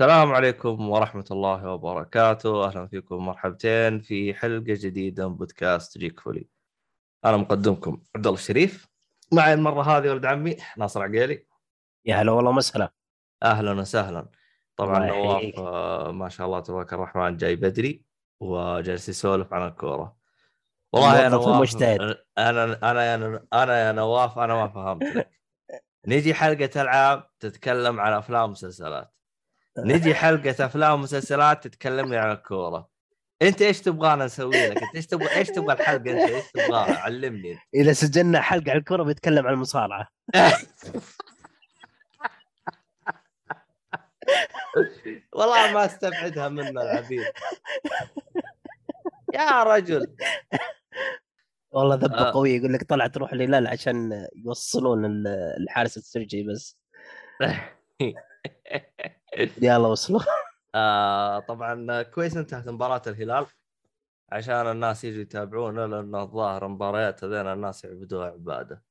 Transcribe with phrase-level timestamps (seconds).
[0.00, 2.64] السلام عليكم ورحمة الله وبركاته.
[2.64, 6.48] أهلا فيكم مرحبتين في حلقة جديدة من بودكاست جيك فولي.
[7.24, 8.88] أنا مقدمكم عبد الله الشريف.
[9.32, 11.46] معي المرة هذه ولد عمي ناصر عقيلي.
[12.04, 12.92] يا هلا والله مسهلا.
[13.42, 14.28] أهلا وسهلا.
[14.76, 15.58] طبعا نواف.
[15.58, 18.04] آه، ما شاء الله تبارك الرحمن جاي بدري
[18.40, 20.16] وجالس يسولف عن الكورة.
[20.92, 22.00] والله يا نواف ومجتهد.
[22.38, 25.30] أنا أنا يا أنا يا نواف أنا ما فهمت لك.
[26.08, 29.19] نجي حلقة ألعاب تتكلم عن أفلام ومسلسلات.
[29.84, 32.88] نجي حلقة أفلام ومسلسلات تتكلمني عن الكورة
[33.42, 37.58] أنت إيش تبغانا نسوي لك؟ أنت إيش تبغى إيش تبغى الحلقة أنت إيش تبغاها؟ علمني.
[37.74, 40.08] إذا سجلنا حلقة عن الكره بيتكلم عن المصارعة
[45.32, 47.24] والله ما استبعدها منا العبيد
[49.34, 50.16] يا رجل
[51.70, 52.32] والله ذبة آه.
[52.32, 55.26] قوية يقول لك طلع تروح الهلال عشان يوصلون ال-
[55.62, 56.78] الحارس السرجي بس
[59.62, 60.20] يلا وصلوا
[60.74, 63.46] آه طبعا كويس انتهت مباراة الهلال
[64.32, 68.82] عشان الناس يجوا يتابعونا لأن الظاهر مباريات هذين الناس يعبدوها عبادة.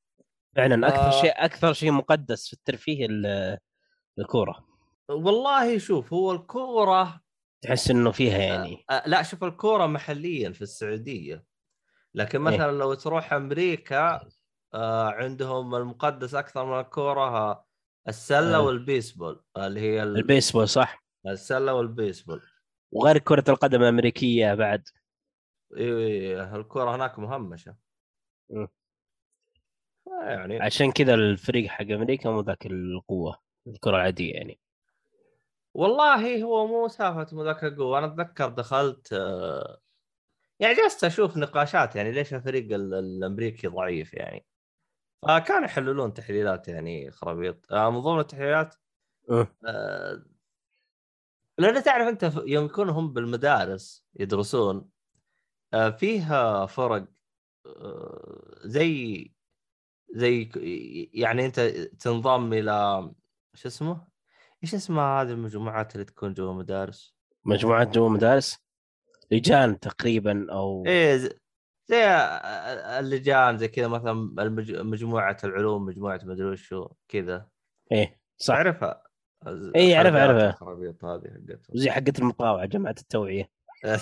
[0.56, 1.22] فعلا أكثر آه.
[1.22, 3.58] شيء أكثر شيء مقدس في الترفيه ال-
[4.18, 4.66] الكورة
[5.08, 7.20] والله شوف هو الكورة
[7.62, 11.44] تحس إنه فيها يعني آه لا شوف الكورة محليا في السعودية
[12.14, 12.56] لكن إيه.
[12.56, 14.28] مثلا لو تروح أمريكا
[14.74, 17.64] آه عندهم المقدس أكثر من الكورة آه،
[18.08, 18.60] السلة آه.
[18.60, 21.04] والبيسبول اللي هي ال- البيسبول صح.
[21.26, 22.42] السلة والبيسبول.
[22.92, 24.88] وغير كرة القدم الأمريكية بعد.
[25.76, 27.76] إيه الكوره هناك مهمشة.
[28.50, 28.68] مم.
[30.22, 30.60] يعني.
[30.62, 34.60] عشان كذا الفريق حق أمريكا مو ذاك القوة الكرة العادية يعني.
[35.74, 37.98] والله هو مو سالفة مذاك القوة.
[37.98, 39.80] أنا أتذكر دخلت آه،
[40.60, 44.46] يعني جلست أشوف نقاشات يعني ليش الفريق ال- الأمريكي ضعيف يعني.
[45.22, 48.74] فكانوا يحللون تحليلات يعني خرابيط آه، من ضمن التحليلات
[49.30, 49.48] أه.
[49.64, 50.24] آه،
[51.58, 54.90] لأن تعرف أنت يوم يكونوا هم بالمدارس يدرسون
[55.74, 57.06] آه، فيها فرق
[57.66, 59.32] آه، زي
[60.14, 60.50] زي
[61.14, 61.60] يعني أنت
[62.00, 63.10] تنضم إلى
[63.54, 64.06] شو اسمه؟
[64.62, 67.14] إيش اسمها هذه المجموعات اللي تكون جوا المدارس؟
[67.44, 68.58] مجموعات جوا مدارس
[69.30, 71.39] لجان تقريبا أو إيه
[71.90, 72.04] زي
[72.98, 74.72] اللجان زي كذا مثلا المج...
[74.74, 77.48] مجموعة العلوم مجموعة مدري وشو كذا.
[77.92, 78.54] إيه صح.
[78.54, 79.02] تعرفها
[79.76, 80.50] إيه، أعرفها، الحلقات أعرفها.
[80.50, 81.76] الخرابيط هذه حقتهم.
[81.76, 83.50] زي حقت المطاوعه جماعة التوعية.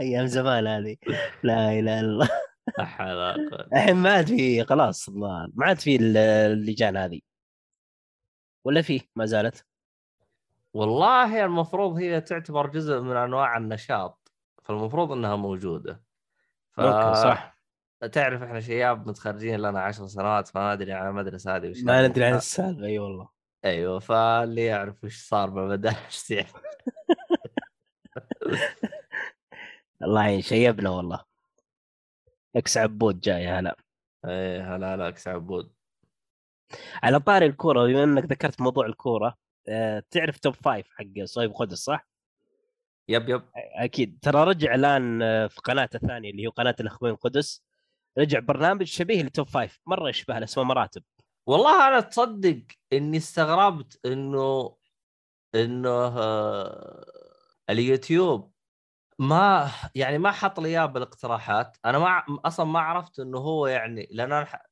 [0.00, 0.96] أيام زمان هذه.
[1.42, 2.28] لا إله إلا الله.
[3.72, 7.20] الحين ما عاد في خلاص ما عاد في ال- اللجان هذه.
[8.64, 9.66] ولا في ما زالت.
[10.74, 14.23] والله المفروض هي تعتبر جزء من أنواع النشاط.
[14.64, 16.02] فالمفروض إنها موجودة.
[16.72, 16.80] ف...
[16.80, 17.54] ممكن صح.
[18.12, 22.08] تعرف إحنا شياب متخرجين لنا عشر سنوات فما ندري عن المدرسة هذه وش ما.
[22.08, 23.28] ندري عن السالفة أي والله.
[23.64, 26.48] أيوه فاللي يعرف وش صار بالمدارس يعني.
[30.02, 31.24] الله يعين شيبنا والله.
[32.56, 33.76] أكس عبود جاي هلا.
[34.24, 35.72] إيه هلا هلا أكس عبود.
[37.02, 39.36] على طاري الكورة بما إنك ذكرت موضوع الكورة
[39.68, 42.08] أه تعرف Top Five حق صهيب قدس صح؟
[43.08, 43.42] yep yep.
[43.56, 44.18] أكيد.
[44.22, 47.62] ترى رجع الآن آه، في قناته الثانية اللي هي قناة الأخوين قدس
[48.18, 49.80] رجع برنامج شبيه ل Top Five.
[49.86, 51.02] مرة يشبه له اسمه مراتب.
[51.46, 52.62] والله أنا تصدق
[52.92, 54.76] إني استغربت إنه
[55.54, 57.04] إنه آه،
[57.70, 58.52] اليوتيوب
[59.18, 61.76] ما يعني ما حط لي إياه بالاقتراحات.
[61.84, 64.62] أنا ما أصلا ما عرفت إنه هو يعني لأن أنا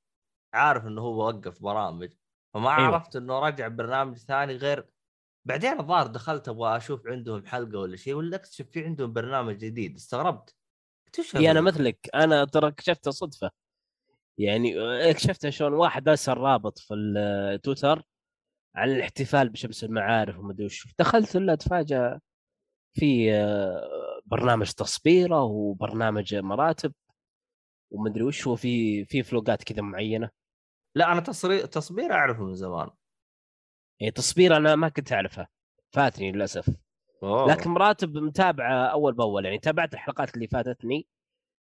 [0.54, 2.12] عارف إنه هو وقف برامج.
[2.54, 2.86] فما أيوة.
[2.88, 4.86] عرفت إنه رجع برنامج ثاني غير
[5.44, 9.96] بعدين الظاهر دخلت أبغى أشوف عندهم حلقة ولا شيء ولا أكتشف في عندهم برنامج جديد
[9.96, 10.54] استغربت.
[11.34, 13.50] هي أنا؟ مثلك أنا ترى اكتشفتها صدفة.
[14.38, 14.74] يعني
[15.10, 18.02] اكتشفتها شلون واحد أرسل رابط في التويتر
[18.74, 20.94] عن الاحتفال بشمس المعارف ومدري وش.
[20.98, 22.20] دخلت الا اتفاجأ
[22.94, 26.92] في آه، برنامج تصبيره وبرنامج مراتب
[27.90, 30.30] ومدري وش وفي في فلوقات كذا معينة.
[30.94, 31.66] لا أنا تصري...
[31.66, 32.90] تصبير أعرفه من زمان.
[34.00, 35.48] يعني تصبير أنا ما كنت أعرفها.
[35.92, 36.76] فاتني للأسف.
[37.22, 37.48] أوه.
[37.48, 39.44] لكن مراتب متابعة أول بأول.
[39.44, 41.06] يعني تابعت الحلقات اللي فاتتني.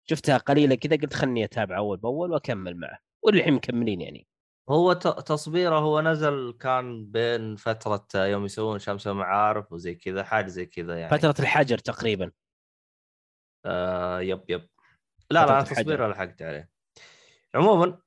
[0.09, 2.99] شفتها قليلة كذا قلت خلني أتابع أول بأول وأكمل معه.
[3.23, 4.27] والحين مكملين يعني.
[4.69, 10.65] هو تصبيره هو نزل كان بين فترة يوم يسوون شمس المعارف وزي كذا حاجة زي
[10.65, 11.17] كذا يعني.
[11.17, 12.31] فترة الحجر تقريبا.
[13.65, 14.69] آه يب يب.
[15.31, 15.61] لا لا.
[15.61, 16.69] تصبيره لحقت عليه.
[17.55, 17.99] عموما.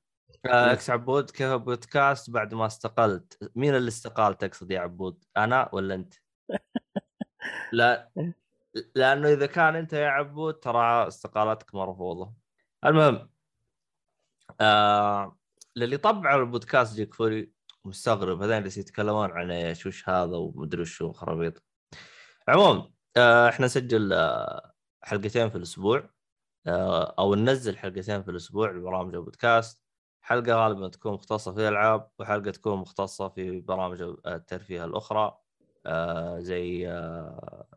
[0.47, 5.95] إكس عبود كيف بودكاست بعد ما استقلت؟ مين اللي استقال تقصد يا عبود؟ أنا ولا
[5.95, 6.13] أنت؟
[7.73, 8.11] لا
[8.95, 12.33] لأنه إذا كان أنت يا عبود ترى استقالتك مرفوضة.
[12.85, 13.29] المهم
[14.61, 15.37] آه
[15.75, 17.51] للي طبعوا البودكاست جيك فوري
[17.85, 21.63] مستغرب هذين اللي يتكلمون عن إيش؟ وش هذا؟ ومدري وشو خرابيط.
[22.47, 26.09] عموما آه إحنا نسجل آه حلقتين في الأسبوع
[26.67, 29.86] آه أو ننزل حلقتين في الأسبوع لبرامج البودكاست.
[30.27, 35.37] حلقة غالبا تكون مختصة في الألعاب وحلقة تكون مختصة في برامج الترفيه الأخرى.
[35.85, 37.67] آه زي آه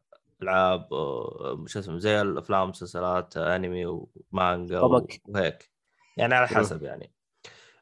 [0.42, 4.80] ألعاب آه، شو اسمه زي الأفلام مسلسلات أنمي ومانجا.
[4.80, 5.70] وهيك.
[6.16, 7.12] يعني على حسب يعني.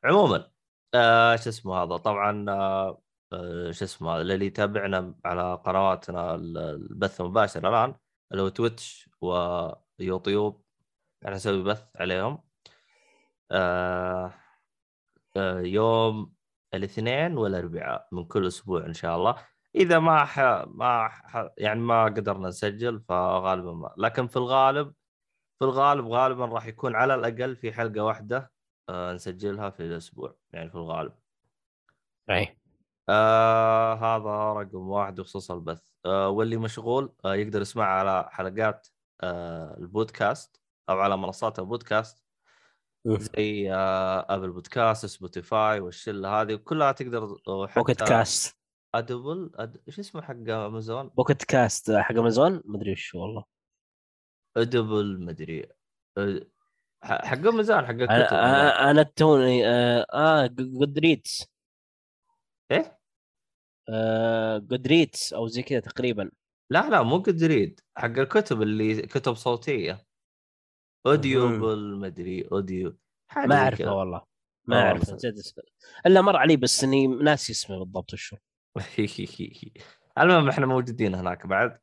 [0.05, 0.51] عموما
[0.95, 6.59] آه شو اسمه هذا؟ طبعا آه آه، شو اسمه هذا؟ اللي يتابعنا على قنواتنا ال-
[6.59, 7.95] البث المباشر الآن
[8.33, 10.65] اللي هو تويتش ويوتيوب
[11.25, 12.39] إحنا نسوي بث عليهم.
[13.53, 14.35] آه
[15.65, 16.33] يوم
[16.75, 19.37] الاثنين والأربعاء من كل أسبوع إن شاء الله.
[19.75, 20.41] إذا ما ح...
[20.69, 21.49] ما ح...
[21.59, 23.95] يعني ما قدرنا نسجل فغالبا ما.
[23.99, 24.95] لكن في الغالب
[25.59, 28.53] في الغالب غالبا راح يكون على الأقل في حلقة واحدة
[28.89, 31.13] آه نسجلها في الأسبوع يعني في الغالب.
[32.31, 32.59] اي
[33.09, 35.83] آه هذا رقم واحد بخصوص البث.
[36.07, 38.89] آه واللي مشغول آه يقدر يسمع على حلقات
[39.21, 42.28] آه البودكاست أو على منصات البودكاست.
[43.07, 47.37] زي آه Apple Podcast Spotify والشلة هذه كلها تقدر
[47.77, 48.59] Pocket Cast
[48.95, 49.83] Audible أد...
[49.89, 53.45] إيش اسمه حق Amazon؟ Pocket Cast حق امازون مدري وش والله.
[54.57, 55.69] Audible مدري
[57.03, 59.05] ح- حق امازون حق الكتب أنا.
[59.05, 61.47] أنا- توني آه, آه Goodreads
[62.71, 62.99] إيه؟
[63.89, 66.31] آه Goodreads أو زي كذا تقريبا.
[66.71, 70.08] لا لا مو Goodread حق الكتب اللي كتب صوتية.
[71.07, 72.97] Audible مدري audio
[73.31, 73.95] حاجة ما اعرفه.
[73.95, 74.19] والله.
[74.19, 74.27] آه،
[74.67, 75.15] ما اعرف والله.
[75.15, 75.65] نسيت اسمه
[76.07, 78.37] إلا مر علي بس إني ناسي اسمه بالضبط وشو
[80.19, 81.71] المهم إحنا موجودين هناك بعد.
[81.71, 81.83] حتى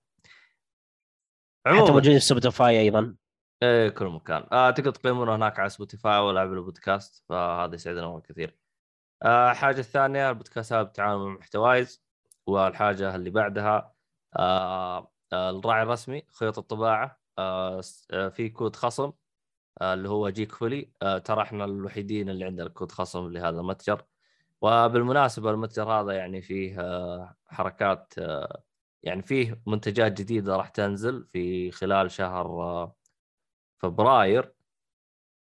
[1.68, 1.88] عموما.
[1.88, 3.16] موجودين في Spotify أيضا.
[3.64, 4.48] إيه كل مكان.
[4.52, 8.58] آه تقدر تقيمونا هناك على Spotify ولا Apple Podcast فهذا يسعدنا مره كثير.
[9.24, 12.04] آه الحاجة الثانية البودكاستات بتعاون مع محتوايز
[12.48, 13.94] والحاجة اللي بعدها
[14.40, 17.06] آه آه الراعي الرسمي خيط الطباعة.
[17.06, 17.25] آه آه
[18.32, 19.12] في كود خصم
[19.82, 24.06] آه اللي هو جيك فولي آه ترى إحنا الوحيدين اللي عندنا كود خصم لهذا المتجر.
[24.62, 28.64] وبالمناسبة المتجر هذا يعني فيه آه حركات آه
[29.04, 32.96] يعني فيه منتجات جديدة راح تنزل في خلال شهر آه
[33.78, 34.54] فبراير.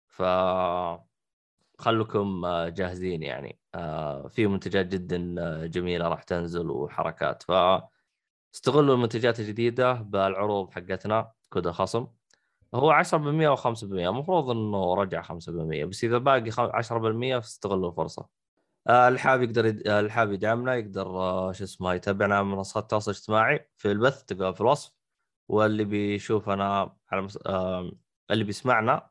[0.08, 0.22] ف
[1.80, 3.60] خلكم آه، جاهزين يعني.
[3.76, 7.44] آه، في منتجات جدا آه، جميلة راح تنزل وحركات.
[7.44, 7.52] ف
[8.56, 11.32] استغلوا المنتجات الجديدة بالعروض حقتنا.
[11.56, 12.08] كود الخصم
[12.76, 15.30] هو 10% و 5% المفروض إنه رجع 5%
[15.86, 18.28] بس إذا باقي خم- 10% فاستغلوا الفرصة.
[18.88, 19.88] آه، اللي حاب يقدر يد...
[19.88, 24.24] آه، اللي حاب يدعمنا يقدر آه، شو اسمه يتابعنا على منصات التواصل الاجتماعي في البث
[24.24, 24.92] تلقاه في الوصف.
[25.48, 27.38] واللي بيشوفنا على مس...
[28.32, 29.10] اللي بيسمعنا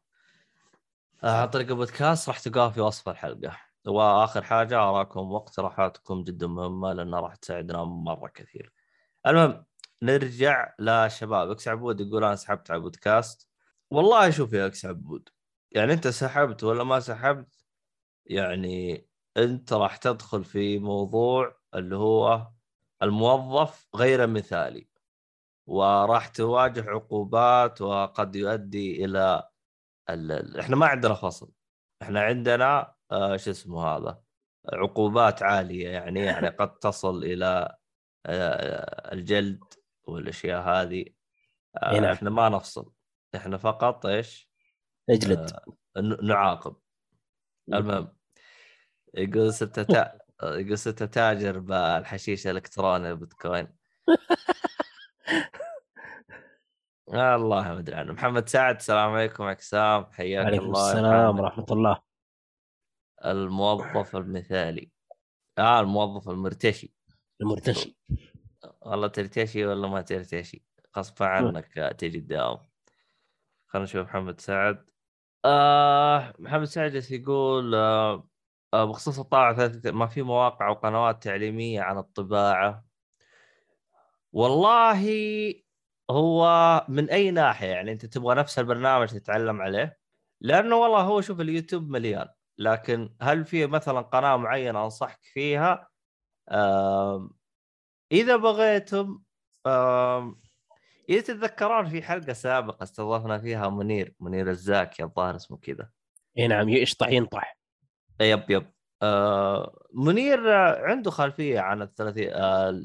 [1.23, 3.57] عن طريق البودكاست راح تلقاه في وصف الحلقة.
[3.87, 8.73] وآخر حاجة اراكم واقتراحاتكم جدا مهمة لأنها راح تساعدنا مرة كثير.
[9.27, 9.65] المهم
[10.03, 13.49] نرجع للشباب أكس عبود يقول أنا سحبت على البودكاست
[13.91, 15.29] والله شوف يا أكس عبود
[15.73, 17.65] يعني أنت سحبت ولا ما سحبت
[18.27, 22.49] يعني أنت راح تدخل في موضوع اللي هو
[23.03, 24.89] الموظف غير مثالي
[25.67, 29.51] وراح تواجه عقوبات وقد يؤدي إلى
[30.11, 30.61] ال...
[30.61, 31.53] إحنا ما عندنا فصل
[32.03, 34.23] إحنا عندنا آه شو اسمه هذا
[34.73, 37.77] عقوبات عالية يعني يعني قد تصل إلى
[38.27, 39.65] آه الجلد.
[40.05, 41.05] والأشياء هذه
[41.83, 42.05] آه نعم.
[42.05, 42.93] إحنا ما نفصل.
[43.35, 44.51] إحنا فقط إيش؟
[45.11, 45.51] اجلد
[45.97, 46.77] آه نعاقب.
[47.73, 48.17] المهم
[49.15, 50.19] يقول ستة تا...
[50.43, 53.69] يقول ستة تاجر بالحشيش الإلكتروني البيتكوين
[57.13, 58.13] آه الله ما أدري عنه.
[58.13, 61.41] محمد سعد السلام عليكم عكسام حياك عليكم الله السلام.
[61.41, 62.03] ورحمة الله.
[63.25, 64.91] الموظف المثالي.
[65.59, 66.95] آه الموظف المرتشي.
[67.41, 67.99] المرتشي.
[68.83, 70.65] والله ترتشي ولا ما ترتشي
[70.99, 72.59] غصب عنك تجي الدوام
[73.67, 74.87] خلينا نشوف محمد سعد.
[75.45, 78.29] آه محمد سعد يقول؟ آه
[78.75, 82.85] آه، بخصوص الطابعه ثلاثة- ما في مواقع وقنوات تعليمية عن الطباعة.
[84.33, 85.05] والله
[86.11, 86.47] هو
[86.89, 89.99] من أي ناحية يعني أنت تبغى نفس البرنامج تتعلم عليه؟
[90.41, 92.29] لأنه والله هو شوف اليوتيوب مليان
[92.59, 95.89] لكن هل في مثلا قناة معينة أنصحك فيها؟
[96.51, 97.31] آم،
[98.13, 99.21] إذا بغيتم
[101.09, 105.91] إذا تتذكرون في حلقة سابقة استضفنا فيها منير منير الزاكي الظاهر اسمه كذا.
[106.39, 107.59] إي نعم يشطح ينطح.
[108.21, 108.75] يب يب.
[109.03, 110.53] آه منير
[110.85, 112.83] عنده خلفية عن الثلاثي آه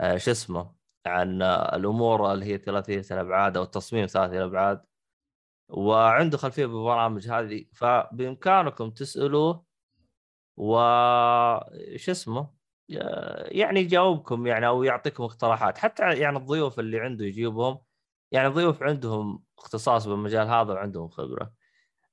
[0.00, 0.74] آه شو اسمه
[1.06, 4.82] عن الأمور اللي هي ثلاثيه الابعاد أو التصميم ثلاثي الابعاد
[5.68, 9.64] وعنده خلفية بالبرامج هذه فبإمكانكم تسألوه
[10.56, 10.74] و
[11.96, 12.61] شو اسمه
[13.48, 15.78] يعني يجاوبكم يعني أو يعطيكم اقتراحات.
[15.78, 17.78] حتى يعني الضيوف اللي عنده يجيبهم
[18.32, 21.52] يعني ضيوف عندهم اختصاص بالمجال هذا وعندهم خبرة.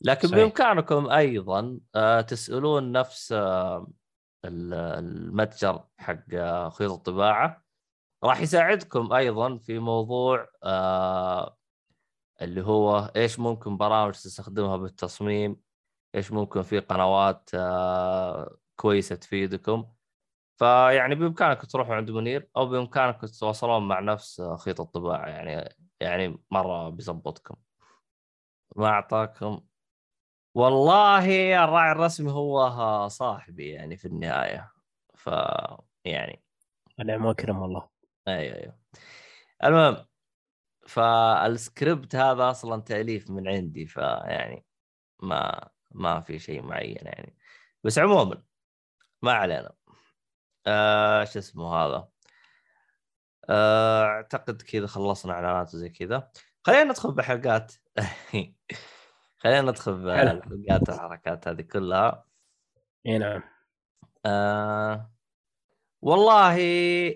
[0.02, 0.40] لكن صحيح.
[0.44, 3.88] بإمكانكم أيضا آه، تسألون نفس آه،
[4.46, 7.64] ال- المتجر حق آه، خيوط الطباعة.
[8.24, 11.58] راح يساعدكم أيضا في موضوع آه،
[12.42, 15.62] اللي هو إيش ممكن برامج تستخدمها بالتصميم
[16.16, 19.86] إيش ممكن في قنوات آه، كويسة تفيدكم.
[20.60, 26.90] فيعني بامكانكم تروحوا عند منير أو بامكانكم تتواصلون مع نفس خيط الطباعة يعني يعني مرة
[26.90, 27.56] بيظبطكم
[28.76, 29.62] ما اعطاكم
[30.54, 31.26] والله
[31.64, 34.72] الراعي الرسمي هو صاحبي يعني في النهاية.
[35.16, 35.30] ف
[36.06, 36.44] يعني
[37.06, 37.90] نعم وكرم الله.
[38.28, 38.80] أيوه أيوه.
[39.64, 40.06] المهم
[40.88, 44.66] فالسكريبت هذا أصلا تأليف من عندي فيعني
[45.24, 47.38] ما ما في شيء معين يعني.
[47.84, 48.44] بس عموما
[49.22, 49.79] ما علينا.
[50.70, 52.08] آه شو اسمه هذا؟
[53.50, 56.32] آه أعتقد كذا خلصنا إعلانات وزي كذا.
[56.64, 57.74] خلينا ندخل بحلقات.
[59.42, 60.04] خلينا ندخل.
[60.06, 62.26] بحلقات الحركات هذه كلها.
[63.06, 63.44] إي نعم.
[64.26, 65.12] آه
[66.02, 66.56] والله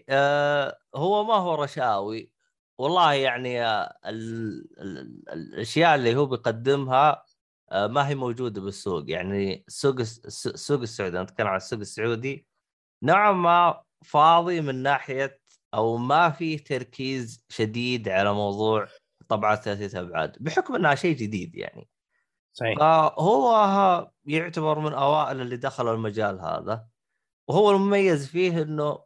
[0.10, 2.32] آه هو ما هو رشاوي.
[2.78, 7.26] والله يعني آه ال ال ال الأشياء اللي هو بيقدمها
[7.72, 9.04] آه ما هي موجودة بالسوق.
[9.10, 12.48] يعني السوق الس- السوق السعودي أنا أتكلم عن السوق السعودي.
[13.04, 15.42] نوعا ما فاضي من ناحية
[15.74, 18.88] أو ما فيه تركيز شديد على موضوع
[19.28, 21.90] طبعات ثلاثية أبعاد بحكم إنها شيء جديد يعني.
[22.54, 22.80] صحيح.
[22.80, 26.88] فهو يعتبر من أوائل اللي دخلوا المجال هذا
[27.48, 29.04] وهو المميز فيه إنه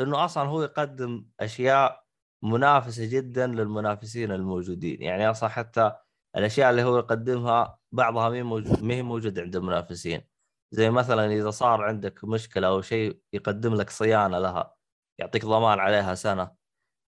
[0.00, 2.04] إنه أصلا هو يقدم أشياء
[2.42, 5.02] منافسة جدا للمنافسين الموجودين.
[5.02, 5.92] يعني أصلا حتى
[6.36, 8.28] الأشياء اللي هو يقدمها بعضها
[8.82, 10.35] ما هي موجودة عند المنافسين.
[10.70, 14.74] زي مثلا إذا صار عندك مشكلة أو شيء يقدم لك صيانة لها
[15.18, 16.56] يعطيك ضمان عليها سنة.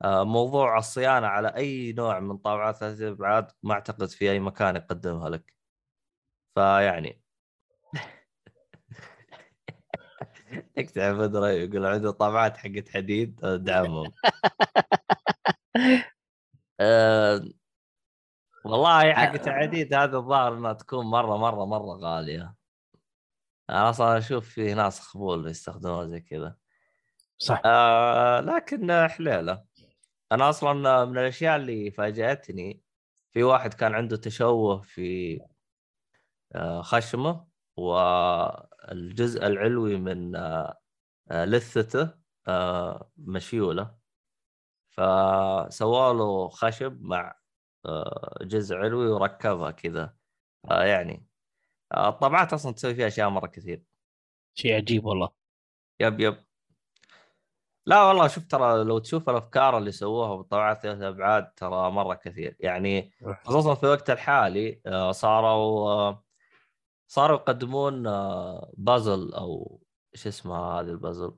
[0.03, 4.75] آه، موضوع الصيانة على أي نوع من طابعات ثلاثيه ابعاد ما أعتقد في أي مكان
[4.75, 5.53] يقدمها لك.
[6.55, 7.21] فيعني
[10.77, 14.11] اكتب بدر يقول عنده طابعات حقت حديد آه، دعمهم
[16.79, 17.41] أه
[18.65, 22.56] والله حقت حديد هذا الظاهر إنها تكون مرة مرة مرة غالية.
[23.69, 26.55] أنا أصلا أشوف في ناس خبول يستخدموها زي كذا.
[27.37, 27.61] صح.
[27.65, 29.65] آه لكن حليلة.
[30.31, 32.81] أنا أصلا من الأشياء اللي فاجأتني
[33.31, 35.39] في واحد كان عنده تشوه في
[36.55, 37.47] آه، خشمه
[37.77, 40.77] والجزء العلوي من آه،
[41.31, 42.13] لثته
[42.47, 43.97] آه، مشيولة.
[44.89, 47.35] فسووا له خشب مع
[48.41, 50.15] جزء علوي وركبها كذا.
[50.69, 51.27] يعني
[51.93, 53.83] آه، الطبعات أصلا تسوي فيها أشياء مرة كثير.
[54.53, 55.29] شيء عجيب والله.
[55.99, 56.43] يب يب.
[57.85, 62.55] لا والله شوف ترى لو تشوف الأفكار اللي سووها بالطبعات ثلاث أبعاد ترى مرة كثير.
[62.59, 63.11] يعني
[63.43, 66.23] خصوصا في الوقت الحالي آه، صاروا آه،
[67.07, 68.03] صاروا يقدمون
[68.73, 69.81] بازل أو
[70.15, 71.35] إيش اسمها هذه البازل؟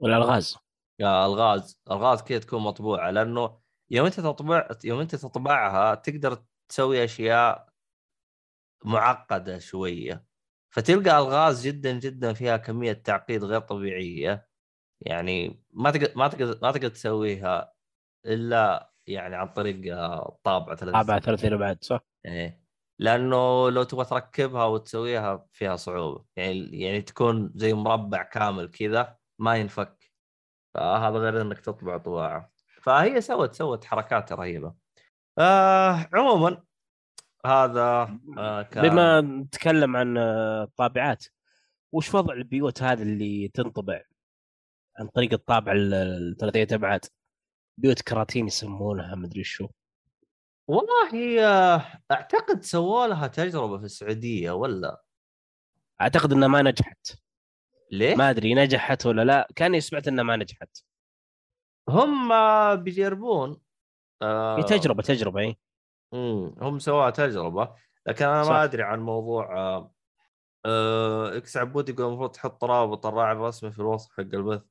[0.00, 0.56] والألغاز.
[0.98, 1.80] يا ألغاز.
[1.90, 3.60] ألغاز كذا تكون مطبوعة لأنه
[3.90, 7.69] يوم أنت تطبع يوم أنت تطبعها تقدر تسوي أشياء
[8.84, 10.24] معقدة شوية
[10.74, 14.48] فتلقى ألغاز جدا جدا فيها كمية تعقيد غير طبيعية.
[15.00, 17.72] يعني ما تقدر ما تقدر ما تقدر تسويها
[18.26, 22.60] إلا يعني عن طريق آه، طابعه ثلاث طابعة ثلاثين بعد صح؟ إيه.
[22.98, 26.24] لأنه لو تبغى تركبها وتسويها فيها صعوبة.
[26.36, 30.10] يعني يعني تكون زي مربع كامل كذا ما ينفك.
[30.74, 32.52] فهذا غير إنك تطبع طباعة.
[32.82, 34.74] فهي سوت سوت حركات رهيبة.
[35.38, 36.62] آه عموما
[37.46, 41.24] هذا آه كان بما نتكلم عن آه، الطابعات
[41.92, 44.02] وش وضع البيوت هذه اللي تنطبع؟
[44.98, 47.04] عن طريق الطابع ال- الثلاثية ابعاد
[47.78, 49.68] بيوت كراتين يسمونها مدري شو.
[50.68, 55.02] والله آه، أعتقد سووا لها تجربة في السعودية ولا؟
[56.00, 57.06] أعتقد إنها ما نجحت.
[57.92, 59.48] ليه؟ ما أدري نجحت ولا لا.
[59.56, 60.78] كاني سمعت إنها ما نجحت.
[61.88, 62.28] هم
[62.76, 63.60] بيجربون
[64.22, 65.56] آه تجربة تجربة إي.
[66.12, 66.54] مم.
[66.60, 67.74] هم سووا تجربة
[68.06, 68.50] لكن أنا صح.
[68.50, 69.92] ما أدري عن موضوع آه
[70.66, 74.62] آه إكس عبود يقول المفروض تحط رابط الراعي الرسمي في الوصف حق البث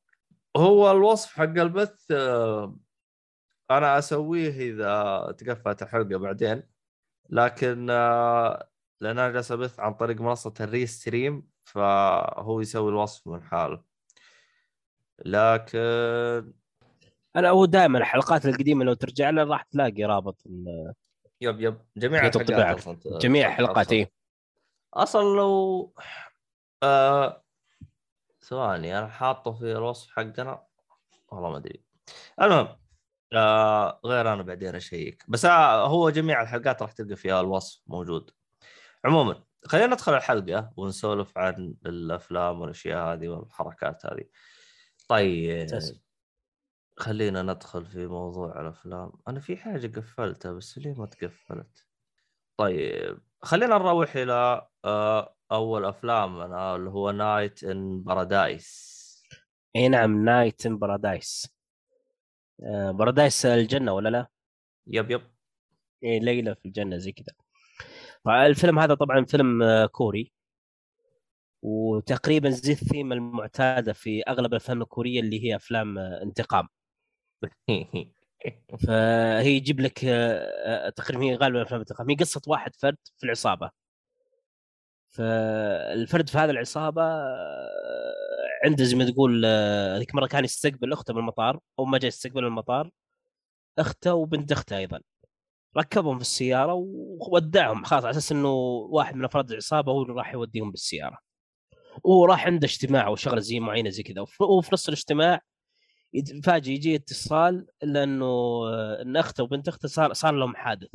[0.58, 2.76] هو الوصف حق البث آه
[3.72, 6.64] أنا أسويه إذا تقفلت الحلقة بعدين
[7.30, 8.70] لكن آه
[9.02, 13.84] لأن أنا جالس أبث عن طريق منصة الريستريم فهو يسوي الوصف من حاله
[15.26, 16.54] لكن
[17.36, 20.44] أنا هو دائما الحلقات القديمة لو ترجع لها راح تلاقي رابط
[21.42, 21.82] يب يب.
[21.98, 22.26] جميع.
[22.26, 23.92] الحلقات أصلاً جميع الحلقات.
[23.92, 24.12] اي
[24.94, 25.22] أصلا.
[25.22, 25.94] لو
[26.84, 27.44] آه...
[28.42, 30.64] ثواني أنا حاطه في الوصف حقنا.
[31.30, 31.84] والله ما أدري.
[32.42, 32.68] المهم
[33.34, 34.00] آه...
[34.06, 35.26] غير أنا بعدين أشيك.
[35.28, 38.32] بس آه هو جميع الحلقات راح تلقى فيها الوصف موجود.
[39.06, 44.24] عموما خلينا ندخل الحلقة ونسولف عن الأفلام والأشياء هذه والحركات هذه.
[45.08, 45.68] طيب.
[47.00, 49.12] خلينا ندخل في موضوع الأفلام.
[49.28, 51.88] أنا في حاجة قفلتها بس ليه ما تقفلت؟
[52.58, 59.00] طيب خلينا نروح إلى آه، أول افلامنا اللي هو Night in Paradise
[59.76, 61.56] إي نعم Night in Paradise
[62.92, 64.28] paradise الجنة ولا لا؟
[64.88, 65.22] yep yep.
[66.04, 67.36] إي ليلة في الجنة زي كذا.
[68.46, 70.32] الفيلم هذا طبعا فيلم آه، كوري.
[71.62, 76.68] وتقريبا زي الثيم المعتادة في أغلب الأفلام الكورية اللي هي أفلام آه، انتقام.
[78.88, 83.72] فهي يجيب لك آه، آه، تقريبا هي غالبا افلام هي قصة واحد فرد في العصابة.
[85.10, 87.70] فالفرد في هذه العصابة آه،
[88.66, 89.46] عنده زي ما تقول
[89.96, 92.90] هذيك مرة كان يستقبل أخته من المطار أو ما جاء يستقبل المطار.
[93.80, 95.02] أخته وبنت أخته أيضا.
[95.78, 98.50] ركبهم في السيارة وودعهم خلاص على أساس إنه
[98.92, 101.18] واحد من أفراد العصابة هو اللي راح يوديهم بالسيارة.
[102.04, 104.22] وراح عنده اجتماع وشغلة زي معينه زي كذا.
[104.22, 105.42] وف- وفي نص الاجتماع
[106.44, 110.90] فاجئ يجي اتصال الا انه آه، إن أخته وبنت أخته صار صار لهم حادث.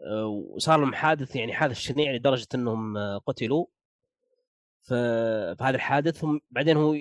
[0.00, 3.66] آه، وصار لهم حادث يعني حادث شنيع لدرجة إنهم آه، قتلوا.
[4.82, 4.92] ف-
[5.54, 6.94] في هذا الحادث هم بعدين هو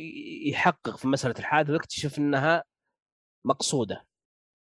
[0.47, 2.63] يحقق في مسألة الحادث ويكتشف إنها
[3.45, 4.05] مقصودة.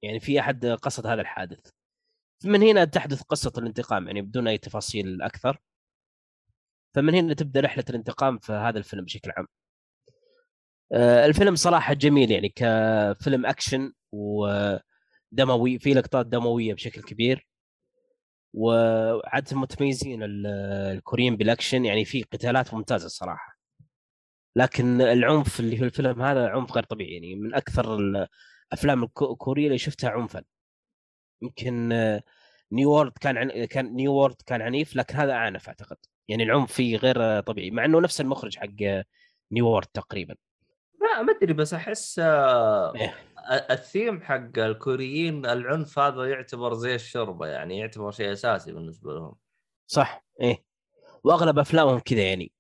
[0.02, 1.70] يعني في أحد قصد هذا الحادث.
[2.44, 5.58] من هنا تحدث قصة الانتقام يعني بدون أي تفاصيل أكثر.
[6.94, 9.44] فمن هنا تبدأ رحلة الانتقام في هذا الفيلم بشكل عام.
[9.44, 9.63] آه،
[10.92, 17.48] الفيلم صراحة جميل يعني كفيلم أكشن ودموي في لقطات دموية بشكل كبير.
[18.54, 20.46] وعادة متميزين ال-
[20.96, 23.58] الكوريين بالأكشن يعني في قتالات ممتازة الصراحه
[24.56, 29.66] لكن العنف اللي في الفيلم هذا عنف غير طبيعي يعني من أكثر الافلام الكو- الكورية
[29.66, 30.42] اللي شفتها عنفا.
[31.42, 32.22] يمكن آه،
[32.72, 33.64] New World كان عن...
[33.64, 35.96] كان New World كان عنيف لكن هذا أعنف أعتقد.
[36.28, 39.04] يعني العنف فيه غير آه، طبيعي مع إنه نفس المخرج حق آه،
[39.52, 40.34] New World تقريبا.
[41.04, 43.14] لا ما أدري بس أحس آه، إيه.
[43.70, 49.34] الثيم حق الكوريين العنف هذا يعتبر زي الشوربة يعني يعتبر شيء أساسي بالنسبة لهم.
[49.86, 50.64] صح إيه.
[51.24, 52.52] وأغلب أفلامهم كذا يعني.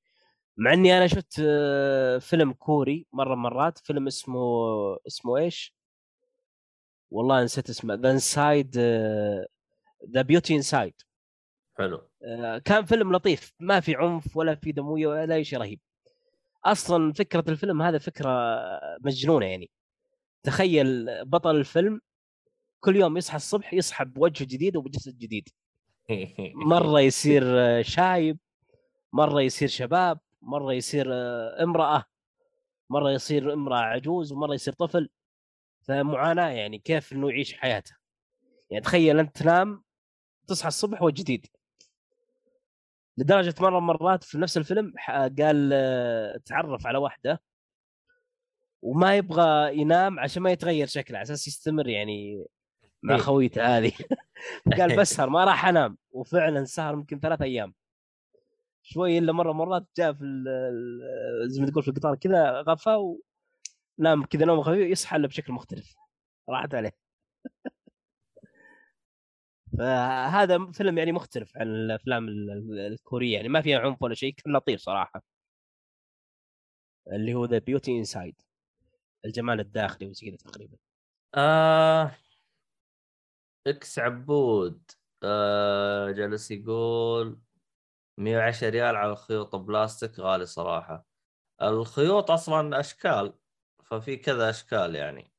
[0.56, 4.40] مع إني أنا شفت آه، فيلم كوري مرة مرات فيلم اسمه
[5.06, 5.74] اسمه إيش؟
[7.10, 8.76] والله نسيت اسمه The Inside
[10.14, 10.94] The Beauty Inside
[11.78, 12.08] حلو.
[12.64, 15.80] كان فيلم لطيف ما في عنف ولا في دموية ولا أي شيء رهيب.
[16.64, 18.30] أصلا فكرة الفيلم هذا فكرة
[19.00, 19.70] مجنونة يعني.
[20.42, 22.00] تخيل بطل الفيلم
[22.80, 25.48] كل يوم يصحى الصبح يصحى بوجه جديد وبجسد جديد.
[26.70, 27.44] مرة يصير
[27.82, 28.38] شايب
[29.12, 31.06] مرة يصير شباب مرة يصير
[31.62, 32.04] امرأة
[32.90, 35.08] مرة يصير امرأة عجوز ومرة يصير طفل.
[35.82, 37.96] فمعاناة يعني كيف إنه يعيش حياته.
[38.70, 39.82] يعني تخيل أنت تنام
[40.46, 41.46] تصحى الصبح هو جديد.
[43.18, 47.40] لدرجة مرة مرات في نفس الفيلم قال آه، تعرف على واحدة
[48.82, 52.44] وما يبغى ينام عشان ما يتغير شكله على أساس يستمر يعني
[53.02, 53.20] مع إيه.
[53.20, 53.92] خويته هذه.
[54.78, 55.98] قال بسهر ما راح أنام.
[56.12, 57.74] وفعلا سهر يمكن ثلاث أيام.
[58.82, 60.24] شوي إلا مرة مرات جاء في
[61.46, 63.16] زي ما تقول في القطار كذا غفى
[63.98, 65.94] ونام كذا نوم خفيف يصحى له بشكل مختلف.
[66.48, 67.03] راحت عليه.
[69.78, 74.34] فهذا فيلم يعني مختلف عن الأفلام ال- ال- الكورية يعني ما فيها عنف ولا شيء
[74.34, 75.22] كان لطيف صراحة.
[77.12, 78.34] اللي هو The Beauty Inside
[79.24, 80.76] الجمال الداخلي وزي كذا تقريبا.
[81.34, 82.10] آه
[83.66, 84.90] إكس عبود
[85.22, 87.40] آه جالس يقول
[88.18, 91.06] 110 ريال على خيوط بلاستيك غالي صراحة.
[91.62, 93.34] الخيوط أصلا أشكال
[93.84, 95.32] ففي كذا أشكال يعني.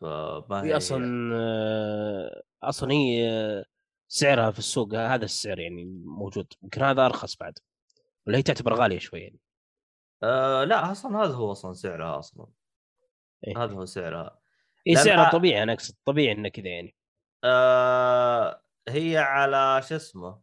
[0.00, 3.64] فما هي هي أصلا آه، أصلا هي
[4.08, 7.58] سعرها في السوق هذا السعر يعني موجود يمكن هذا أرخص بعد
[8.26, 9.38] ولا هي تعتبر غالية شوي يعني.
[10.22, 12.46] آه لا أصلا هذا هو أصلا سعرها أصلا.
[13.46, 13.64] إيه.
[13.64, 14.38] هذا هو سعرها.
[14.86, 16.94] اي سعرها طبيعي أنا أقصد طبيعي إنه كذا يعني.
[17.44, 20.40] آه هي على شو اسمه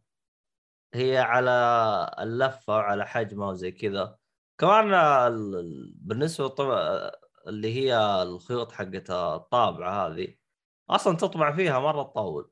[0.94, 1.50] هي على
[2.20, 4.18] اللفة وعلى حجمها وزي كذا.
[4.58, 7.10] كمان ال- ال- بالنسبة طبعا
[7.48, 10.34] اللي هي الخيوط حقت الطابعة هذه
[10.90, 12.50] أصلا تطبع فيها مرة تطول.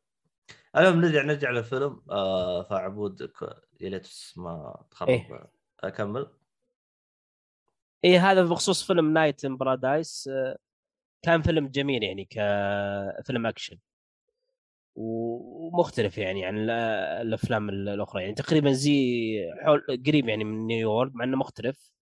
[0.76, 2.02] المهم نرجع نرجع للفيلم.
[2.10, 3.32] آه فعبود
[3.80, 5.08] يا ليت ما تخرب.
[5.08, 5.50] إيه.
[5.80, 6.26] أكمل.
[8.04, 10.30] اي هذا بخصوص فيلم Night in Paradise
[11.22, 13.78] كان فيلم جميل يعني كفيلم أكشن.
[14.96, 16.70] ومختلف يعني عن ال-
[17.26, 18.22] الأفلام الأخرى.
[18.22, 18.92] يعني تقريبا زي
[19.64, 21.92] حول قريب يعني من نيويورك مع إنه مختلف.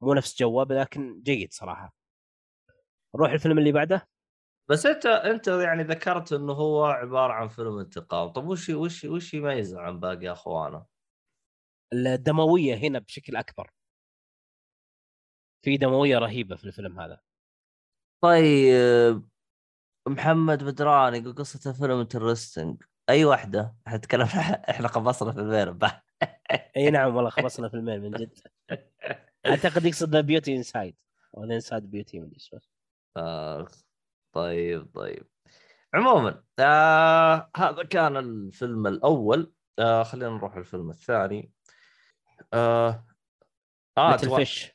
[0.00, 1.94] مو نفس جوه لكن جيد صراحة.
[3.14, 4.08] نروح الفيلم اللي بعده.
[4.68, 8.28] بس انت انت يعني ذكرت انه هو عبارة عن فيلم انتقام.
[8.28, 10.86] طب وش وش وش يميزه عن باقي اخوانه؟
[11.92, 13.70] الدموية هنا بشكل أكبر.
[15.62, 17.20] في دموية رهيبة في الفيلم هذا.
[18.20, 19.28] طيب.
[20.08, 26.04] محمد بدران يقول قصة الفيلم interesting أي واحدة؟ إحنا تكلمنا إحنا خلصنا الفيلم بح.
[26.76, 28.38] أي نعم والله خلصنا فيلمين من جد.
[29.46, 30.96] أعتقد يقصد The Beauty Inside
[31.32, 32.58] ولا Inside Beauty ما أدري شو
[34.36, 35.26] طيب طيب.
[35.94, 39.52] عموما آه هذا كان الفيلم الأول.
[39.78, 41.52] آه خلينا نروح الفيلم الثاني.
[42.54, 43.06] آه
[43.98, 44.72] آه مثل تبغى Fish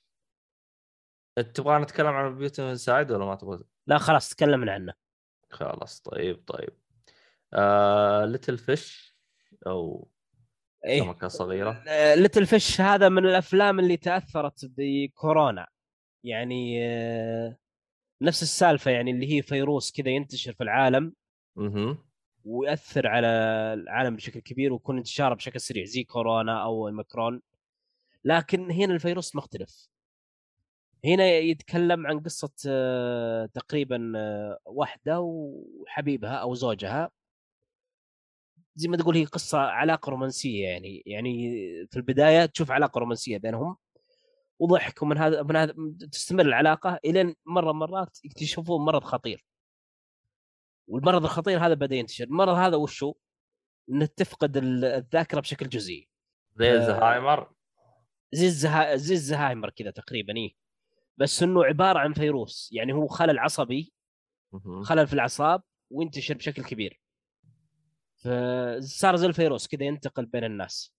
[1.54, 4.94] تبغى نتكلم عن Beauty Inside ولا ما تبغى؟ لا خلاص تكلمنا عنه.
[5.50, 6.78] خلاص طيب طيب.
[7.54, 9.16] آه Little Fish
[9.68, 10.12] أو
[10.86, 11.00] إيه.
[11.02, 11.84] سمكة صغيرة.
[12.16, 15.68] Little Fish هذا من الأفلام اللي تأثرت بكورونا.
[16.24, 17.58] يعني آه،
[18.22, 21.14] نفس السالفة يعني اللي هي فيروس كذا ينتشر في العالم
[21.58, 21.98] أها
[22.46, 23.28] ويأثر على
[23.74, 27.42] العالم بشكل كبير ويكون انتشاره بشكل سريع زي كورونا أو أوميكرون
[28.24, 29.88] لكن هنا الفيروس مختلف.
[31.06, 37.12] هنا يتكلم عن قصة آه، تقريبا آه، واحدة وحبيبها أو زوجها.
[38.76, 41.52] زي ما تقول هي قصة علاقة رومانسية يعني يعني
[41.92, 43.78] في البداية تشوف علاقة رومانسية بينهم.
[44.62, 45.76] وضحك ومن هذا من هذا
[46.12, 49.46] تستمر العلاقة إلين مرة مرات يكتشفون مرض خطير.
[50.88, 52.24] والمرض الخطير هذا بدأ ينتشر.
[52.24, 53.14] المرض هذا وشو؟
[53.90, 56.10] إنه تفقد ال- الذاكرة بشكل جزئي.
[56.56, 57.52] زي الزهايمر؟
[58.32, 58.96] زي الزها...
[58.96, 60.56] زي الزهايمر كذا تقريبا إيه.
[61.18, 62.70] بس إنه عبارة عن فيروس.
[62.74, 63.94] يعني هو خلل عصبي.
[64.84, 67.02] خلل في الأعصاب وينتشر بشكل كبير.
[68.18, 70.94] فصار زي الفيروس كذا ينتقل بين الناس.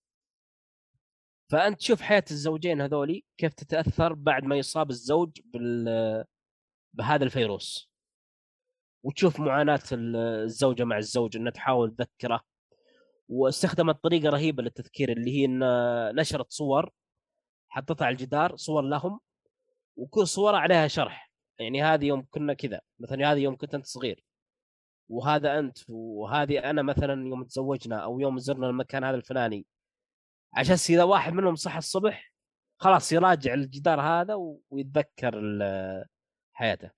[1.52, 6.24] فأنت تشوف حياة الزوجين هذولي كيف تتأثر بعد ما يصاب الزوج بال
[6.92, 7.90] بهذا الفيروس.
[9.04, 12.40] وتشوف معاناة ال- الزوجة مع الزوج إنها تحاول تذكره.
[13.28, 15.60] واستخدمت طريقة رهيبة للتذكير اللي هي إن
[16.20, 16.90] نشرت صور
[17.68, 19.20] حطتها على الجدار صور لهم
[19.96, 21.32] وكل صورة عليها شرح.
[21.58, 24.24] يعني هذه يوم كنا كذا مثلا هذه يوم كنت أنت صغير
[25.08, 29.66] وهذا أنت وهذه أنا مثلا يوم تزوجنا أو يوم زرنا المكان هذا الفلاني.
[30.54, 32.32] عشان إذا واحد منهم صحى الصبح
[32.80, 34.34] خلاص يراجع الجدار هذا
[34.70, 35.40] ويتذكر
[36.52, 36.90] حياته.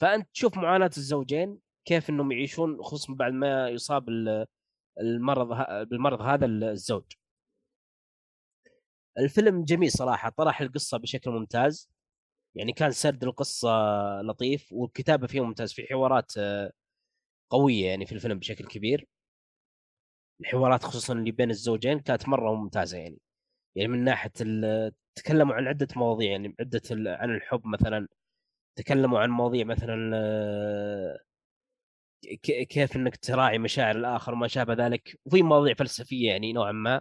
[0.00, 4.46] فأنت تشوف معاناة الزوجين كيف إنهم يعيشون خصوصا بعد ما يصاب ال-
[5.00, 5.48] المرض
[5.88, 7.04] بالمرض هذا الزوج.
[9.18, 11.90] الفيلم جميل صراحة طرح القصة بشكل ممتاز.
[12.54, 13.68] يعني كان سرد القصة
[14.22, 16.72] لطيف والكتابة فيه ممتاز في حوارات آه،
[17.50, 19.06] قوية يعني في الفيلم بشكل كبير.
[20.40, 23.18] الحوارات خصوصا اللي بين الزوجين كانت مرة ممتازة يعني.
[23.76, 24.32] يعني من ناحية
[25.14, 28.08] تكلموا عن عدة مواضيع يعني عدة عن الحب مثلا
[28.76, 31.18] تكلموا عن مواضيع مثلا آه،
[32.42, 35.20] كيف إنك تراعي مشاعر الآخر وما شابه ذلك.
[35.26, 37.00] وفي مواضيع فلسفية يعني نوعا ما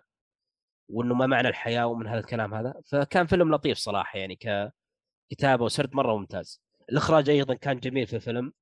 [0.90, 2.74] وإنه ما معنى الحياة ومن هذا الكلام هذا.
[2.92, 6.62] فكان فيلم لطيف صراحة يعني ككتابة وسرد مرة ممتاز.
[6.92, 8.54] الإخراج أيضا كان جميل في الفيلم.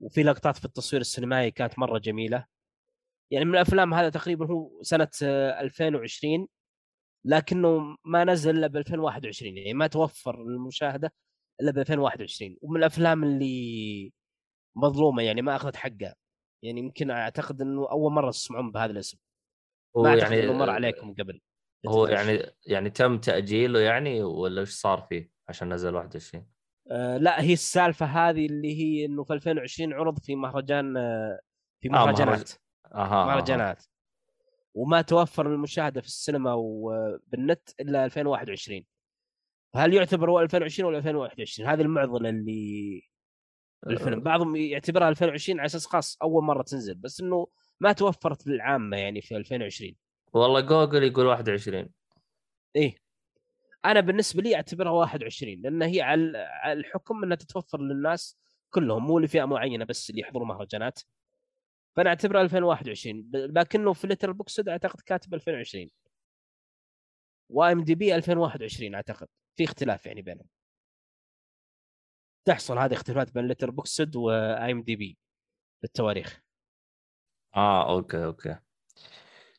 [0.00, 2.46] وفي لقطات في التصوير السينمائي كانت مرة جميلة.
[3.32, 6.48] يعني من الأفلام هذا تقريبا هو سنة آه، 2020
[7.26, 11.12] لكنه ما نزل إلا ب 2021 يعني ما توفر للمشاهده
[11.60, 14.12] إلا ب 2021 ومن الأفلام اللي
[14.76, 16.14] مظلومة يعني ما أخذت حقها.
[16.64, 19.18] يعني يمكن أعتقد إنه أول مرة تسمعون بهذا الاسم.
[19.96, 21.40] هو ما أعتقد يعني إنه مر عليكم قبل.
[21.88, 26.46] هو يعني يعني تم تأجيله يعني ولا إيش صار فيه عشان نزل 21
[26.90, 31.40] آه لا هي السالفة هذه اللي هي إنه في 2020 عرض في مهرجان آه
[31.82, 33.24] في آه، مهرجانات أها أها.
[33.24, 33.84] مهرجانات
[34.74, 38.84] وما توفر للمشاهده في السينما وبالنت إلا 2021
[39.74, 43.02] فهل يعتبر هو 2020 ولا 2021 هذه المعضلة اللي
[43.86, 44.20] الفيلم.
[44.20, 47.46] بعضهم يعتبرها 2020 على أساس خاص أول مرة تنزل بس إنه
[47.80, 49.94] ما توفرت للعامة يعني في 2020
[50.32, 51.88] والله جوجل يقول 21
[52.76, 52.96] إيه.
[53.84, 58.38] أنا بالنسبة لي أعتبرها 21 لأن هي على على الحكم إنها تتوفر للناس
[58.70, 61.00] كلهم مو لفئة معينة بس اللي يحضروا مهرجانات.
[61.96, 65.90] فانا اعتبرها 2021 ب- لكنه في Letterboxd اعتقد كاتب 2020
[67.50, 69.28] و IMDb 2021 اعتقد.
[69.56, 70.46] في اختلاف يعني بينهم.
[72.44, 75.18] تحصل هذه اختلافات بين Letterboxd و IMDb
[75.82, 76.40] بالتواريخ.
[77.56, 78.58] آه أوكي أوكي.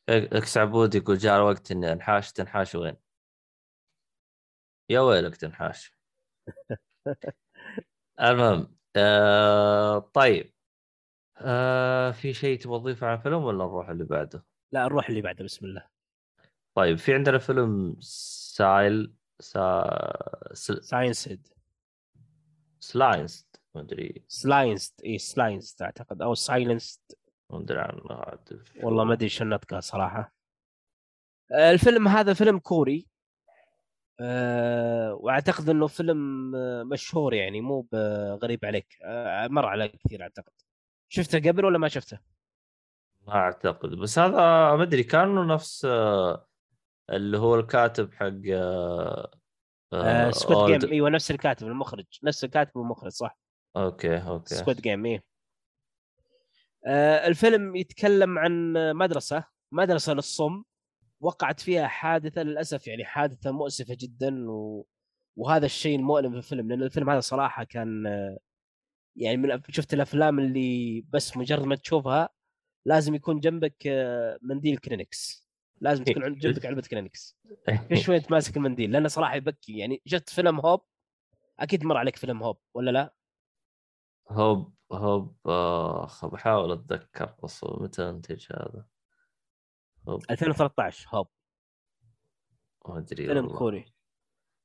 [0.10, 2.96] إكس عبود يقول جاء الوقت إني أنحاش تنحاش وين؟
[4.90, 5.94] يا ويلك تنحاش.
[8.22, 10.54] المهم آه طيب.
[11.44, 15.44] آه في شيء تبغى تضيفه عن الفيلم ولا نروح اللي بعده؟ لا نروح اللي بعده
[15.44, 15.88] بسم الله.
[16.76, 20.54] طيب في عندنا فيلم سايل سا...
[20.54, 20.84] سل...
[20.84, 21.48] Silenced
[22.80, 24.24] Silenced ما أدري.
[24.28, 27.18] Silenced اي Silenced أعتقد أو Silenced
[27.50, 28.02] ما أدري عنه
[28.84, 30.34] والله ما أدري شو نطقها صراحة.
[31.52, 33.08] الفيلم هذا فيلم كوري.
[34.20, 36.52] أه وأعتقد إنه فيلم
[36.90, 37.88] مشهور يعني مو
[38.44, 38.98] غريب عليك.
[39.04, 40.54] أه مر على كثير أعتقد.
[41.14, 42.20] شفته قبل ولا ما شفته؟
[43.28, 44.32] ما أعتقد بس هذا
[44.76, 46.48] ما أدري كانه نفس آه،
[47.10, 49.32] اللي هو الكاتب حق آه،
[49.94, 52.06] آه Squid Old- Game أيوه نفس الكاتب المخرج.
[52.24, 53.38] نفس الكاتب والمخرج صح.
[53.78, 54.56] أوكي أوكي.
[54.56, 55.24] Squid Game إيه.
[56.88, 60.64] آه الفيلم يتكلم عن مدرسة مدرسة للصم
[61.20, 64.86] وقعت فيها حادثة للأسف يعني حادثة مؤسفة جدا و...
[65.36, 68.38] وهذا الشيء المؤلم في الفيلم لأن الفيلم هذا صراحة كان آه،
[69.16, 72.30] يعني من شفت الأفلام اللي بس مجرد ما تشوفها
[72.86, 75.48] لازم يكون جنبك آه، منديل كلينكس
[75.82, 77.38] لازم تكون عند جنبك علبة كلينكس
[77.90, 79.78] كل شوية تماسك المنديل لأنه صراحة يبكي.
[79.78, 80.82] يعني شفت فيلم Hope
[81.60, 83.16] أكيد مر عليك فيلم هوب ولا لا؟
[84.30, 88.86] Hope Hope آخ بحاول أتذكر بس متى إنتج هذا؟
[90.08, 91.28] Hope 2013 Hope
[92.90, 93.58] ما أدري فيلم.
[93.58, 93.86] كوري.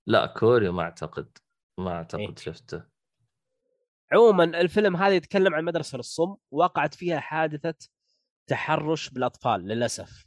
[0.07, 1.39] لا كوري ما أعتقد.
[1.79, 2.35] ما أعتقد إيه.
[2.37, 2.96] شفته.
[4.13, 7.89] عموما الفيلم هذا يتكلم عن مدرسة للصم وقعت فيها حادثة
[8.47, 10.27] تحرش بالأطفال للأسف.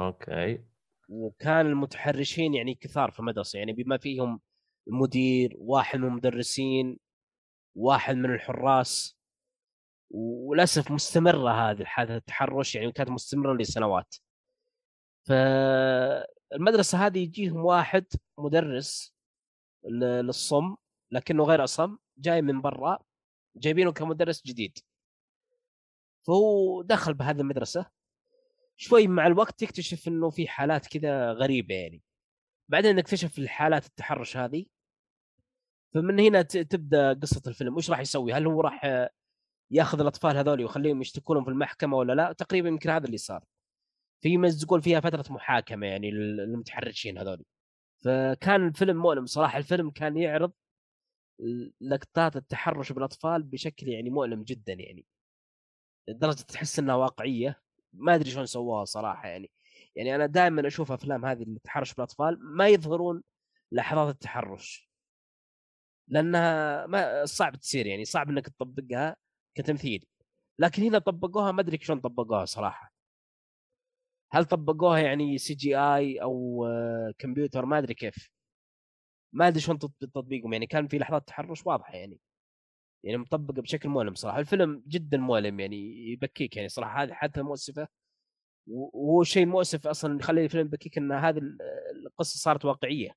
[0.00, 0.64] أوكي.
[1.08, 4.40] وكان المتحرشين يعني كثار في المدرسة يعني بما فيهم
[4.88, 6.98] المدير واحد من المدرسين
[7.74, 9.18] واحد من الحراس.
[10.10, 14.14] وللأسف مستمرة هذه حادثه التحرش يعني كانت مستمرة لسنوات.
[15.28, 18.06] فالمدرسة هذه يجيهم واحد
[18.38, 19.14] مدرس
[19.84, 20.76] للصم
[21.12, 21.98] لكنه غير أصم.
[22.18, 22.98] جاي من برا
[23.56, 24.78] جايبينه كمدرس جديد.
[26.26, 27.90] فهو دخل بهذه المدرسة
[28.76, 32.02] شوي مع الوقت يكتشف إنه في حالات كذا غريبة يعني.
[32.68, 34.66] بعدين اكتشف الحالات التحرش هذه.
[35.94, 37.76] فمن هنا تبدأ قصة الفيلم.
[37.76, 39.08] وش راح يسوي؟ هل هو راح
[39.70, 43.44] ياخذ الأطفال هذول ويخليهم يشتكونهم في المحكمة ولا لا؟ تقريبا يمكن هذا اللي صار.
[44.20, 47.44] في يمزقون فيها فترة محاكمة يعني لل- للمتحرشين هذول.
[48.04, 49.58] فكان الفيلم مؤلم صراحة.
[49.58, 50.52] الفيلم كان يعرض
[51.80, 55.06] لقطات التحرش بالأطفال بشكل يعني مؤلم جدا يعني.
[56.08, 57.62] لدرجة تحس إنها واقعية.
[57.92, 59.50] ما أدري شلون سووها صراحة يعني.
[59.96, 63.22] يعني أنا دائما أشوف أفلام هذه التحرش بالأطفال ما يظهرون
[63.72, 64.90] لحظات التحرش.
[66.08, 69.16] لأنها ما صعب تصير يعني صعب إنك تطبقها
[69.54, 70.06] كتمثيل.
[70.58, 72.92] لكن هنا طبقوها ما أدري شلون طبقوها صراحة.
[74.32, 76.66] هل طبقوها يعني CGI أو
[77.18, 78.30] كمبيوتر؟ ما أدري كيف.
[79.32, 82.18] ما أدري شلون تط- تطبيقهم يعني كان في لحظات تحرش واضحة يعني.
[83.04, 84.38] يعني مطبقه بشكل مؤلم صراحة.
[84.38, 87.02] الفيلم جدا مؤلم يعني يبكيك يعني صراحة.
[87.02, 87.88] هذه حادثه مؤسفة.
[88.66, 91.58] وهو شيء مؤسف أصلا يخلي الفيلم يبكيك إن هذه ال-
[92.06, 93.12] القصة صارت واقعية.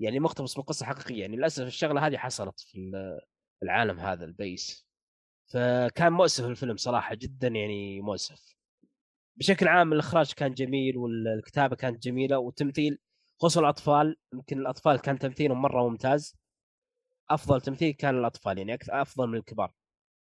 [0.00, 1.20] يعني مقتبس من قصة حقيقية.
[1.20, 3.20] يعني للأسف الشغلة هذه حصلت في ال-
[3.62, 4.86] العالم هذا البيس.
[5.52, 8.56] فكان مؤسف الفيلم صراحة جدا يعني مؤسف.
[9.38, 12.98] بشكل عام الإخراج كان جميل والكتابة كانت جميلة والتمثيل
[13.40, 16.36] خصوصا الأطفال يمكن الأطفال كان تمثيلهم مرة ممتاز.
[17.30, 19.72] أفضل تمثيل كان الأطفال يعني أفضل من الكبار.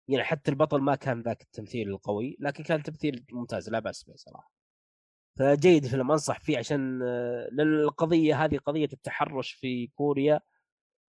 [0.08, 4.14] يعني حتى البطل ما كان ذاك التمثيل القوي لكن كان تمثيل ممتاز لا بأس به
[4.16, 4.52] صراحة.
[5.38, 10.40] فجيد الفيلم أنصح فيه عشان آه، لأن القضية هذه قضية التحرش في كوريا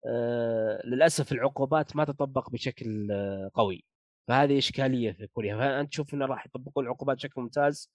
[0.07, 3.85] آه، للأسف العقوبات ما تطبق بشكل آه، قوي.
[4.27, 5.57] فهذه إشكالية في كوريا.
[5.57, 7.91] فانت تشوف إنه راح يطبقوا العقوبات بشكل ممتاز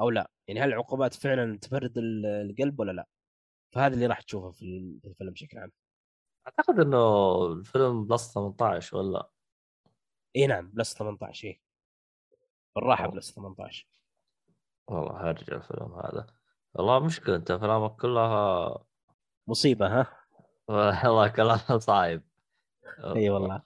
[0.00, 3.06] أو لا؟ يعني هل العقوبات فعلا تبرد ال- القلب ولا لا؟
[3.72, 5.72] فهذا اللي راح تشوفه في ال- في الفيلم بشكل عام.
[6.46, 9.30] أعتقد إنه الفيلم plus 18 ولا؟
[10.36, 11.60] إي نعم plus 18 إيه
[12.76, 13.06] بالراحة.
[13.06, 13.86] plus 18
[14.88, 16.26] والله هرجع الفيلم هذا.
[16.74, 18.84] والله مشكلة أنت افلامك كلها
[19.48, 20.16] مصيبة ها؟
[20.68, 22.22] والله كلها صعب.
[23.16, 23.62] إي والله.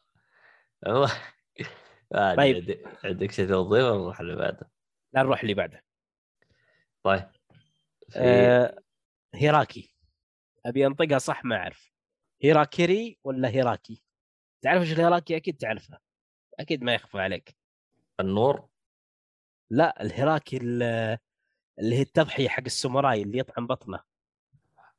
[2.12, 2.86] أدري، طيب.
[3.04, 4.70] عندك- شيء توضيح ولا نروح اللي بعده؟
[5.12, 5.84] لا نروح اللي بعده.
[7.02, 7.30] طيب.
[8.10, 8.78] في آه
[9.34, 9.95] هيراكي.
[10.68, 11.92] أبي أنطقها صح ما أعرف.
[12.42, 14.02] هيراكيري ولا هيراكي؟
[14.62, 16.00] تعرف إيش الهيراكي؟ أكيد تعرفها.
[16.60, 17.56] أكيد ما يخفى عليك.
[18.20, 18.68] النور؟
[19.70, 21.18] لا الهيراكي ال-
[21.78, 24.00] اللي هي التضحية حق الساموراي اللي يطعن بطنه.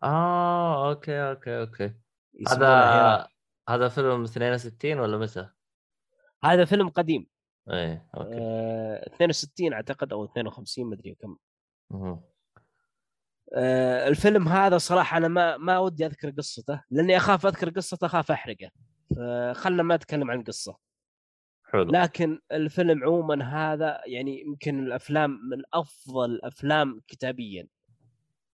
[0.04, 1.84] آه أوكي أوكي أوكي.
[1.84, 2.56] هيراكي.
[2.58, 3.28] هذا
[3.70, 5.50] هذا فيلم 62 ولا متى؟
[6.44, 7.28] هذا فيلم قديم.
[7.70, 8.38] إيه أوكي.
[8.40, 11.38] آه 62 أعتقد أو 52 مدري كم.
[13.54, 18.32] آه الفيلم هذا صراحة أنا ما ما ودي أذكر قصته لأني أخاف أذكر قصته أخاف
[18.32, 18.70] أحرقه.
[19.16, 20.78] فخلنا ما اتكلم عن القصة
[21.64, 21.84] حلو.
[21.84, 27.68] لكن الفيلم عموما هذا يعني يمكن الأفلام من أفضل الافلام كتابيا.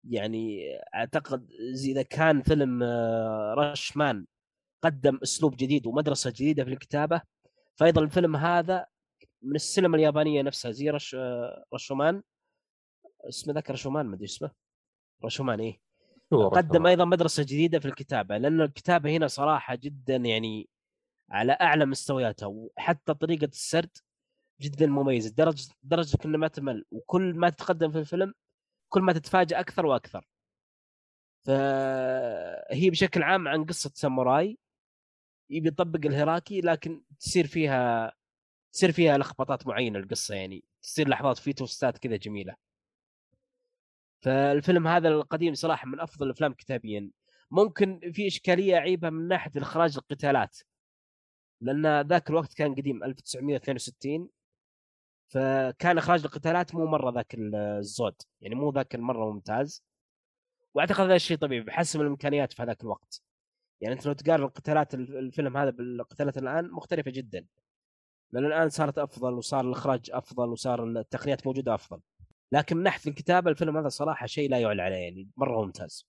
[0.04, 0.60] يعني
[0.94, 1.50] أعتقد
[1.84, 4.26] إذا كان فيلم آه، رشمان
[4.82, 7.22] قدم أسلوب جديد ومدرسة جديدة في الكتابة
[7.76, 8.86] فايضا الفيلم هذا
[9.42, 12.22] من السينما اليابانية نفسها زي رش آه، رشومان.
[13.28, 14.67] اسمه ذاك رشومان ما أدري اسمه.
[15.24, 15.80] رشومان إيه؟
[16.30, 20.68] قدم؟ أيضا مدرسة جديدة في الكتابة لأن الكتابة هنا صراحة جدا يعني
[21.30, 23.90] على أعلى مستوياتها وحتى طريقة السرد
[24.60, 28.34] جدا مميزة درجه درجة انك ما تمل وكل ما تتقدم في الفيلم
[28.88, 30.28] كل ما تتفاجئ أكثر وأكثر.
[31.46, 34.58] فهي بشكل عام عن قصة ساموراي
[35.50, 38.12] يبي يطبق الهيراكي لكن تصير فيها
[38.72, 42.67] تصير فيها لخبطات معينة القصة يعني تصير لحظات في توستات كذا جميلة.
[44.20, 47.10] فالفيلم هذا القديم صراحة من أفضل الأفلام كتابيا.
[47.50, 50.58] ممكن في إشكالية عيبه من ناحية إخراج القتالات
[51.60, 54.28] لأن ذاك الوقت كان قديم 1962
[55.28, 59.84] فكان إخراج القتالات مو مرة ذاك الزود يعني مو ذاك المرة ممتاز.
[60.74, 63.22] وأعتقد هذا الشيء طبيعي بحسب الإمكانيات في هذاك الوقت.
[63.80, 67.46] يعني أنت لو تقارن القتالات الف- الفيلم هذا بالقتالات الآن مختلفة جدا.
[68.32, 72.00] لأن الآن صارت أفضل وصار الإخراج أفضل وصار التقنيات موجودة أفضل.
[72.52, 76.08] لكن من ناحية الكتابة الفيلم هذا صراحة شيء لا يعلى عليه يعني مرة ممتاز.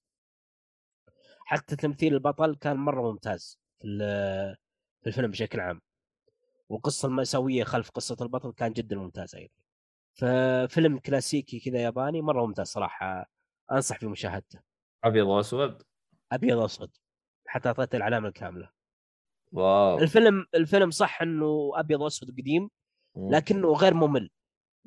[1.46, 3.98] حتى تمثيل البطل كان مرة ممتاز في
[5.02, 5.82] في الفيلم بشكل عام.
[6.70, 9.54] والقصة المأساوية خلف قصة البطل كان جدا ممتاز أيضا.
[10.14, 13.30] ففيلم كلاسيكي كذا ياباني مرة ممتاز صراحة
[13.72, 14.60] أنصح بمشاهدته.
[15.04, 15.84] أبيض وأسود؟
[16.32, 16.98] أبيض وأسود.
[17.48, 18.70] حتى أعطيته العلامة الكاملة.
[19.52, 20.00] واو.
[20.00, 22.70] الفيلم الفيلم صح إنه أبيض وأسود قديم.
[23.16, 24.30] لكنه غير ممل.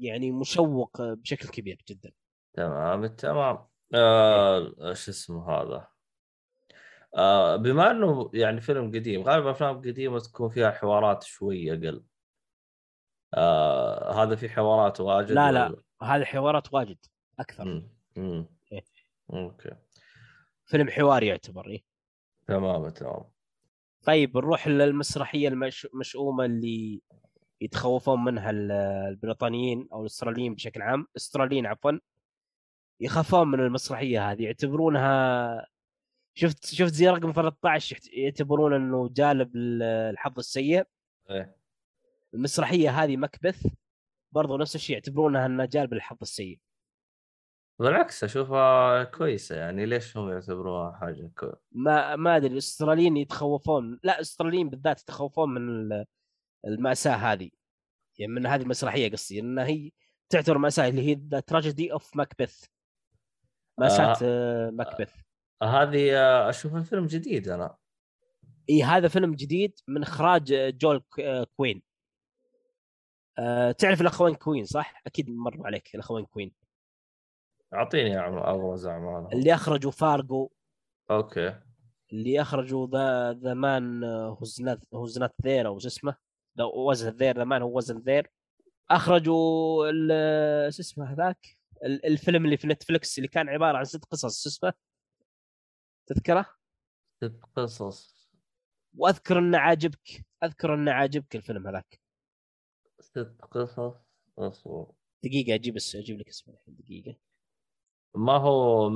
[0.02, 2.12] يعني مشوق بشكل كبير جدا
[2.54, 3.58] تمام تمام
[3.94, 5.88] آه شو اسمه هذا
[7.16, 12.04] آه بما إنه يعني فيلم قديم غالبا أفلام قديمة تكون فيها حوارات شوي أقل
[13.34, 16.98] آه هذا في حوارات واجد لا لا ولا- هذه حوارات واجد
[17.38, 17.88] أكثر مم.
[18.16, 18.46] مم.
[18.72, 18.84] إيه.
[19.32, 19.70] أوكي
[20.64, 21.82] فيلم حواري يعتبر إيه.
[22.46, 23.24] تمام تمام
[24.04, 27.00] طيب نروح للمسرحية المش- المشؤومة اللي
[27.62, 28.72] يتخوفون منها ال-
[29.08, 31.92] البريطانيين أو الأستراليين بشكل عام أستراليين عفوا
[33.00, 35.66] يخافون من المسرحية هذه يعتبرونها
[36.34, 40.84] شفت شفت زي رقم 13 يحت- يعتبرون إنه جالب ال- الحظ السيء.
[41.30, 41.56] إيه.
[42.34, 43.66] المسرحية هذه ماكبث
[44.32, 46.58] برضو نفس الشيء يعتبرونها إنها جالب الحظ السيء.
[47.78, 51.52] بالعكس أشوفها كويسة يعني ليش هم يعتبروها حاجة كو...
[51.72, 55.88] ما ما أدري الأستراليين يتخوفون لا الأستراليين بالذات يتخوفون من
[56.66, 57.50] المأساة هذه.
[58.18, 59.90] يعني من هذه المسرحية قصدي انها هي
[60.28, 62.64] تعتبر مأساة اللي هي The Tragedy of Macbeth
[63.78, 64.70] مأساة آه.
[64.70, 65.14] ماكبث
[65.62, 67.76] هذه آه، أشوفها فيلم جديد أنا.
[68.70, 71.82] إي هذا فيلم جديد من إخراج آه، جول آه، كوين.
[73.38, 76.52] أه تعرف الاخوين كوين صح؟ أكيد مروا عليك الاخوين كوين.
[77.74, 80.50] أعطيني ابرز اعمالهم اللي أخرجوا فارجو.
[81.10, 81.60] okay.
[82.12, 84.62] اللي أخرجوا The The Man who's
[84.94, 86.16] who's not there أو شو اسمه.
[86.60, 88.30] Wasn't There The Man Who Wasn't There
[88.90, 89.90] أخرجوا
[90.70, 94.48] شو اسمه هذاك؟ ال- الفيلم اللي في نتفلكس اللي كان عبارة عن ست قصص شو
[94.48, 94.72] اسمه؟
[96.06, 96.46] تذكره؟
[97.24, 98.28] ست قصص.
[98.96, 102.00] وأذكر إنه عاجبك أذكر إنه عاجبك الفيلم هذاك.
[103.00, 103.94] ست قصص.
[104.38, 104.92] أصبر.
[105.24, 107.16] دقيقة أجيب أجيب لك اسمه الحين دقيقة.
[108.14, 108.90] ما هو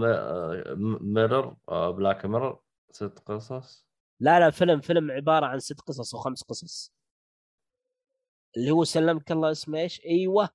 [1.01, 1.57] Mirror
[1.93, 3.87] Black Mirror ست قصص.
[4.21, 6.96] لا لا فيلم فيلم عبارة عن ست قصص أو خمس قصص.
[8.57, 10.49] اللي هو سلمك الله اسمه إيش؟ إيوه.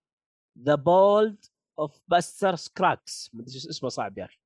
[0.59, 1.45] The Ballad
[1.79, 4.37] of Buster Scruggs مدري اسمه صعب يا أخي.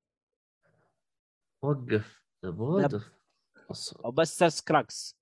[1.62, 2.22] وقف.
[2.44, 3.12] وقف
[3.74, 5.18] أص- of Buster Scruggs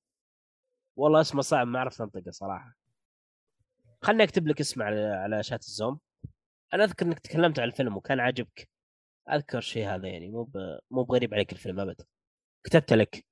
[0.97, 2.75] والله اسمه صعب ما عرفت أنطقه صراحة.
[4.01, 5.99] خلني أكتب لك اسمه على على شات الزوم.
[6.73, 8.69] أنا أذكر إنك تكلمت عن الفيلم وكان عاجبك.
[9.29, 10.79] أذكر شيء هذا يعني مو ب...
[10.91, 12.05] مو بغريب عليك الفيلم ابدا
[12.63, 13.25] كتبت لك.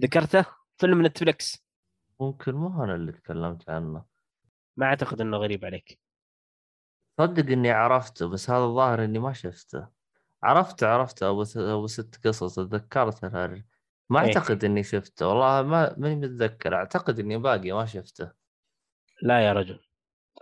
[0.00, 0.46] ذكرته؟
[0.78, 1.64] فيلم نتفلكس
[2.22, 4.04] ممكن مو أنا اللي تكلمت عنه.
[4.76, 6.00] ما أعتقد إنه غريب عليك.
[7.20, 9.88] صدق إني عرفته بس هذا الظاهر إني ما شفته.
[10.42, 13.64] عرفت عرفت أبو ست قصص تذكرتها
[14.10, 14.26] ما إيه.
[14.26, 16.74] أعتقد إني شفته والله ما ماني متذكر.
[16.74, 18.32] أعتقد إني باقي ما شفته.
[19.22, 19.80] لا يا رجل.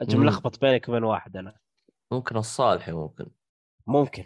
[0.01, 0.17] أجي.
[0.17, 1.59] ملخبط بينك وبين واحد أنا.
[2.13, 3.31] ممكن الصالحي ممكن.
[3.87, 4.25] ممكن.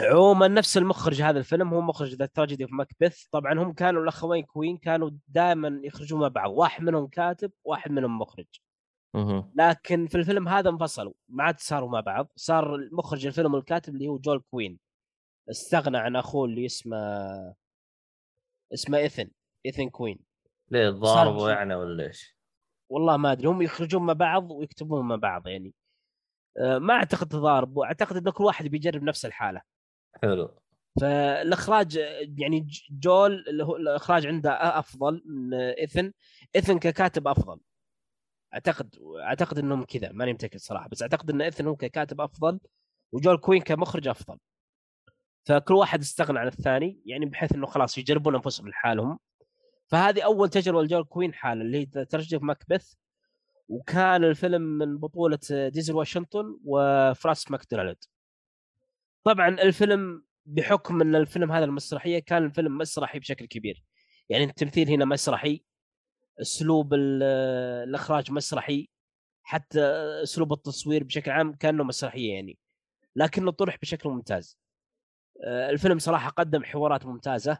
[0.00, 4.44] عموما نفس المخرج هذا الفيلم هو مخرج The Tragedy of Macbeth طبعا هم كانوا الأخوين
[4.44, 6.50] كوين كانوا دائما يخرجون مع بعض.
[6.50, 8.46] واحد منهم كاتب واحد منهم مخرج.
[9.54, 12.32] لكن في الفيلم هذا انفصلوا ما عاد صاروا مع بعض.
[12.36, 14.78] صار المخرج الفيلم والكاتب اللي هو جول كوين.
[15.50, 16.96] استغنى عن أخوه اللي اسمه
[18.74, 19.30] اسمه إيثن
[19.66, 20.18] إيثن كوين.
[20.70, 22.36] ليه تضاربوا يعني ولا إيش؟
[22.88, 25.74] والله ما أدري هم يخرجون مع بعض ويكتبون مع بعض يعني.
[26.58, 29.62] ما أعتقد تضارب اعتقد ان كل واحد بيجرب نفس الحالة.
[30.22, 30.60] حلو.
[31.00, 31.96] فالإخراج
[32.38, 36.12] يعني جول اللي هو الإخراج عنده أفضل من ايثن
[36.56, 37.60] ايثن ككاتب أفضل.
[38.54, 42.60] أعتقد أعتقد إنهم كذا ماني متأكد صراحة بس أعتقد إن ايثن هو ككاتب أفضل
[43.12, 44.38] وجول كوين كمخرج أفضل.
[45.46, 49.18] فكل واحد استغنى عن الثاني يعني بحيث إنه خلاص يجربون أنفسهم لحالهم.
[49.86, 52.94] فهذه أول تجربة لجول كوين لحاله اللي هي Tragedy Macbeth.
[53.68, 57.96] وكان الفيلم من بطولة دينزل واشنطن وفرانسيس ماكدورماند.
[59.24, 63.84] طبعا الفيلم بحكم إن الفيلم هذا المسرحية كان الفيلم مسرحي بشكل كبير.
[64.28, 65.64] يعني التمثيل هنا مسرحي
[66.40, 67.22] أسلوب ال-
[67.88, 68.88] الإخراج مسرحي
[69.42, 69.80] حتى
[70.22, 72.58] أسلوب التصوير بشكل عام كأنه مسرحية يعني.
[73.16, 74.58] لكنه طرح بشكل ممتاز.
[75.44, 77.58] آه، الفيلم صراحة قدم حوارات ممتازة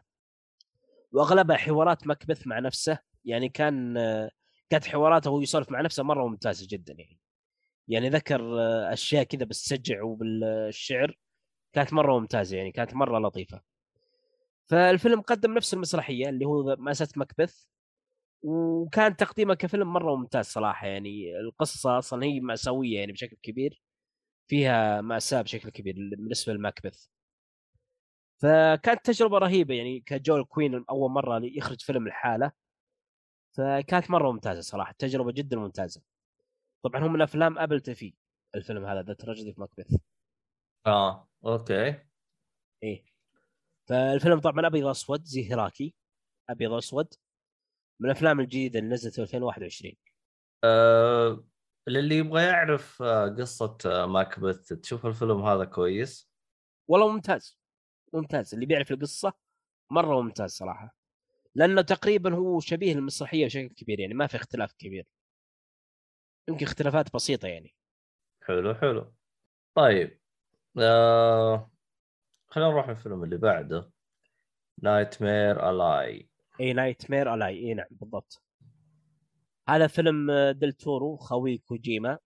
[1.11, 2.99] وأغلبها حوارات مكبث مع نفسه.
[3.25, 4.31] يعني كان آه،
[4.69, 7.19] كانت حواراته وهو يسولف مع نفسه مرة ممتازة جدا يعني.
[7.87, 11.17] يعني ذكر آه، أشياء كذا بالسجع وبالشعر
[11.73, 13.61] كانت مرة ممتازة يعني كانت مرة لطيفة.
[14.67, 17.65] فالفيلم قدم نفس المسرحية اللي هو مأساة مكبث
[18.43, 21.39] وكان تقديمه كفيلم مرة ممتاز صراحة يعني.
[21.39, 23.81] القصة أصلا هي مأساوية يعني بشكل كبير
[24.47, 27.07] فيها مأساة بشكل كبير بالنسبة لماكبث.
[28.41, 32.51] فكانت تجربة رهيبة يعني كجول كوين أول مرة يخرج فيلم لحاله
[33.55, 36.01] فكانت مرة ممتازة صراحة تجربة جدا ممتازة.
[36.83, 38.13] طبعا هم من أفلام Apple TV
[38.55, 39.95] الفيلم هذا The Tragedy of Macbeth
[40.87, 41.99] آه okay.
[42.83, 43.05] إيه
[43.87, 45.93] فالفيلم طبعا أبيض اسود زي هيراكي.
[46.49, 47.13] أبيض اسود
[47.99, 49.93] من الأفلام الجديدة اللي نزلت في 2021
[50.63, 51.43] آه
[51.87, 56.29] للي يبغى يعرف آه، قصة آه، ماكبث تشوف الفيلم هذا كويس.
[56.87, 57.59] والله ممتاز.
[58.13, 58.53] ممتاز.
[58.53, 59.33] اللي بيعرف القصة
[59.91, 60.95] مرة ممتاز صراحة.
[61.55, 65.07] لأنه تقريبا هو شبيه للمسرحية بشكل كبير يعني ما في اختلاف كبير.
[66.49, 67.75] يمكن اختلافات بسيطة يعني.
[68.41, 69.13] حلو حلو.
[69.75, 70.19] طيب
[70.79, 71.71] آه
[72.47, 73.91] خلينا نروح الفيلم اللي بعده.
[74.83, 78.43] Nightmare Alley إي Nightmare Alley إي نعم بالضبط.
[79.69, 82.19] هذا فيلم آه، ديل تورو خوي كوجيما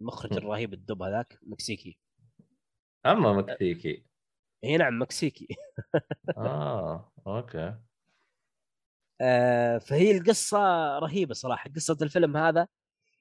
[0.00, 0.32] المخرج.
[0.32, 1.98] الرهيب الدب هذاك مكسيكي.
[3.06, 4.06] أما مكسيكي.
[4.64, 5.48] اي نعم مكسيكي.
[6.38, 7.74] آه okay.
[9.78, 10.58] فهي القصة
[10.98, 11.70] رهيبة صراحة.
[11.70, 12.68] قصة الفيلم هذا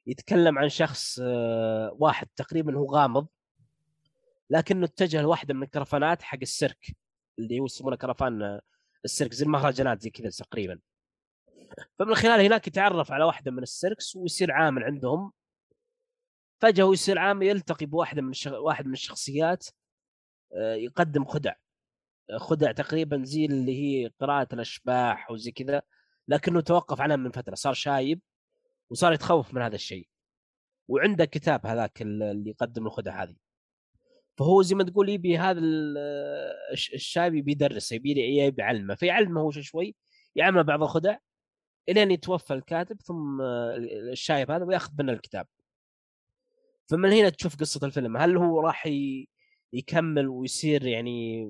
[0.07, 3.27] يتكلم عن شخص آه واحد تقريبا هو غامض
[4.49, 6.95] لكنه اتجه لواحدة من الكرفانات حق السيرك
[7.39, 8.61] اللي هو يسمونه كرفان آه،
[9.05, 10.79] السيرك زي المهرجانات زي كذا تقريبا.
[11.99, 15.31] فمن خلال هناك يتعرف على واحدة من السيركس ويصير عامل عندهم.
[16.61, 18.33] فجأة هو يصير عامل يلتقي بواحدة من.
[18.47, 19.67] واحد من الشخصيات
[20.53, 21.51] آه، يقدم خدع.
[21.51, 21.55] آه،
[22.38, 25.82] خدع تقريبا زي اللي هي قراءة الأشباح وزي كذا
[26.28, 28.21] لكنه توقف عنها من فترة صار شايب
[28.89, 30.07] وصار يتخوف من هذا الشيء.
[30.88, 33.36] وعنده كتاب هذاك اللي يقدم الخدع هذه.
[34.38, 35.97] فهو زي ما تقول يبي هذا ال-
[36.71, 38.95] الش- الشايب يبي يدرسه يبي يعلمه.
[38.95, 39.95] فيعلمه هو شوي
[40.36, 41.17] يعمله بعض الخدع
[41.89, 43.41] إلين يتوفى الكاتب ثم
[44.11, 45.47] الشايب هذا ويأخذ منه الكتاب.
[46.89, 48.89] فمن هنا تشوف قصة الفيلم هل هو راح
[49.74, 51.47] يكمل ويصير يعني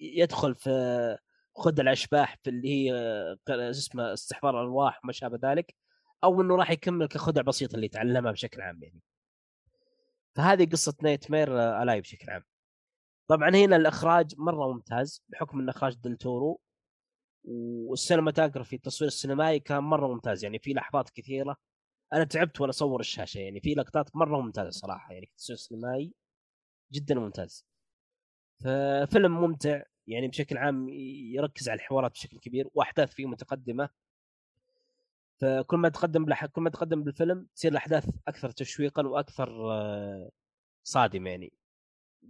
[0.00, 1.18] يدخل في
[1.56, 5.74] خدع الأشباح في اللي هي آه، اسمه استحضار الارواح وما شابه ذلك
[6.24, 9.00] أو إنه راح يكمل كخدع بسيطه اللي يتعلمها بشكل عام يعني.
[10.36, 12.42] فهذه قصة Nightmare Alley بشكل عام.
[13.28, 16.60] طبعا هنا الإخراج مرة ممتاز بحكم ان إخراج دلتورو
[17.44, 21.56] وال cinematography التصوير السينمائي كان مرة ممتاز يعني في لحظات كثيرة
[22.12, 26.14] أنا تعبت وأنا أصور الشاشة يعني في لقطات مرة ممتازة صراحة يعني التصوير السينمائي
[26.92, 27.66] جدا ممتاز.
[28.60, 30.88] ففيلم ممتع يعني بشكل عام
[31.34, 33.88] يركز على الحوارات بشكل كبير وأحداث فيه متقدمة.
[35.40, 36.46] فكل ما تقدم بلح...
[36.46, 40.30] كل ما تقدم بالفيلم تصير الأحداث أكثر تشويقا وأكثر آه،
[40.84, 41.52] صادمة يعني.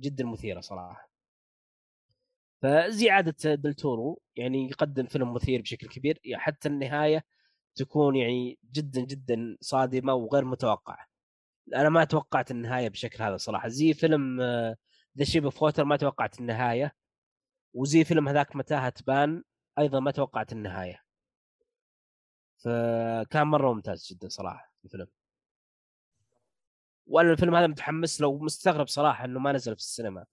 [0.01, 1.11] جدا مثيرة صراحة.
[2.63, 7.25] فزي عاده دلتورو يعني يقدم فيلم مثير بشكل كبير يعني حتى النهاية
[7.75, 11.07] تكون يعني جدا جدا صادمة وغير متوقعة.
[11.77, 13.69] أنا ما توقعت النهاية بشكل هذا صراحة.
[13.69, 14.41] زي فيلم
[15.19, 16.95] The Shape of Water ما توقعت النهاية
[17.75, 19.43] وزي فيلم هذاك متاهة بان
[19.79, 21.03] أيضا ما توقعت النهاية.
[22.65, 25.07] فكان مرة ممتاز جدا صراحة الفيلم.
[27.07, 30.27] وأنا الفيلم هذا متحمس لو مستغرب صراحة إنه ما نزل في السينما.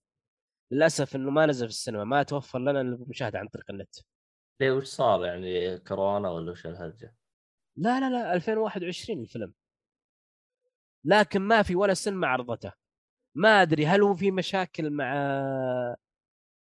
[0.72, 3.96] للأسف إنه ما نزل في السينما ما توفر لنا المشاهدة عن طريق النت.
[4.60, 7.16] ليه وش صار يعني كورونا ولا وش الهرجة؟
[7.76, 9.54] لا لا لا 2021 الفيلم.
[11.04, 12.74] لكن ما في ولا سينما عرضته.
[13.38, 15.14] ما أدري هل هو في مشاكل مع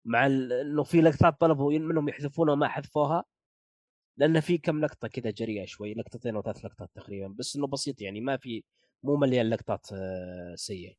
[0.06, 3.24] مع ال- إنه في لقطات طلبوا منهم يحذفونها وما حذفوها؟
[4.18, 8.02] لأن في كم لقطة كذا جريئة شوي لقطتين أو ثلاث لقطات تقريبا بس إنه بسيط
[8.02, 8.64] يعني ما في
[9.04, 10.94] مو مليان لقطات آه، سيئة.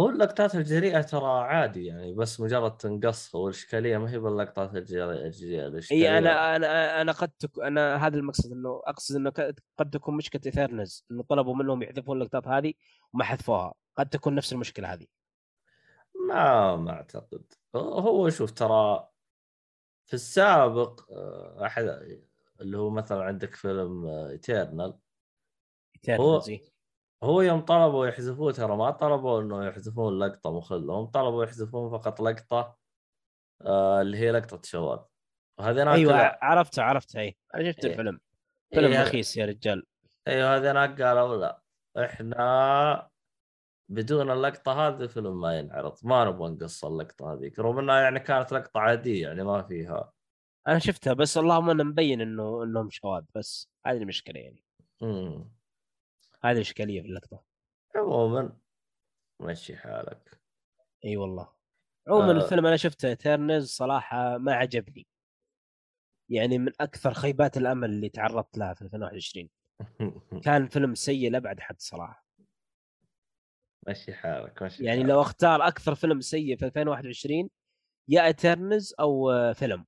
[0.00, 6.02] هو اللقطات الجريئة ترى عادي يعني بس مجرد تنقص والاشكاليه ما هي باللقطات الجريئة الاشكاليه
[6.10, 7.58] إي أنا أنا أنا قد تك...
[7.58, 9.30] أنا هذا المقصد إنه أقصد إنه
[9.78, 12.72] قد تكون مشكلة Eternals إنه طلبوا منهم يحذفون اللقطات هذه
[13.14, 13.74] وما حذفوها.
[13.96, 15.06] قد تكون نفس المشكلة هذه؟
[16.28, 17.52] ما ما أعتقد.
[17.76, 19.08] هو شوف ترى
[20.06, 21.84] في السابق آه، أحد
[22.60, 24.98] اللي هو مثلا عندك فيلم Eternal
[25.96, 26.72] Eternals إي.
[27.22, 32.20] هو يوم طلبوا يحذفوه ترى ما طلبوا إنه يحذفون لقطة مخله هم طلبوا يحذفون فقط
[32.20, 32.76] لقطة
[33.62, 34.98] آه اللي هي لقطة شواذ
[35.58, 37.92] وهذه أيوه عرفتها عرفتها اي أنا شفت إيه.
[37.92, 38.20] الفيلم.
[38.74, 39.02] فيلم إيه.
[39.02, 39.86] رخيص يا رجال.
[40.28, 41.62] أيوه هذه هناك قالوا لا
[42.04, 43.10] إحنا
[43.88, 45.98] بدون اللقطة هذه الفيلم ما ينعرض.
[46.02, 50.12] ما نبغى نقص اللقطة هذيك رغم إنها يعني كانت لقطة عادية يعني ما فيها.
[50.68, 54.64] أنا شفتها بس اللهم إنه مبين إنه إنهم شواذ بس هذه المشكلة يعني.
[55.02, 55.52] امم
[56.44, 57.44] هذه الاشكاليه في اللقطة.
[57.96, 58.56] عموما
[59.40, 60.40] مشي حالك.
[61.04, 61.48] إي والله.
[62.08, 62.44] عموما آه.
[62.44, 65.06] الفيلم أنا شفته Eternals صراحة ما عجبني.
[66.28, 69.48] يعني من أكثر خيبات الأمل اللي تعرضت لها في 2021
[70.44, 72.26] كان فيلم سيء لأبعد حد صراحة.
[73.88, 75.10] مشي حالك مشي يعني حالك.
[75.10, 77.50] لو أختار أكثر فيلم سيء في 2021
[78.08, 79.86] يا Eternals أو فيلم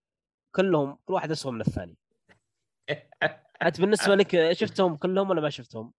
[0.55, 1.97] كلهم كل واحد اسوء من الثاني.
[3.63, 5.93] أنت بالنسبة لك شفتهم كلهم ولا ما شفتهم؟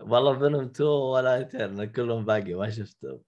[0.00, 3.22] والله فيلم 2 ولا ايترنال كلهم باقي ما شفتهم.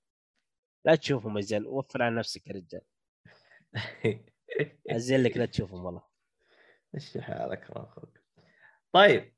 [0.86, 2.80] لا تشوفهم يا زين وفر على نفسك يا رجال.
[4.90, 6.02] أزين لك لا تشوفهم والله.
[6.94, 8.18] مشي حالك ما أخوك
[8.92, 9.34] طيب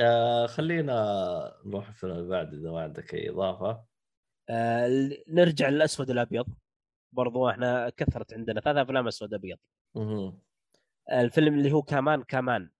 [0.00, 0.92] آه خلينا
[1.66, 3.84] نروح الفيلم اللي بعد إذا ما عندك أي إضافة.
[4.48, 6.46] آه نرجع للأسود الابيض
[7.12, 9.58] برضو إحنا كثرت عندنا ثلاث أفلام أسود ابيض.
[11.12, 12.70] الفيلم اللي هو كمان كمان.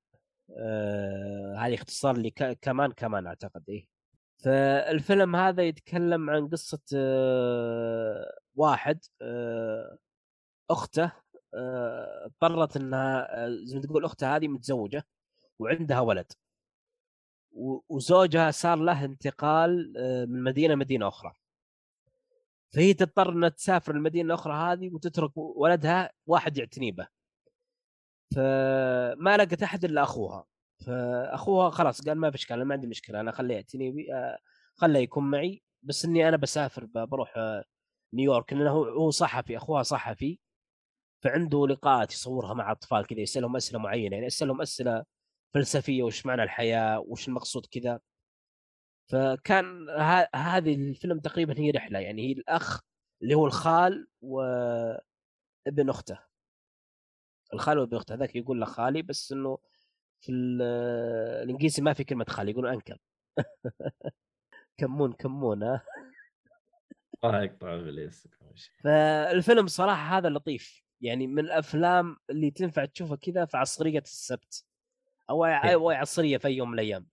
[0.59, 3.87] آه هذه اختصار لي ك- كمان كمان أعتقد إيه.
[4.45, 9.99] فالفيلم هذا يتكلم عن قصة آه واحد آه
[10.71, 11.13] أخته
[11.55, 15.07] آه، اضطرت إنها آه، زي ما تقول اختها هذه متزوجة
[15.59, 16.33] وعندها ولد.
[17.89, 21.33] وزوجها صار له انتقال آه، من مدينة مدينة أخرى.
[22.75, 27.09] فهي تضطر إنها تسافر المدينة الأخرى هذه وتترك ولدها واحد يعتني به.
[28.35, 30.45] فما لقت أحد إلا أخوها.
[30.87, 34.39] فأخوها خلاص قال ما في إشكال أنا ما عندي مشكلة أنا خليه يعتني بي آه،
[34.75, 37.65] خله يكون معي بس إني أنا بسافر بروح آه،
[38.15, 38.53] نيويورك.
[38.53, 40.39] لأنه هو صحفي أخوها صحفي
[41.25, 45.05] فعنده لقاءات يصورها مع أطفال كذا يسألهم أسئلة معينة يعني يسألهم أسئلة
[45.55, 48.01] فلسفية وش معنى الحياة وش المقصود كذا.
[49.07, 49.91] فكان
[50.35, 52.81] هذه الفيلم تقريبا هي رحلة يعني هي الأخ
[53.23, 56.19] اللي هو الخال وابن أخته.
[57.55, 59.59] الخال وابن أخته هذاك يقول له خالي بس إنه
[60.21, 60.63] في ال-
[61.43, 62.99] الإنجليزي ما في كلمة خالي يقولون أنكل.
[64.79, 65.83] كمون كمون ها؟
[67.25, 68.29] الله يقطع ابليس
[68.85, 70.85] فالفيلم صراحة هذا لطيف.
[71.01, 74.65] يعني من الأفلام اللي تنفع تشوفها كذا في عصرية السبت
[75.31, 77.07] أو أو عصرية في يوم من الأيام.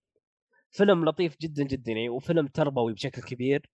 [0.72, 3.70] فيلم لطيف جدا جدا يعني وفيلم تربوي بشكل كبير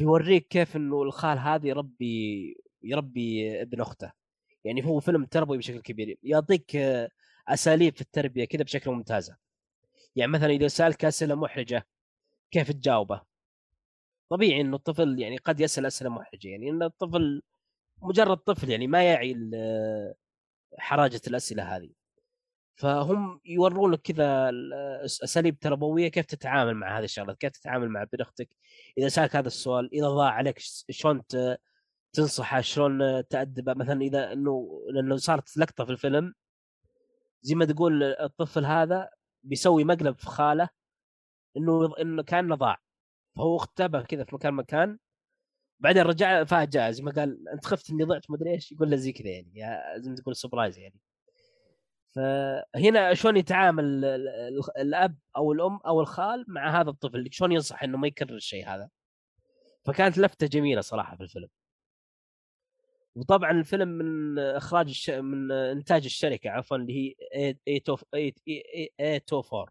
[0.00, 4.12] يوريك كيف إنه الخال هذا يربي يربي ابن أخته.
[4.64, 7.08] يعني هو فيلم تربوي بشكل كبير يعطيك آه،
[7.48, 9.36] أساليب في التربية كذا بشكل ممتازة.
[10.16, 11.86] يعني مثلا إذا سألك أسئلة محرجة
[12.50, 13.22] كيف تجاوبه؟
[14.30, 17.42] طبيعي إنه الطفل يعني قد يسأل أسئلة محرجة يعني إن الطفل
[18.02, 20.14] مجرد طفل يعني ما يعي ال-
[20.78, 21.90] حراجة الأسئلة هذه.
[22.76, 24.72] فهم يورون لك كذا ال-
[25.04, 28.48] أساليب تربوية كيف تتعامل مع هذه الشغلات كيف تتعامل مع ابن أختك
[28.98, 30.58] إذا سالك هذا السؤال إذا ضاع عليك
[30.90, 31.22] شلون
[32.12, 36.34] تنصحه شلون تأدبه مثلا إذا انه لأنه صارت لقطة في الفيلم
[37.42, 39.10] زي ما تقول الطفل هذا
[39.42, 40.68] بيسوي مقلب في خاله
[41.56, 42.78] إنه إنه كأنه ضاع.
[43.36, 44.98] فهو اختبى كذا في مكان مكان
[45.80, 49.12] بعدين رجع فاجأ زي ما قال أنت خفت إني ضعت مدري إيش يقول له زي
[49.12, 50.94] كذا يعني زي ما تقول سبرايز يعني.
[52.14, 57.82] فهنا شلون يتعامل ال- ال- الأب أو الأم أو الخال مع هذا الطفل؟ شلون ينصح
[57.82, 58.88] إنه ما يكرر الشيء هذا؟
[59.84, 61.48] فكانت لفتة جميلة صراحة في الفيلم.
[63.14, 65.10] وطبعا الفيلم من إخراج الش...
[65.10, 69.66] من إنتاج الشركة عفوا اللي هي 824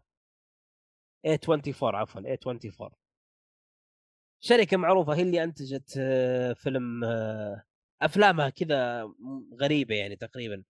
[1.26, 2.92] A24 عفوا A24
[4.40, 7.62] شركة معروفة هي اللي أنتجت آه، فيلم آه،
[8.02, 9.10] أفلامها كذا
[9.60, 10.62] غريبة يعني تقريبا.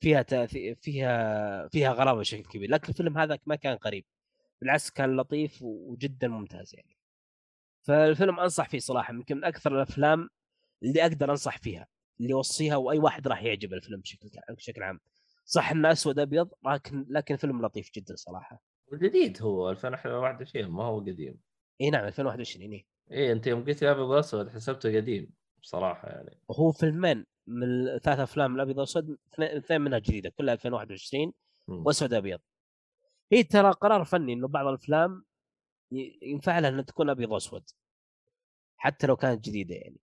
[0.00, 4.04] فيها فيها فيها غرابه بشكل كبير لكن الفيلم هذا ما كان غريب
[4.60, 6.96] بالعكس كان لطيف وجدا ممتاز يعني.
[7.82, 10.28] فالفيلم أنصح فيه صراحة يمكن من أكثر الأفلام
[10.82, 11.86] اللي أقدر أنصح فيها
[12.20, 15.00] اللي أوصيها وأي واحد راح يعجب الفيلم بشكل بشكل عام.
[15.44, 18.62] صح إنه أسود أبيض لكن لكن فيلم لطيف جدا صراحة.
[18.94, 21.40] جديد هو 2021 ما هو قديم.
[21.80, 22.86] إي نعم 2021 إي.
[23.10, 25.30] إيه أنت يوم قلت لي أبيض وأسود حسبته قديم.
[25.62, 26.38] بصراحة يعني.
[26.50, 31.32] هو فيلمين من ثلاث أفلام الأبيض والأسود اثنين منها جديدة كلها 2021
[31.68, 32.40] وأسود أبيض.
[33.32, 35.24] هي ترى قرار فني إنه بعض الأفلام
[36.22, 37.70] ينفع لها إنها تكون أبيض وأسود.
[38.76, 40.00] حتى لو كانت جديدة يعني.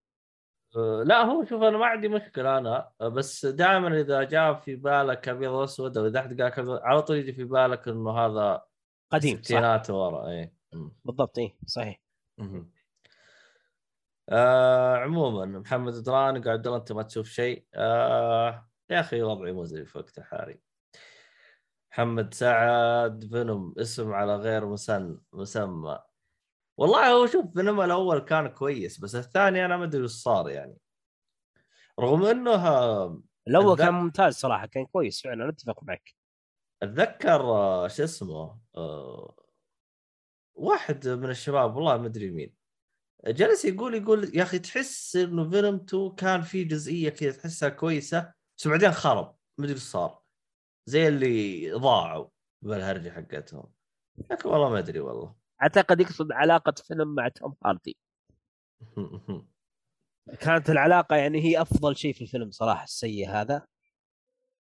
[0.76, 5.30] أه، لا هو شوف أنا ما عندي مشكلة أنا بس دائما إذا جاء في بالك
[5.30, 8.64] أبيض وأسود أو إذا أحد قال على طول يجي في بالك إنه هذا
[9.12, 10.54] قديم ستينات ورا اي
[11.06, 12.02] بالضبط اي صحيح.
[14.30, 17.66] آه عموما محمد دران قاعد أنت ما تشوف شيء.
[17.74, 20.60] آه يا أخي وضعي مزري في وقت حالي
[21.92, 26.00] محمد سعد فينوم اسم على غير مسن مسمى.
[26.78, 30.78] والله هو شوف فينوم الأول كان كويس بس الثاني أنا ما أدري وش صار يعني.
[32.00, 32.56] رغم إنه
[33.48, 36.16] الأول كان ممتاز صراحة كان كويس فعلا أتفق معك.
[36.84, 39.36] أتذكر آه، شو اسمه آه،
[40.56, 42.65] واحد من الشباب والله ما أدري مين.
[43.28, 48.34] جلس يقول يقول يا أخي تحس إنه فينوم 2 كان في جزئية كذا تحسها كويسة
[48.58, 50.22] بس بعدين خرب ما أدري صار.
[50.86, 52.30] زي اللي ضاعوا
[52.62, 53.72] بالهرجة حقتهم.
[54.32, 55.36] لكن والله ما أدري والله.
[55.62, 57.98] أعتقد يقصد علاقة فيلم مع توم هاردي.
[60.42, 63.68] كانت العلاقة يعني هي أفضل شيء في الفيلم صراحة السيء هذا.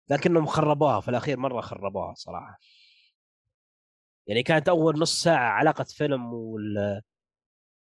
[0.10, 2.60] لكنهم خربوها في الأخير مرة خربوها صراحة.
[4.28, 7.01] يعني كانت أول نص ساعة علاقة فيلم وال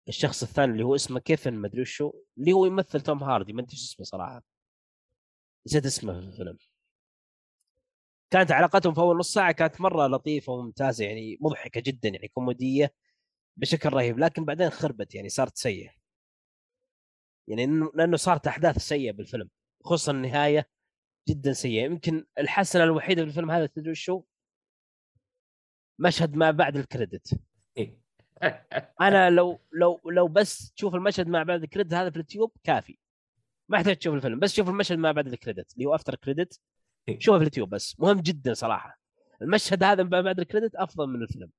[0.08, 3.62] الشخص الثاني اللي هو اسمه كيفن ما أدري وشو اللي هو يمثل توم هاردي ما
[3.62, 4.44] أدري إيش اسمه صراحة.
[5.68, 6.58] نسيت اسمه في الفيلم.
[8.32, 12.94] كانت علاقتهم في أول نص ساعة كانت مرة لطيفة وممتازة يعني مضحكة جدا يعني كوميدية
[13.58, 15.92] بشكل رهيب لكن بعدين خربت يعني صارت سيئة.
[17.48, 19.50] يعني لأنه صارت أحداث سيئة بالفيلم
[19.86, 20.70] خصوصا النهاية
[21.30, 21.84] جدا سيئة.
[21.86, 24.24] يمكن الحسنة الوحيدة في الفيلم هذا تدري شو
[26.00, 27.40] مشهد ما بعد الكريدت.
[29.02, 33.00] أنا لو لو لو بس تشوف المشهد ما بعد الكريدت هذا في اليوتيوب كافي.
[33.70, 36.60] ما يحتاج تشوف الفيلم بس شوف المشهد ما بعد ال credit اللي هو after credit
[37.18, 39.00] شوفه في اليوتيوب بس مهم جدا صراحة.
[39.42, 41.52] المشهد هذا ما بعد ال credit أفضل من الفيلم.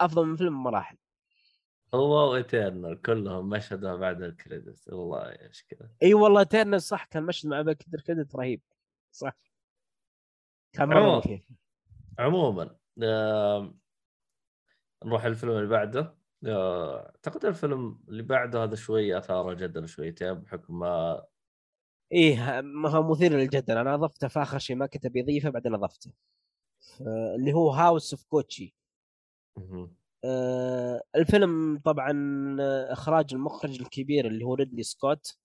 [0.00, 0.96] أفضل من الفيلم بمراحل.
[1.94, 4.92] هو و Eternals كلهم مشهد ما بعد ال credit.
[4.92, 8.62] والله إيش كذا إي والله Eternals صح كان مشهد ما بعد ال credit رهيب.
[9.10, 9.36] صح.
[10.72, 11.22] كان مرة
[12.18, 13.76] عموما, عموما
[15.04, 16.14] نروح الفيلم اللي بعده.
[16.46, 21.24] أعتقد الفيلم اللي بعده هذا شوي اثار الجدل شويتين بحكم ما
[22.12, 23.78] إيه ما هو مثير للجدل.
[23.78, 26.12] أنا أضفته في آخر شيء ما كنت بيضيفه بعدين أضفته.
[27.36, 28.74] اللي هو House of Gucci
[30.24, 32.12] آه الفيلم طبعا
[32.92, 35.38] إخراج المخرج الكبير اللي هو ريدلي سكوت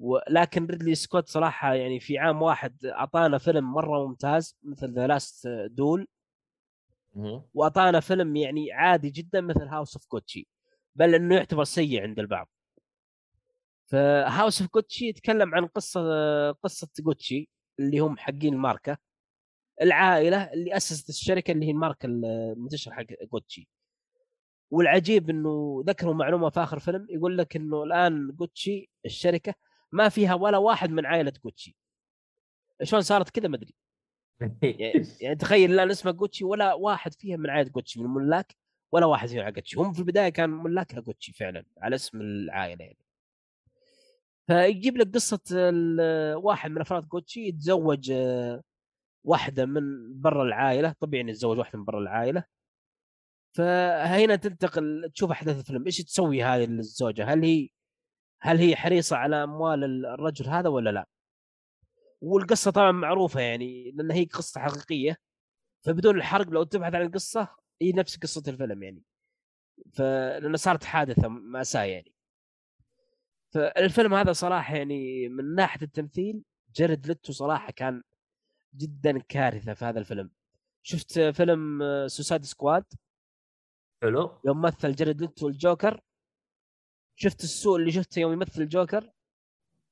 [0.00, 5.48] ولكن ريدلي سكوت صراحة يعني في عام واحد أعطانا فيلم مرة ممتاز مثل The Last
[5.70, 6.08] Duel
[7.54, 10.48] واعطانا فيلم يعني عادي جدا مثل House of Gucci
[10.94, 12.48] بل إنه يعتبر سيء عند البعض.
[13.86, 16.00] ف House of Gucci يتكلم عن قصة
[16.52, 17.48] قصة كوتشي
[17.80, 18.98] اللي هم حقين الماركة
[19.82, 23.68] العائلة اللي أسست الشركة اللي هي الماركة المنتشره حق كوتشي
[24.70, 29.54] والعجيب إنه ذكروا معلومة في آخر فيلم يقول لك إنه الآن كوتشي الشركة
[29.92, 31.76] ما فيها ولا واحد من عائلة كوتشي
[32.82, 33.74] شلون صارت كذا ما أدري.
[34.62, 38.56] يعني, يعني تخيل الان اسمه جوتشي ولا واحد فيها من عائلة جوتشي من الملاك
[38.92, 39.80] ولا واحد فيهم جوتشي.
[39.80, 42.98] هم في البداية كان ملاكها جوتشي فعلا على اسم العائلة يعني.
[44.46, 45.40] فيجيب لك قصة
[46.36, 48.62] واحد من أفراد جوتشي يتزوج آه،
[49.24, 49.82] واحدة من
[50.20, 50.94] برا العائلة.
[51.00, 52.44] طبيعي إنه يتزوج واحدة من برا العائلة.
[53.56, 55.86] فهنا تنتقل تشوف أحداث الفيلم.
[55.86, 57.68] إيش تسوي هذه الزوجة؟ هل هي
[58.40, 61.06] هل هي حريصة على أموال الرجل هذا ولا لا؟
[62.20, 65.16] والقصة طبعا معروفة يعني لأن هي قصة حقيقية.
[65.84, 67.48] فبدون الحرق لو تبحث عن القصة
[67.82, 69.02] هي نفس قصة الفيلم يعني.
[69.94, 72.12] فلانه صارت حادثة مأساة يعني.
[73.54, 76.42] فالفيلم هذا صراحة يعني من ناحية التمثيل
[76.76, 78.02] جارد ليتو صراحة كان
[78.76, 80.30] جدا كارثة في هذا الفيلم.
[80.82, 82.84] شفت فيلم Suicide Squad
[84.02, 84.40] حلو.
[84.44, 86.00] يوم مثل جرد لتو الجوكر.
[87.16, 89.10] شفت السوء اللي شفته يوم يمثل الجوكر؟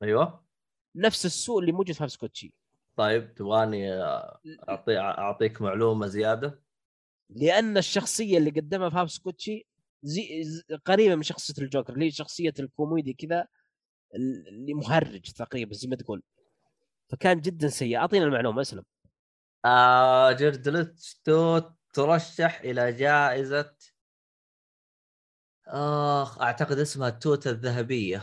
[0.02, 0.43] أيوه.
[0.96, 2.54] نفس السوء اللي موجود في هاوس كوتشي
[2.96, 3.92] طيب تبغاني
[4.68, 6.62] اعطي أعطيك معلومة زيادة؟
[7.30, 9.66] لأن الشخصية اللي قدمها في هاوس كوتشي
[10.02, 13.46] زي ز- قريبة من شخصية الجوكر اللي هي شخصية الكوميدي كذا
[14.14, 16.22] اللي مهرج تقريبا زي ما تقول.
[17.08, 17.96] فكان جدا سيء.
[17.96, 18.84] أعطينا المعلومة أسلم.
[19.64, 21.60] آه جيرد ليتو
[21.92, 23.76] ترشح إلى جائزة
[25.66, 28.22] اخ أعتقد اسمها التوته الذهبية.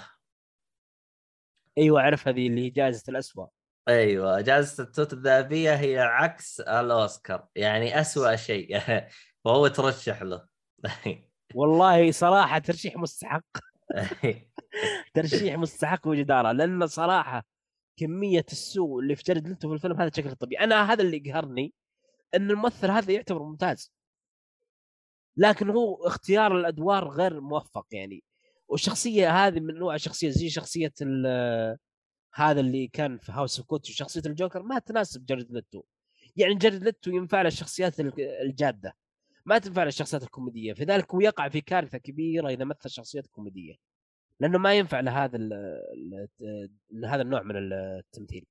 [1.78, 3.47] أيوه اعرف هذه اللي هي جائزة الاسوء
[3.88, 8.80] أيوه جائزة التوته الذهبية هي عكس الأوسكار يعني أسوأ شيء
[9.45, 10.47] فهو ترشح له.
[11.55, 13.43] والله صراحة ترشيح مستحق.
[15.13, 17.45] ترشيح مستحق وجدارة لأن صراحة
[17.97, 20.63] كمية السوء اللي في جارد ليتو في الفيلم هذا بشكل طبيعي.
[20.63, 21.74] أنا هذا اللي يقهرني
[22.36, 23.91] إن الممثل هذا يعتبر ممتاز.
[25.38, 28.24] لكن هو اختيار الأدوار غير موفق يعني.
[28.72, 30.93] والشخصيه هذه من نوع الشخصيه زي شخصية
[32.34, 35.84] هذا اللي كان في House of Gucci وشخصيه الجوكر ما تناسب جارد ليتو
[36.36, 37.41] يعني جارد ليتو ينفع
[37.99, 38.95] ال- الجادة
[39.45, 40.74] ما تنفع له الشخصيات الكوميدية.
[40.74, 43.76] فذلك هو يقع في كارثة كبيرة إذا مثل شخصيات كوميدية
[44.39, 45.53] لأنه ما ينفع لهذا ال
[46.91, 48.45] ال هذا النوع من التمثيل.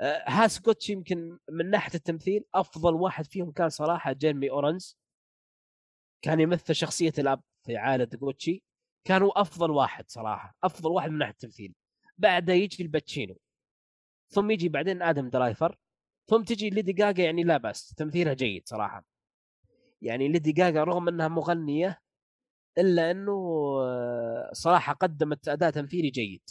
[0.00, 4.98] آه، House of Gucci يمكن من ناحية التمثيل أفضل واحد فيهم كان صراحة جيرمي ايرونز
[6.22, 8.62] كان يمثل شخصية الأب في عائلة جوتشي
[9.04, 11.74] كان هو أفضل واحد صراحة أفضل واحد من ناحية التمثيل.
[12.18, 13.36] بعده يجي آل باتشينو
[14.28, 15.76] ثم يجي بعدين آدم درايفر
[16.26, 19.04] ثم تجي ليدي جاجا يعني لا بأس تمثيلها جيد صراحة.
[20.02, 21.98] يعني ليدي جاجا رغم إنها مغنية
[22.78, 23.32] إلا إنه
[23.82, 26.42] آه، صراحة قدمت أداء تمثيلي جيد.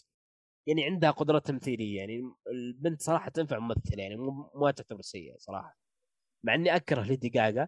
[0.68, 5.78] يعني عندها قدرات تمثيلية يعني البنت صراحة تنفع ممثلة يعني مو ما تعتبر سيئة صراحة.
[6.43, 7.68] مع إني أكره ليدي جاجا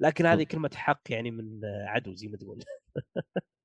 [0.00, 2.64] لكن هذه كلمة حق يعني من عدو زي ما تقول.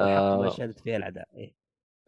[0.00, 1.54] آه شهدت فيها الاعداء إيه.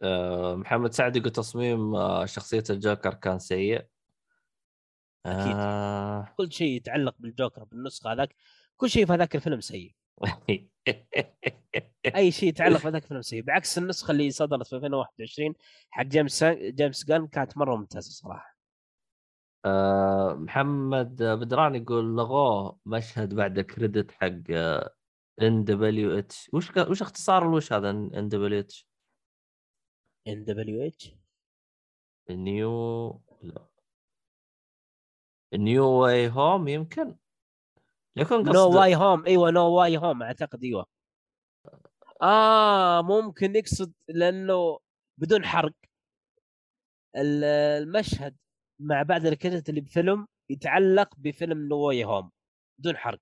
[0.01, 3.85] آه محمد سعد يقول تصميم آه شخصية الجوكر كان سيء
[5.25, 5.55] أكيد.
[5.55, 6.27] آه...
[6.37, 8.35] كل شيء يتعلق بالجوكر بالنسخة هذاك
[8.77, 9.95] كل شيء في هذاك الفيلم سيء
[12.15, 15.53] أي شيء يتعلق في هذاك الفيلم سيء بعكس النسخة اللي صدرت في 2021
[15.89, 18.57] حق جيمس جيمس غان كانت مرة ممتازة صراحة
[19.65, 24.41] آه محمد بدران يقول لغوا مشهد بعد credit حق
[25.41, 26.77] NWH وش ك...
[26.89, 28.87] وش اختصار الوش هذا NWH
[30.27, 31.15] ان دبليو اتش
[32.29, 33.67] نيو لا.
[35.53, 37.15] نيو واي هوم يمكن؟
[38.15, 40.85] يكون قصد No Way Home إيوه No Way Home أعتقد إيوه.
[42.21, 44.79] آه ممكن يقصد لأنه
[45.17, 45.73] بدون حرق.
[47.15, 47.43] ال-
[47.83, 48.35] المشهد
[48.79, 52.31] ما بعد ال credit اللي بفيلم يتعلق بفيلم No Way Home
[52.79, 53.19] بدون حرق.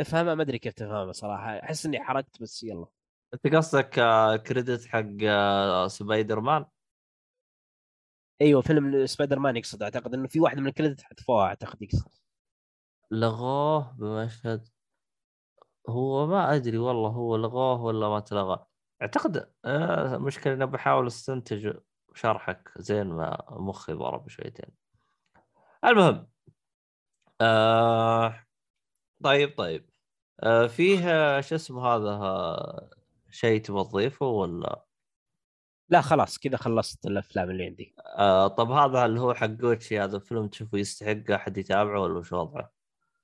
[0.00, 1.50] افهمها ما أدري كيف تفهمها صراحة.
[1.62, 2.86] أحس إني حرقت بس يلا.
[3.34, 6.64] أنت قصدك آه، credit حق آه، سبايدر مان
[8.40, 9.82] أيوه فيلم سبايدر مان يقصد.
[9.82, 12.10] أعتقد إنه في واحدة من ال credit حذفوها أعتقد يقصد.
[13.10, 14.68] لغوه بمشهد
[15.88, 18.66] هو ما أدري والله هو لغوه ولا ما تلغى.
[19.02, 21.76] أعتقد آه مشكلة اني بحاول أستنتج
[22.14, 24.70] شرحك زين ما مخي ضرب شويتين.
[25.84, 26.30] المهم
[27.40, 28.46] آه
[29.24, 29.89] طيب طيب.
[29.89, 29.89] آه
[30.68, 32.90] فيه آه، شو اسمه هذا آه،
[33.30, 34.84] شيء تبغى تضيفه ولا؟
[35.88, 37.94] لا خلاص كذا خلصت الأفلام اللي عندي.
[38.16, 42.32] آه طب هذا اللي هو حق جوتشي؟ هذا الفيلم تشوفه يستحق أحد يتابعه ولا وش
[42.32, 42.72] وضعه؟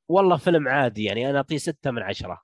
[0.08, 2.42] والله فيلم عادي يعني أنا أعطيه ستة من عشرة.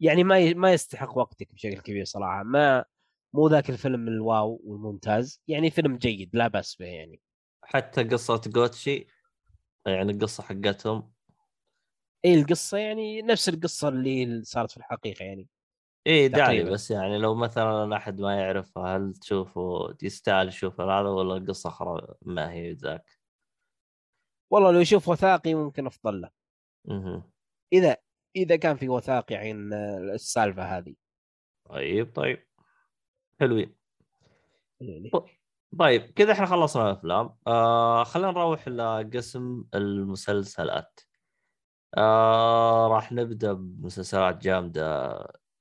[0.00, 0.54] يعني ما.
[0.54, 2.42] ما يستحق وقتك بشكل كبير صراحة.
[2.42, 2.84] ما
[3.32, 5.42] مو ذاك الفيلم الواو والممتاز.
[5.48, 7.20] يعني فيلم جيد لا بأس به يعني.
[7.62, 9.06] حتى قصة جوتشي
[9.86, 11.11] يعني القصة حقتهم
[12.24, 15.48] اي القصة يعني نفس القصة اللي صارت في الحقيقة يعني
[16.06, 16.64] إيه داعي.
[16.64, 22.14] بس يعني لو مثلا أحد ما يعرفها هل تشوفه يستاهل يشوف هذا ولا القصة خرا
[22.22, 23.10] ما هي ذاك؟
[24.52, 26.30] والله لو يشوف وثائقي ممكن أفضل له.
[26.90, 27.30] أها
[27.72, 27.96] إذا
[28.36, 29.72] إذا كان في وثائقي عن
[30.14, 30.94] السالفة هذه.
[31.70, 32.46] طيب طيب.
[33.40, 33.74] حلوين.
[34.80, 35.10] يعني
[35.78, 37.36] طيب كذا إحنا خلصنا الأفلام.
[37.46, 41.00] آه خلينا نروح لقسم المسلسلات.
[41.94, 45.12] آه راح نبدأ بمسلسلات جامدة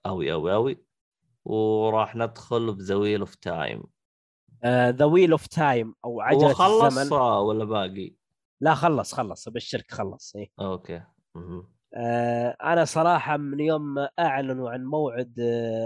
[0.05, 0.83] أوي أوي أوي
[1.45, 3.83] وراح ندخل ب The Wheel of Time
[4.65, 8.15] The Wheel of Time أو هو عجلة خلص الزمن آه، ولا باقي؟
[8.61, 10.51] لا خلص خلص أبشرك خلص إيه.
[10.59, 11.03] أوكي.
[11.93, 15.39] آه أنا صراحة من يوم ما أعلنوا عن موعد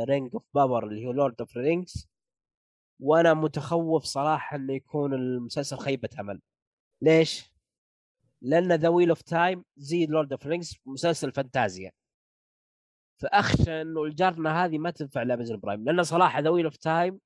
[0.09, 2.09] Rings of Power اللي هو Lord of Rings
[2.99, 6.41] وأنا متخوف صراحة إنه يكون المسلسل خيبة أمل
[7.01, 7.54] ليش؟
[8.45, 11.91] لأن The Wheel of Time زي Lord of Rings مسلسل فانتازيا.
[13.17, 17.19] فأخشى إنه الجارنا هذه ما تنفع لأمازون برايم لأن صراحة The Wheel of Time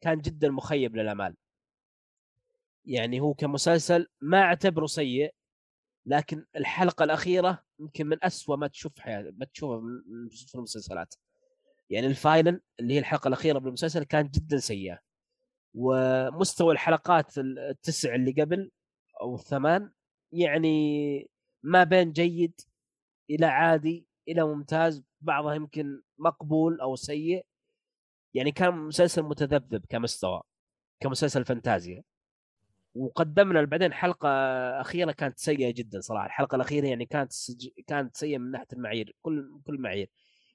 [0.00, 1.36] كان جدا مخيب للأمال.
[2.84, 5.34] يعني هو كمسلسل ما أعتبره سيء
[6.06, 11.14] لكن الحلقة الأخيرة يمكن من أسوأ ما تشوف حياتك ما تشوفه من في المسلسلات.
[11.90, 14.98] يعني ال final اللي هي الحلقة الأخيرة بالمسلسل كانت جدا سيئه
[15.74, 18.70] ومستوى الحلقات التسع اللي قبل
[19.20, 19.90] أو الثمان
[20.32, 21.30] يعني
[21.62, 22.60] ما بين جيد
[23.30, 27.46] إلى عادي إلى ممتاز بعضها يمكن مقبول أو سيء.
[28.34, 30.42] يعني كان مسلسل متذبذب كمستوى
[31.00, 32.02] كمسلسل فانتازيا.
[32.94, 34.28] وقدمنا بعدين حلقة
[34.80, 36.26] أخيرة كانت سيئة جدا صراحة.
[36.26, 37.68] الحلقة الأخيرة يعني كانت سج...
[37.86, 40.10] كانت سيئة من ناحية المعايير كل كل المعايير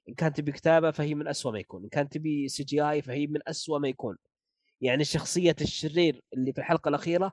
[0.08, 3.40] إن كانت تبي كتابة فهي من أسوأ ما يكون إن كانت تبي CGI فهي من
[3.48, 4.16] أسوأ ما يكون.
[4.80, 7.32] يعني شخصية الشرير اللي في الحلقة الأخيرة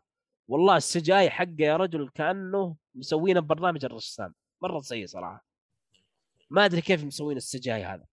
[0.51, 4.33] والله ال CGI حقه يا رجل كأنه مسوينه ببرنامج الرسام.
[4.61, 5.45] مرة سيء صراحة.
[6.49, 8.05] ما أدري كيف مسوين ال CGI هذا.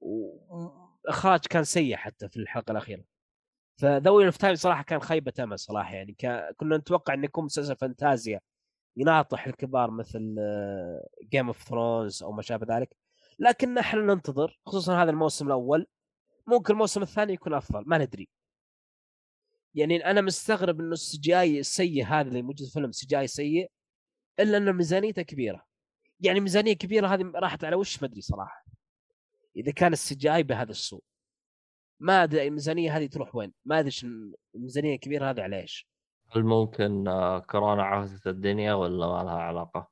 [0.00, 3.04] واخراج كان سيء حتى في الحلقة الأخيرة.
[3.76, 5.94] ف The Wheel of Time صراحة كان خيبة أمل صراحة.
[5.94, 6.54] يعني ك...
[6.56, 8.40] كنا نتوقع انه يكون مسلسل فانتازيا
[8.96, 10.36] يناطح الكبار مثل
[11.32, 12.96] Game of Thrones أو ما شابه ذلك.
[13.38, 15.86] لكن إحنا ننتظر خصوصا هذا الموسم الأول.
[16.46, 17.84] ممكن الموسم الثاني يكون أفضل.
[17.86, 18.28] ما ندري.
[19.74, 23.70] يعني أنا مستغرب إنه ال CGI السيء هذا اللي موجود في الفيلم CGI سيء
[24.40, 25.68] إلا ان ميزانيته كبيرة.
[26.20, 28.64] يعني ميزانية كبيرة هذه راحت على وش؟ ما أدري صراحة.
[29.56, 31.02] إذا كان ال CGI بهذا السوء.
[32.00, 33.92] ما أدري الميزانية هذه تروح وين؟ ما أدري
[34.54, 35.88] الميزانية الكبيرة هذه على إيش.
[36.30, 39.90] هل ممكن آه، كورونا هدت الدنيا ولا ما لها علاقة؟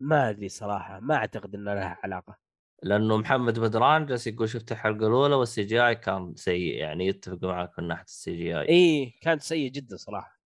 [0.00, 1.00] ما أدري صراحة.
[1.00, 2.38] ما أعتقد ان لها علاقة.
[2.82, 7.78] لأنه محمد بدران جالس يقول شفت الحلقة الأولى وال CGI كان سيء يعني يتفق معك
[7.78, 10.40] من ناحية ال CGI كان سيء جدا صراحة.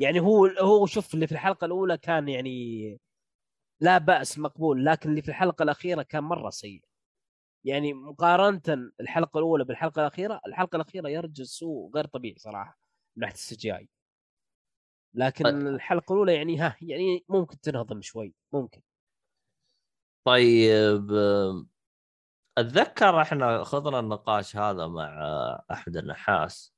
[0.00, 3.00] يعني هو هو شوف اللي في الحلقة الأولى كان يعني
[3.80, 6.82] لا بأس مقبول لكن اللي في الحلقة الأخيرة كان مرة سيء.
[7.64, 12.78] يعني مقارنه الحلقة الأولى بالحلقة الأخيرة الحلقة الأخيرة يرجع سوء غير طبيعي صراحة
[13.16, 13.88] من ناحية السي جي اي
[15.14, 15.54] لكن طيب.
[15.54, 18.80] الحلقة الأولى يعني ها يعني ممكن تنهضم شوي ممكن.
[20.24, 21.10] طيب
[22.58, 25.08] أتذكر إحنا خضنا النقاش هذا مع
[25.70, 26.74] أحمد النحاس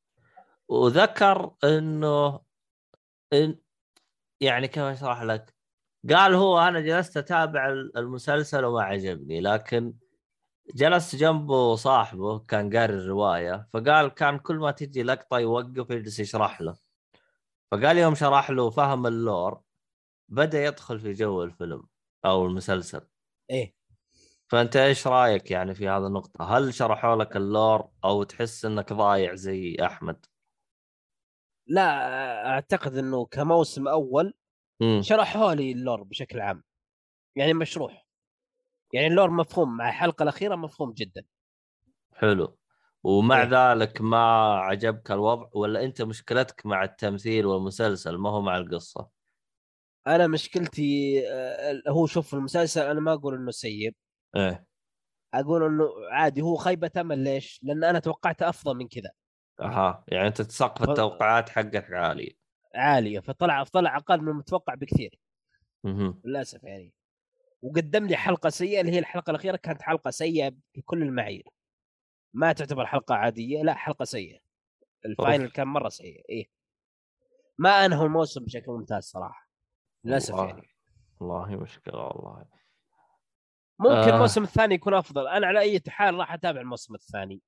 [0.68, 2.41] وذكر إنه
[3.33, 3.59] إن
[4.41, 5.55] يعني كيف أشرح لك؟
[6.11, 9.95] قال هو أنا جلست أتابع المسلسل وما عجبني لكن
[10.74, 16.61] جلس جنبه صاحبه كان قاري الرواية فقال كان كل ما تجي لقطة يوقف يجلس يشرح
[16.61, 16.79] له.
[17.72, 19.62] فقال يوم شرح له فهم ال lore
[20.29, 21.87] بدأ يدخل في جو الفيلم
[22.24, 23.09] أو المسلسل.
[23.51, 23.78] إيه.
[24.49, 28.92] فأنت إيش رأيك يعني في هذه النقطة؟ هل شرحوا لك ال lore أو تحس إنك
[28.92, 30.26] ضايع زي أحمد؟
[31.66, 34.34] لا أعتقد إنه كموسم أول
[35.01, 36.62] شرحوا لي ال lore بشكل عام
[37.36, 38.07] يعني مشروح.
[38.92, 41.24] يعني ال lore مفهوم مع الحلقة الأخيرة مفهوم جدا.
[42.12, 42.59] حلو.
[43.03, 48.57] ومع إيه؟ ذلك ما عجبك الوضع ولا أنت مشكلتك مع التمثيل والمسلسل؟ ما هو مع
[48.57, 49.09] القصة.
[50.07, 53.94] أنا مشكلتي آه، هو شوف المسلسل أنا ما أقول إنه سيء.
[54.37, 54.66] إيه.
[55.35, 59.11] أقول إنه عادي هو خيبه امل ليش؟ لأن أنا توقعت أفضل من كذا.
[59.61, 60.91] أها يعني أنت سقف ف...
[60.91, 62.37] التوقعات حقك عالي
[62.74, 65.20] عالية فطلع طلع أقل من المتوقع بكثير.
[65.87, 66.14] أها.
[66.24, 66.95] للأسف يعني.
[67.62, 71.49] وقدم لي حلقة سيئة اللي هي الحلقة الأخيرة كانت حلقة سيئة بكل المعايير.
[72.35, 74.41] ما تعتبر حلقة عادية لا حلقة سيئة.
[75.05, 76.51] الفاينل كان مرة سيء إيه.
[77.59, 79.49] ما انهوا الموسم بشكل ممتاز صراحة.
[80.05, 80.68] للأسف يعني.
[81.20, 82.45] والله مشكلة والله.
[83.81, 84.14] ممكن آه.
[84.14, 85.26] الموسم الثاني يكون أفضل.
[85.29, 87.43] أنا على أي حال راح أتابع الموسم الثاني.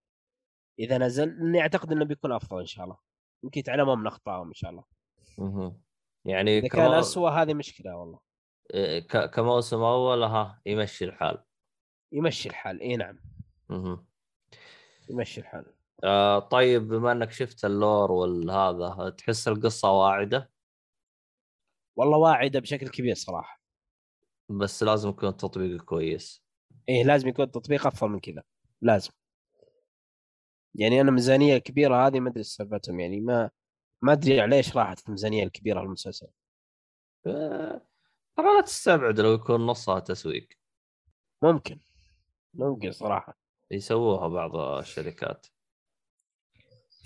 [0.78, 2.99] إذا نزل لاني أعتقد إنه بيكون أفضل إن شاء الله.
[3.45, 4.85] يمكن يتعلمون من اخطائهم إن شاء الله.
[5.39, 5.76] أها
[6.24, 8.20] يعني إذا كان اسوء هذه مشكلة والله.
[8.74, 11.45] إيه، كموسم أول ها يمشي الحال.
[12.12, 12.81] يمشي الحال.
[12.81, 13.18] إي نعم.
[13.70, 14.05] أها
[15.11, 15.74] يمشي الحال.
[16.05, 20.51] آه طيب بما إنك شفت اللور والهذا تحس القصة واعدة؟
[21.97, 23.59] والله واعدة بشكل كبير صراحة.
[24.51, 26.42] بس لازم يكون التطبيق كويس.
[26.88, 28.42] إيه لازم يكون التطبيق أفضل من كذا.
[28.82, 29.11] لازم.
[30.74, 33.51] يعني أنا ميزانية كبيرة هذه ما أدري سالفتهم يعني ما
[34.03, 36.26] ما أدري ليش راحت الميزانية الكبيرة للمسلسل
[37.26, 37.86] آه،
[38.36, 40.48] ترى لا تستبعد لو يكون نصها تسويق.
[41.42, 41.78] ممكن.
[42.55, 43.38] ممكن صراحة.
[43.70, 45.46] يسووها بعض الشركات.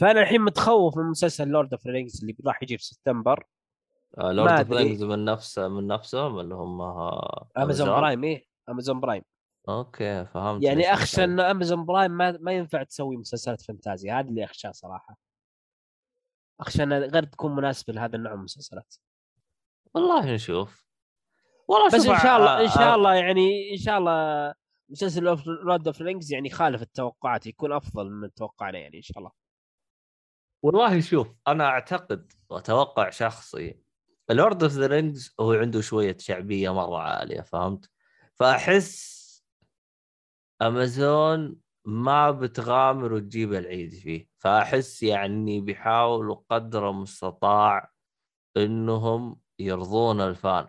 [0.01, 3.47] فأنا الحين متخوف من مسلسل Lord of Rings اللي راح يجي في سبتمبر.
[4.19, 6.83] Lord of Rings من نفسه من نفسهم اللي هم
[7.57, 9.23] Amazon Prime إيه Amazon Prime
[9.69, 14.19] okay فهمت يعني أخشى ان Amazon Prime ما, ما ينفع تسوي مسلسلات فانتازيا.
[14.21, 15.17] هذا اللي أخشاه صراحة.
[16.61, 18.95] أخشى انها غير تكون مناسبه لهذا النوع من المسلسلات.
[19.95, 20.87] والله نشوف.
[21.69, 24.55] والله بس إن شاء الله إن شاء الله يعني إن شاء الله
[24.89, 29.31] مسلسل Lord of Rings يعني خالف التوقعات يكون أفضل من توقعنا يعني إن شاء الله.
[30.63, 33.84] والله شوف أنا أعتقد وأتوقع شخصي
[34.31, 37.91] Lord of the Rings هو عنده شوية شعبية مرة عالية فهمت؟
[38.35, 39.15] فأحس
[40.63, 44.29] امازون ما بتغامر وتجيب العيد فيه.
[44.39, 47.91] فأحس يعني بيحاولوا قدر المستطاع
[48.57, 50.69] إنهم يرضون ال fan.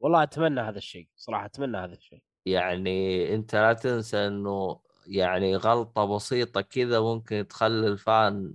[0.00, 2.22] والله أتمنى هذا الشيء صراحة أتمنى هذا الشيء.
[2.46, 8.54] يعني أنت لا تنسى إنه يعني غلطة بسيطة كذا ممكن تخلي ال fan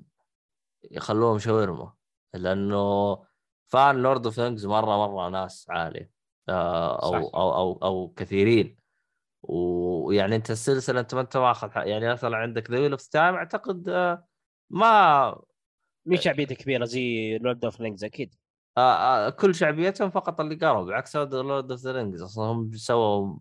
[0.91, 1.93] يخلوهم شاورما
[2.33, 3.26] لأنه
[3.67, 6.11] فان لورد اوف ثينجز مره مره ناس عاليه
[6.49, 7.17] آه، أو صح.
[7.35, 8.77] أو أو أو كثيرين.
[9.41, 13.89] ويعني أنت السلسلة أنت ما أنت ماخذ يعني مثلا عندك ذا ويل اوف تايم أعتقد
[13.89, 14.25] آه،
[14.69, 15.41] ما
[16.05, 18.35] مي شعبيته كبيرة زي لورد اوف رينجز أكيد.
[18.77, 22.21] آه، آه، كل شعبيتهم فقط اللي قالوا بعكس لورد اوف ذا رينجز.
[22.21, 23.37] أصلا هم سووا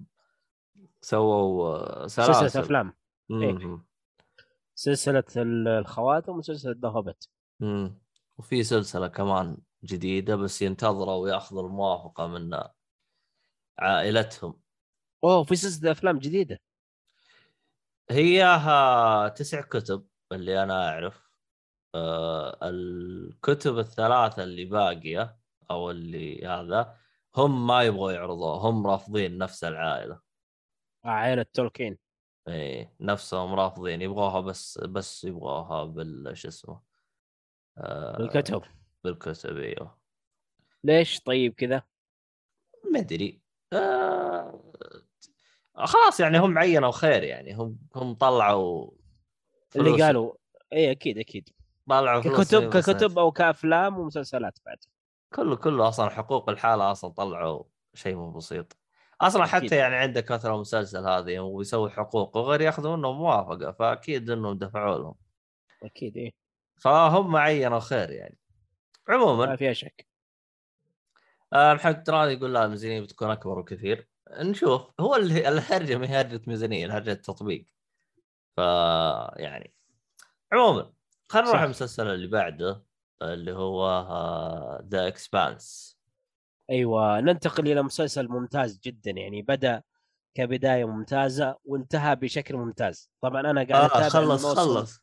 [1.00, 2.92] سووا آه، سلسلة أفلام.
[3.30, 3.80] إيه.
[4.74, 7.28] سلسلة ال- الخواتم وسلسلة ذا هوبت.
[8.38, 9.56] وفي سلسلة كمان.
[9.86, 12.60] جديدة بس ينتظروا ويأخذوا الموافقة من
[13.78, 14.60] عائلتهم.
[15.24, 16.60] أوه في سلسلة أفلام جديدة.
[18.10, 18.44] هي
[19.36, 21.30] تسع كتب اللي أنا أعرف.
[21.94, 25.38] آه الكتب الثلاثة اللي باقية
[25.70, 26.96] أو اللي هذا
[27.36, 30.20] هم ما يبغوا يعرضوها هم رافضين نفس العائلة.
[31.04, 31.98] عائلة تولكين.
[32.48, 36.82] إيه نفسهم رافضين يبغوها بس بس يبغوها بال شو اسمه
[37.78, 38.62] آه الكتب
[39.12, 39.96] بالكتب أيوه
[40.84, 41.82] ليش طيب كذا؟
[42.92, 43.40] ما أدري.
[43.72, 44.72] آه...
[45.74, 47.54] خلاص يعني هم عينوا خير يعني.
[47.54, 48.90] هم هم طلعوا
[49.76, 50.34] اللي فلوس- قالوا
[50.72, 51.48] اي أكيد أكيد.
[51.88, 54.78] طلعوا فلوس ككتب ككتب أو كأفلام ومسلسلات بعد.
[55.34, 58.76] كله كله أصلا حقوق الحالة أصلا طلعوا شيء مو بسيط.
[59.20, 59.52] أصلا أكيد.
[59.66, 64.98] حتى يعني عندك مثلا مسلسل هذه ويسوي حقوق وغير ياخذوا منهم موافقة فأكيد إنهم دفعوا
[64.98, 65.14] لهم.
[65.82, 66.30] أكيد إيه.
[66.80, 68.38] فهم عينوا خير يعني.
[69.08, 69.46] عموما.
[69.46, 70.06] ما فيها شك.
[71.52, 74.82] آه، محمد تراني يقول لا الميزانية بتكون أكبر وكثير نشوف.
[75.00, 77.66] هو اللي الهرجة ما هي هرجة ميزانية الهرجة تطبيق
[78.56, 78.58] ف
[79.36, 79.74] يعني
[80.52, 80.92] عموما
[81.28, 81.62] خلينا نروح.
[81.62, 82.84] المسلسل اللي بعده
[83.22, 83.86] اللي هو
[84.88, 85.96] The Expanse
[86.70, 89.10] أيوه ننتقل إلى مسلسل ممتاز جدا.
[89.10, 89.82] يعني بدأ
[90.34, 93.10] كبداية ممتازة وانتهى بشكل ممتاز.
[93.20, 95.00] طبعا أنا قاعد آه أتابع خلص الموسم- خلص.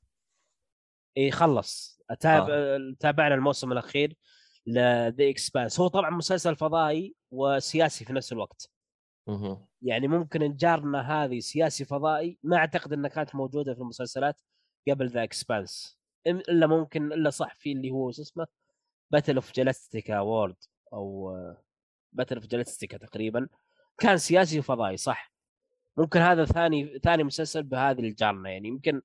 [1.18, 1.93] اي خلص.
[2.14, 2.95] اتابع آه.
[2.99, 4.18] تابعنا الموسم الأخير
[4.68, 8.70] ل The Expanse هو طبعا مسلسل فضائي وسياسي في نفس الوقت.
[9.28, 9.66] مهم.
[9.82, 14.38] يعني ممكن ال genre هذه سياسي فضائي ما أعتقد إنها كانت موجودة في المسلسلات
[14.89, 18.47] قبل The Expanse إلا ممكن إلا صح في اللي هو شو اسمه؟
[19.12, 20.55] Battle of Galactica وورد
[20.93, 21.38] أو
[22.14, 23.47] Battle of Galactica تقريبا.
[23.97, 25.34] كان سياسي وفضائي صح.
[25.97, 28.49] ممكن هذا ثاني ثاني مسلسل بهذه الجارنا.
[28.49, 29.01] يعني يمكن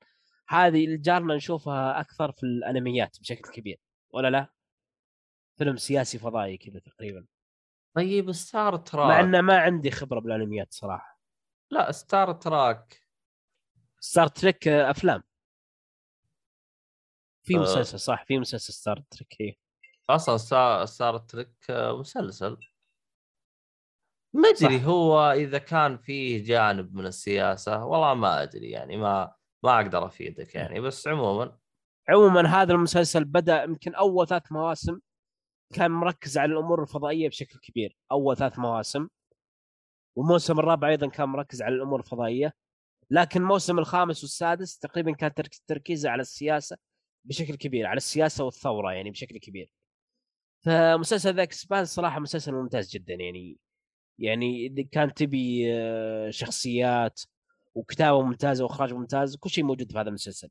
[0.49, 3.81] هذه الجارنا نشوفها أكثر في الأنميات بشكل كبير
[4.11, 4.53] ولا لا؟
[5.59, 7.27] فيلم سياسي فضائي كذا تقريبا
[7.97, 11.21] طيب Star Trek مع انه ما عندي خبرة بالأنميات صراحة
[11.71, 13.03] لا Star Trek
[14.01, 15.23] Star Trek أفلام
[17.43, 17.59] في آه.
[17.59, 19.59] مسلسل صح في مسلسل Star Trek إيه.
[20.11, 20.37] أصلا
[20.85, 22.57] Star Trek مسلسل
[24.33, 24.85] ما أدري.
[24.85, 29.35] هو إذا كان فيه جانب من السياسة والله ما أدري يعني ما
[29.65, 31.59] ما أقدر أفيدك يعني بس عموما.
[32.09, 35.01] عموما هذا المسلسل بدأ يمكن أول ثلاث مواسم
[35.75, 39.09] كان مركز على الأمور الفضائية بشكل كبير أول ثلاث مواسم.
[40.17, 42.53] والموسم الرابع أيضا كان مركز على الأمور الفضائية.
[43.11, 46.77] لكن الموسم الخامس والسادس تقريبا كان ترك- تركيزه على السياسة
[47.25, 49.73] بشكل كبير على السياسة والثورة يعني بشكل كبير.
[50.65, 53.59] فمسلسل ذا إكسبانس صراحة مسلسل ممتاز جدا يعني
[54.21, 57.21] يعني إذا كان تبي آه، شخصيات
[57.79, 60.51] وكتابة ممتازة وإخراج ممتاز كل شيء موجود في هذا المسلسل.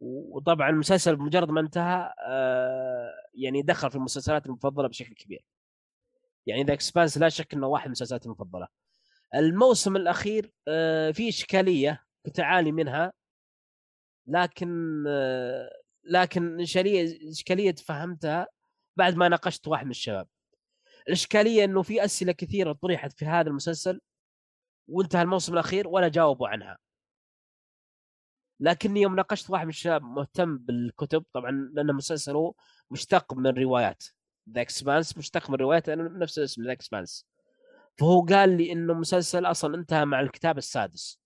[0.00, 5.44] وطبعا المسلسل بمجرد ما انتهى آه، يعني دخل في المسلسلات المفضلة بشكل كبير.
[6.46, 8.68] يعني ذا إكسبانس لا شك إنه واحد من المسلسلات المفضلة.
[9.34, 13.12] الموسم الأخير آه، في إشكالية كنت أعاني منها.
[14.26, 15.70] لكن آه،
[16.04, 18.46] لكن إشكالية إشكالية فهمتها
[18.96, 20.28] بعد ما ناقشت واحد من الشباب.
[21.08, 24.00] الإشكالية إنه في أسئلة كثيرة طرحت في هذا المسلسل
[24.88, 26.78] وانتهى الموسم الأخير ولا جاوبوا عنها.
[28.60, 32.54] لكني يوم ناقشت واحد من الشباب مهتم بالكتب طبعا لأن المسلسل هو
[32.90, 34.04] مشتق من روايات.
[34.50, 37.26] The Expanse مشتق من روايات نفس الاسم The Expanse
[37.98, 41.20] فهو قال لي إنه مسلسل أصلا انتهى مع الكتاب السادس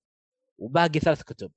[0.58, 1.52] وباقي ثلاث كتب.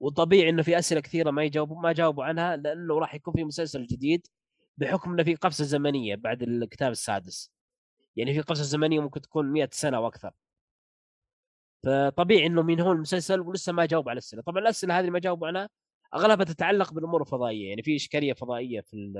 [0.00, 3.86] وطبيعي إنه في أسئلة كثيرة ما يجاوبوا ما جاوبوا عنها لأنه راح يكون في مسلسل
[3.86, 4.26] جديد
[4.76, 7.52] بحكم إنه في قفزة زمنية بعد الكتاب السادس.
[8.16, 10.32] يعني في قفزة زمنية ممكن تكون 100 سنة وأكثر
[11.86, 14.42] فطبيعي إنه من هو المسلسل ولسه ما جاوب على الأسئلة.
[14.42, 15.68] طبعا الأسئلة هذه اللي ما جاوبوا عنها
[16.14, 19.12] أغلبها تتعلق بالأمور الفضائية يعني في إشكالية فضائية في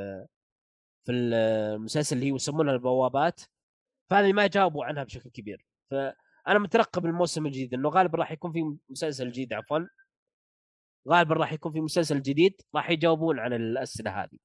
[1.04, 3.40] في المسلسل اللي يسمونها البوابات
[4.10, 5.66] فهذه ما جاوبوا عنها بشكل كبير.
[5.90, 9.78] فأنا مترقب الموسم الجديد إنه غالبا راح يكون في مسلسل جديد عفوا.
[11.08, 14.38] غالبا راح يكون في مسلسل جديد راح يجاوبون عن الأسئلة هذه.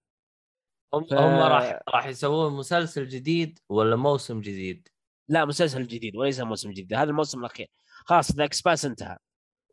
[0.94, 4.88] هم ف- هم راح راح يسوون مسلسل جديد ولا موسم جديد؟
[5.28, 7.68] لا مسلسل جديد وليس موسم جديد هذا الموسم الأخير
[8.06, 9.18] خلاص The Expanse انتهى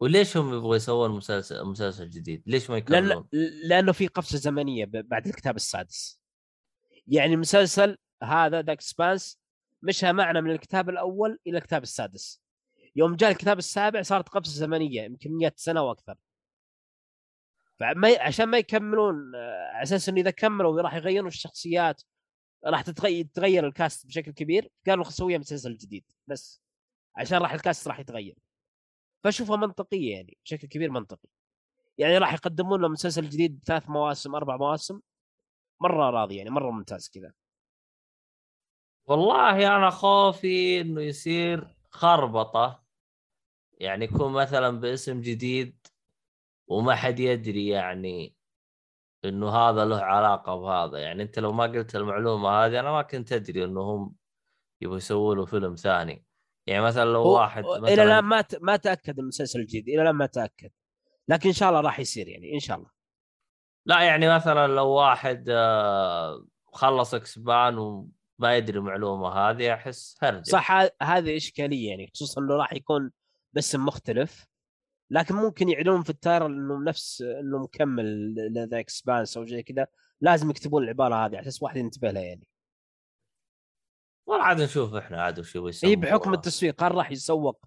[0.00, 3.28] وليش هم يبغوا يسوون مسلسل مسلسل جديد؟ ليش ما لأن يكملون؟
[3.68, 6.20] لأنه في قفزة زمنية بعد الكتاب السادس
[7.06, 9.40] يعني المسلسل هذا The Expanse
[9.82, 12.42] مشى معنا من الكتاب الأول إلى الكتاب السادس
[12.96, 16.14] يوم جاء الكتاب السابع صارت قفزة زمنية يمكن 100 سنة وأكثر
[17.80, 18.16] فما.
[18.20, 22.02] عشان ما يكملون آه، على أساس إنه إذا كملوا راح يغيرون الشخصيات
[22.64, 24.70] راح تتغير تغير ال cast بشكل كبير.
[24.86, 26.62] قالوا نسويها مسلسل جديد بس.
[27.16, 28.38] عشان راح الكاست راح يتغير.
[29.24, 31.28] فاشوفها منطقية يعني بشكل كبير منطقي.
[31.98, 35.00] يعني راح يقدمون له مسلسل جديد ثلاث مواسم أربع مواسم.
[35.80, 37.32] مرة راضي يعني مرة ممتاز كذا.
[39.06, 42.84] والله أنا خوفي إنه يصير خربطة.
[43.72, 45.86] يعني يكون مثلا باسم جديد
[46.66, 48.34] وما حد يدري يعني
[49.24, 50.98] إنه هذا له علاقة بهذا.
[50.98, 54.14] يعني أنت لو ما قلت المعلومة هذه أنا ما كنت أدري إنه هم
[54.80, 56.24] يبغوا يسووا له فيلم ثاني.
[56.66, 58.44] يعني مثلا لو هو- واحد إلى مثلا الآن ما.
[58.60, 60.70] ما تأكد المسلسل الجديد إلى الآن ما تأكد.
[61.28, 62.90] لكن إن شاء الله راح يصير يعني إن شاء الله.
[63.86, 70.42] لا يعني مثلا لو واحد آه، خلص Expanse وما يدري المعلومه هذه أحس هرجة.
[70.42, 70.70] صح
[71.02, 73.10] هذه إشكالية يعني خصوصا إنه راح يكون
[73.52, 74.46] باسم مختلف.
[75.10, 79.62] لكن ممكن يعلنون في ال trailer انه نفس انه مكمل ل The Expanse أو زي
[79.62, 79.86] كذا.
[80.20, 82.46] لازم يكتبون العبارة هذه على أساس واحد ينتبه لها يعني.
[84.26, 87.64] والله عاد نشوف إحنا عاد وش هي يسووا بحكم التسويق هل راح يسوق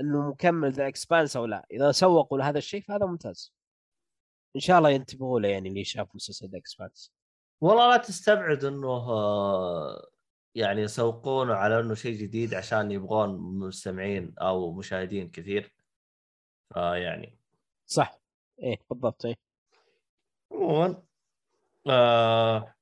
[0.00, 3.54] إنه مكمل The Expanse أو لا؟ إذا سوقوا لهذا الشيء فهذا ممتاز.
[4.56, 7.12] إن شاء الله ينتبهوا له يعني اللي شاف مسلسل ذا اكسبانس
[7.60, 10.06] والله لا تستبعد إنه آه،
[10.54, 15.74] يعني يسوقونه على إنه شيء جديد عشان يبغون مستمعين أو مشاهدين كثير.
[16.74, 17.38] فيعني
[17.86, 18.18] صح.
[18.62, 19.34] إيه بالضبط إيه.
[20.52, 21.02] عموما
[21.90, 22.74] آه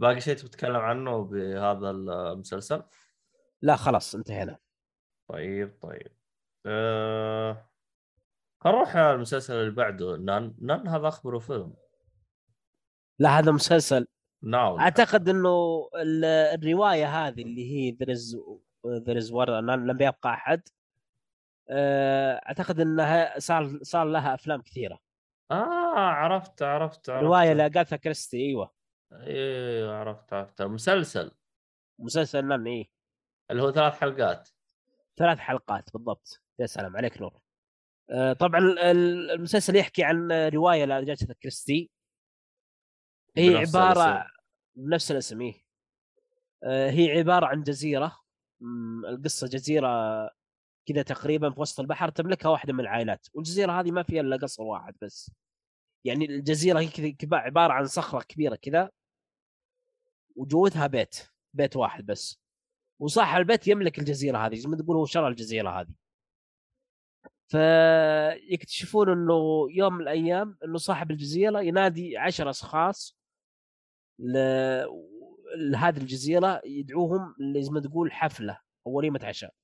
[0.00, 2.82] باقي شيء تتكلم عنه بهذا المسلسل؟
[3.62, 4.58] لا خلاص انتهينا.
[5.28, 6.12] طيب طيب.
[6.66, 7.66] آه
[8.66, 10.16] نروح على المسلسل اللي بعده.
[10.16, 11.74] نان نان هذا أخبره فيلم.
[13.18, 14.06] لا هذا مسلسل.
[14.42, 14.78] ناو.
[14.78, 18.36] أعتقد إنه ال- الرواية هذه اللي هي از
[18.86, 20.62] ذير از لم يبقى أحد.
[20.68, 20.79] آه،
[21.70, 24.98] أعتقد إنها صار صار لها أفلام كثيرة.
[25.50, 27.24] آه عرفت عرفت عرفت.
[27.24, 28.72] روايه لأغاثا كريستي أيوه.
[29.12, 30.60] أيوه عرفت عرفت.
[30.60, 31.30] المسلسل
[31.98, 32.86] مسلسل نان إيه.
[33.50, 34.48] اللي هو ثلاث حلقات.
[35.16, 36.40] ثلاث حلقات بالضبط.
[36.58, 37.40] يا سلام عليك نور.
[38.10, 41.90] آه، طبعا ال- ال- المسلسل يحكي عن رواية لاغاثا كريستي.
[43.36, 44.30] هي بنفس عبارة الاسم.
[44.76, 45.64] بنفس الاسم إيه.
[46.64, 48.16] آه، هي عبارة عن جزيرة.
[49.08, 49.88] القصة جزيرة
[50.86, 53.26] كذا تقريبا في وسط البحر تملكها واحدة من العائلات.
[53.34, 55.30] والجزيرة هذه ما فيها إلا قصر واحد بس.
[56.04, 58.90] يعني الجزيرة هي عبارة عن صخرة كبيرة كذا
[60.36, 62.40] وجوتها بيت بيت واحد بس.
[63.00, 65.94] وصاحب البيت يملك الجزيرة هذه زي ما تقول هو شرى الجزيرة هذه.
[67.50, 73.18] فيكتشفون إنه يوم من الأيام إنه صاحب الجزيرة ينادي عشر أشخاص
[74.18, 74.38] ل...
[75.56, 79.54] لهذه الجزيرة يدعوهم زي ما تقول حفلة أو وليمة عشاء.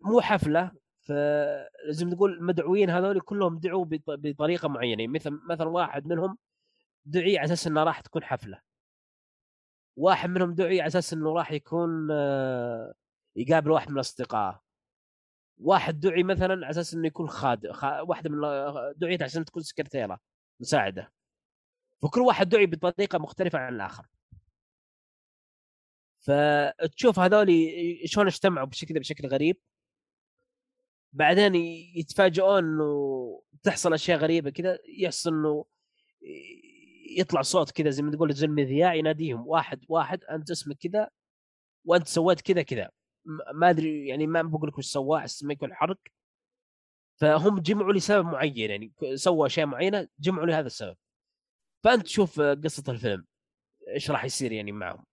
[0.00, 5.06] مو حفلة فلازم تقول المدعوين هذول كلهم دعوا بط- بطريقة معينة.
[5.12, 6.38] مثل مثلا واحد منهم
[7.04, 8.60] دعي على أساس إنه راح تكون حفلة.
[9.96, 12.94] واحد منهم دعي على أساس إنه راح يكون آه،
[13.36, 14.62] يقابل واحد من اصدقائه
[15.58, 18.02] واحد دعي مثلا على أساس إنه يكون خادم خا...
[18.24, 18.40] من
[18.96, 20.18] دعيت عشان تكون سكرتيرة
[20.60, 21.12] مساعدة.
[22.02, 24.06] فكل واحد دعي بطريقة مختلفة عن الآخر.
[26.28, 27.48] فتشوف هذول
[28.04, 29.56] شلون اجتمعوا بشكل بشكل غريب.
[31.12, 31.54] بعدين
[31.94, 35.64] يتفاجئون إنه تحصل أشياء غريبة كذا يحصل إنه
[37.18, 41.10] يطلع صوت كذا زي ما تقول زي المذياع يناديهم واحد واحد أنت اسمك كذا
[41.84, 42.90] وأنت سويت كذا كذا
[43.54, 45.98] ما أدري يعني ما بقول لك وش سواه أحس ما يكون حرق.
[47.20, 50.96] فهم جمعوا لسبب معين يعني سووا أشياء معينة جمعوا لهذا السبب.
[51.84, 53.26] فأنت تشوف قصة الفيلم
[53.88, 55.07] إيش راح يصير يعني معهم؟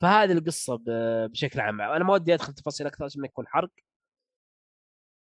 [0.00, 0.78] فهذه القصة
[1.26, 1.80] بشكل عام.
[1.80, 3.70] أنا ما ودي أدخل تفاصيل أكثر عشان ما يكون حرق.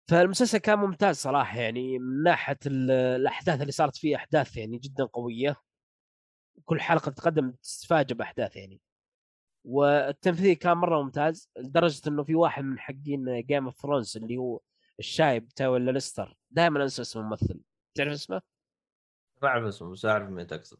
[0.09, 5.05] فالمسلسل كان ممتاز صراحة يعني من ناحية ال- الأحداث اللي صارت فيه أحداث يعني جدا
[5.05, 5.55] قوية.
[6.65, 8.81] كل حلقة تقدم تتفاجئ بأحداث يعني.
[9.65, 14.59] والتمثيل كان مرة ممتاز لدرجة إنه في واحد من حقين Game of Thrones اللي هو
[14.99, 16.37] الشايب تاو ليستر.
[16.51, 17.61] دائما أنسى اسم الممثل.
[17.95, 18.41] تعرف اسمه؟
[19.41, 20.79] ما أعرف اسمه بس أعرف مين تقصد.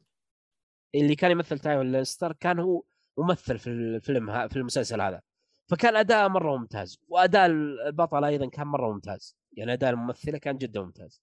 [0.95, 2.83] اللي كان يمثل تايو ليستر كان هو
[3.17, 5.21] ممثل في الفيلم في المسلسل هذا.
[5.69, 9.37] فكان أداء مرة ممتاز وأداء البطله أيضا كان مرة ممتاز.
[9.53, 11.21] يعني أداء الممثلة كان جدا ممتاز.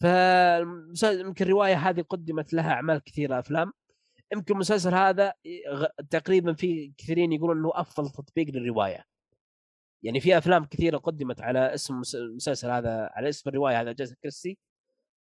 [0.00, 3.72] فيمكن الروايه هذه قدمت لها أعمال كثيرة أفلام.
[4.32, 5.32] يمكن المسلسل هذا
[6.10, 9.04] تقريبا في كثيرين يقولون إنه أفضل تطبيق للرواية.
[10.02, 14.58] يعني في أفلام كثيرة قدمت على اسم المسلسل هذا على اسم الرواية هذا جاسا كريستي.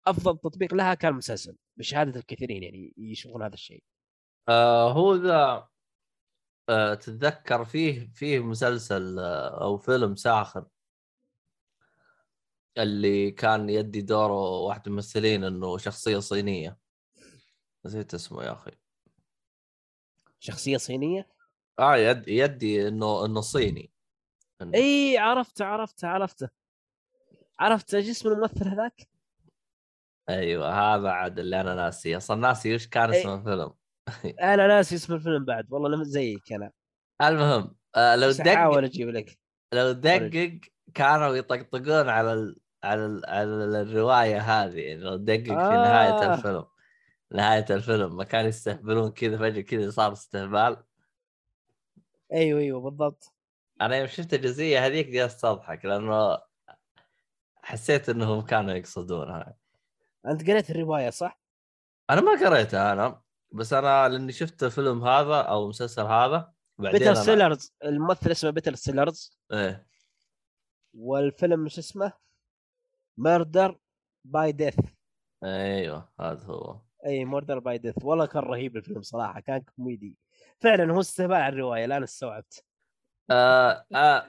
[0.08, 3.84] أفضل تطبيق لها كان المسلسل بشهادة الكثيرين يعني يشوفون هذا الشيء.
[4.50, 5.68] آه هو ذا
[6.70, 10.66] آه تتذكر فيه فيه مسلسل آه أو فيلم ساخر
[12.78, 16.78] اللي كان يدي دوره واحد من الممثلين إنه شخصية صينية.
[17.86, 18.72] نسيت اسمه يا أخي.
[20.40, 21.28] شخصية صينية؟
[21.80, 23.92] آه يد يدي إنه إنه صيني.
[24.62, 24.78] إنه...
[24.78, 26.50] إي عرفته عرفته عرفته.
[27.60, 29.08] عرفت إيش اسم الممثل هذاك؟
[30.30, 33.79] أيوه هذا عاد اللي أنا ناسي أصلا ناسي وش كان اسم الفيلم.
[34.54, 36.72] أنا ناسي اسم الفيلم بعد والله لم زيك أنا.
[37.22, 39.40] المهم آه لو دقق أحاول أجيب لك.
[39.74, 40.60] لو دقق
[40.94, 42.60] كانوا يطقطقون على ال...
[42.84, 43.26] على ال...
[43.26, 45.70] على الرواية هذه يعني لو دقق آه.
[45.70, 46.66] في نهاية الفيلم.
[47.32, 50.84] نهاية الفيلم ما كانوا يستهبلون كذا فجأة كذا صار استهبال.
[52.34, 53.34] أيوه أيوه بالضبط.
[53.82, 56.38] أنا يوم شفت الجزئية هذيك جلست أضحك لأنه
[57.64, 59.56] حسيت إنهم كانوا يقصدونها.
[60.26, 61.40] أنت قريت الرواية صح؟
[62.10, 63.22] أنا ما قريتها أنا.
[63.52, 67.24] بس أنا لأني شفت الفيلم هذا أو المسلسل هذا بعدين بيتر أنا...
[67.24, 69.88] سيلرز الممثل اسمه بيتر سيلرز إيه.
[70.94, 72.14] والفيلم مش اسمه؟
[73.18, 73.80] ميردر
[74.26, 74.80] باي ديث
[75.44, 76.82] أيوه هذا هو.
[77.06, 80.18] أي Murder by Death والله كان رهيب الفيلم صراحة كان كوميدي.
[80.60, 82.64] فعلا هو استهبال على الرواية الآن استوعبت.
[83.32, 84.28] آه آه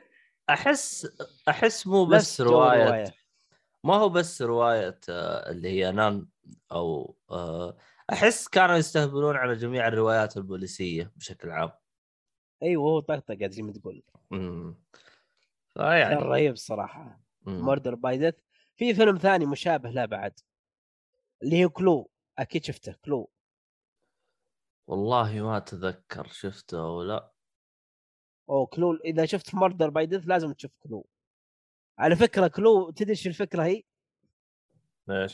[0.51, 1.09] أحس
[1.49, 3.15] أحس مو بس رواية رواية.
[3.85, 6.27] ما هو بس رواية آه اللي هي None
[6.73, 7.77] أو آه
[8.13, 11.71] أحس كانوا يستهبلون على جميع الروايات البوليسية بشكل عام.
[12.63, 14.03] أيوه هو طقطقة زي ما تقول.
[15.69, 18.35] فيعني كان رهيب الصراحه Murder by Death
[18.77, 20.41] في فيلم ثاني مشابه له بعد.
[21.43, 23.31] اللي هو Clue أكيد شفته Clue
[24.87, 27.33] والله ما أتذكر شفته أو لا.
[28.51, 31.07] أو Clue إذا شفت Murder by Death لازم تشوف Clue
[31.99, 33.83] على فكرة Clue تدري الفكرة هي؟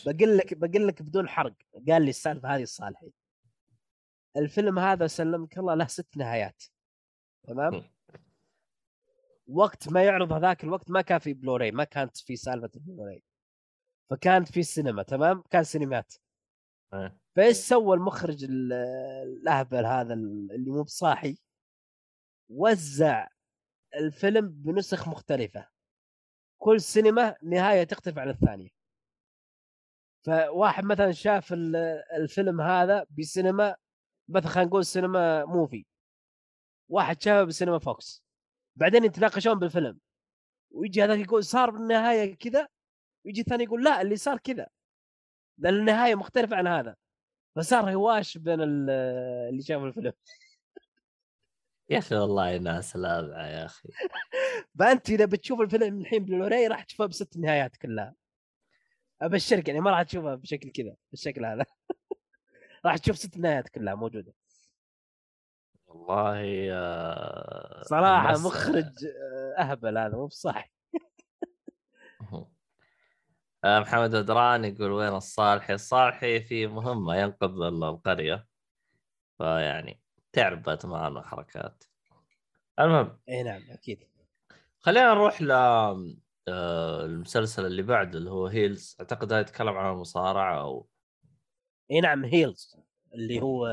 [0.07, 1.55] بقول لك بقول لك بدون حرق
[1.89, 3.13] قال لي السالفة هذه الصالحي
[4.37, 6.63] الفيلم هذا سلمك الله له ست نهايات.
[7.43, 7.83] تمام؟
[9.49, 13.23] وقت ما يعرض هذاك الوقت ما كان في بلوراي ما كانت في سالفة البلوراي
[14.11, 16.15] فكانت في السينما تمام؟ كان سينمات.
[16.93, 17.19] أه.
[17.37, 21.39] فإيش سوى المخرج الأهبل هذا اللي مو بصاحي؟
[22.49, 23.29] وزع
[23.95, 25.69] الفيلم بنسخ مختلفة.
[26.59, 28.76] كل سينما نهاية تختلف عن الثانية.
[30.27, 31.53] فواحد مثلا شاف
[32.17, 33.77] الفيلم هذا بسينما
[34.29, 35.87] مثلا خلينا نقول سينما Muvi.
[36.89, 38.25] واحد شافه بسينما VOX.
[38.77, 39.99] بعدين يتناقشون بالفيلم.
[40.71, 42.69] ويجي هذاك يقول صار بالنهاية كذا
[43.27, 44.67] ويجي الثاني يقول لا اللي صار كذا.
[45.59, 46.97] لأن النهاية مختلفة عن هذا.
[47.57, 50.13] فصار هواش بين اللي شافوا الفيلم.
[51.91, 53.89] يا أخي والله ناس لاذعه يا أخي.
[54.79, 58.15] فأنت إذا بتشوف الفيلم الحين بلوراي راح تشوفه بست نهايات كلها.
[59.23, 61.65] أبشرك يعني ما راح تشوفها بشكل كذا بالشكل هذا.
[62.87, 64.33] راح تشوف ست نهايات كلها موجودة.
[65.87, 70.71] والله يا صراحة مخرج آه، أهبل هذا مو بصاحي.
[73.65, 78.47] آه، محمد ادران يقول وين الصالحي؟ الصالحي في مهمة ينقذ القرية.
[79.39, 80.01] فيعني
[80.33, 81.85] تعرف باتمان وحركات
[82.81, 84.09] المهم إي نعم أكيد.
[84.81, 85.53] خلينا نروح ل
[86.49, 88.97] المسلسل اللي بعده اللي هو Heels.
[89.01, 90.89] أعتقد هذا يتكلم عن المصارعة أو
[91.91, 92.77] إي نعم Heels
[93.15, 93.67] اللي هو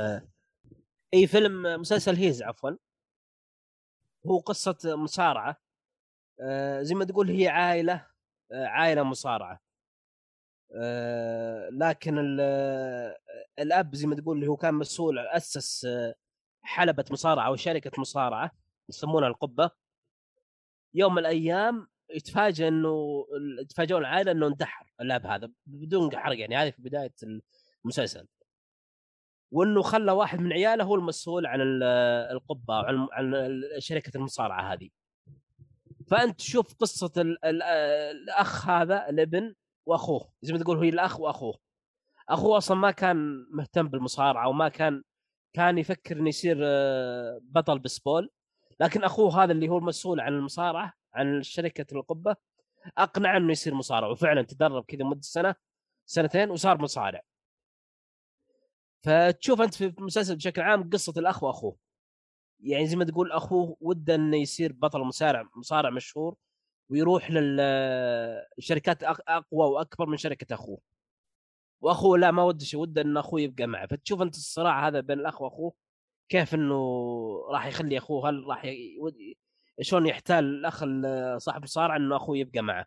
[1.14, 2.72] أي فيلم مسلسل Heels عفوا.
[4.28, 5.58] هو قصة مصارعة.
[6.42, 8.08] آه، زي ما تقول هي عائلة
[8.52, 9.60] آه، عائلة مصارعة.
[11.72, 12.18] لكن
[13.60, 15.88] الأب زي ما تقول اللي هو كان مسؤول اسس
[16.62, 18.52] حلبة مصارعة أو شركة مصارعة
[18.90, 19.72] يسمونها القبة.
[20.94, 23.26] يوم من الأيام يتفاجئ إنه
[23.62, 27.14] يتفاجئون العائلة إنه انتحر اللاعب هذا بدون حرق يعني هذه في بداية
[27.86, 28.28] المسلسل.
[29.52, 31.60] وإنه خلى واحد من عياله هو المسؤول عن
[32.32, 33.34] القبة عن عن
[33.80, 34.90] شركة المصارعة هذه.
[36.08, 37.12] فأنت تشوف قصة
[37.44, 41.60] الأخ هذا الابن وأخوه زي ما تقول هو الأخ وأخوه.
[42.30, 45.04] أخوه أصلا ما كان مهتم بالمصارعة وما كان
[45.54, 48.30] كان يفكر إنه يصير آه، بطل بسبول
[48.80, 52.36] لكن أخوه هذا اللي هو المسؤول عن المصارعة عن شركة القبة
[52.98, 54.08] اقنع إنه يصير مصارع.
[54.08, 55.56] وفعلا تدرب كذا مدة سنة
[56.06, 57.22] سنتين وصار مصارع.
[59.04, 61.78] فتشوف أنت في المسلسل بشكل عام قصة الأخ وأخوه.
[62.60, 66.36] يعني زي ما تقول أخوه وده إنه يصير بطل مصارع مصارع مشهور
[66.90, 70.80] ويروح للشركات أقوى وأكبر من شركة أخوه.
[71.82, 73.88] وأخوه لا ما وده شيء وده إن أخوه يبقى معه.
[73.88, 75.74] فتشوف أنت الصراع هذا بين الأخ وأخوه
[76.30, 76.76] كيف إنه
[77.52, 78.66] راح يخلي أخوه هل راح.
[79.82, 80.84] شلون يحتال الأخ
[81.38, 82.86] صاحب الصارع إنه أخوه يبقى معه.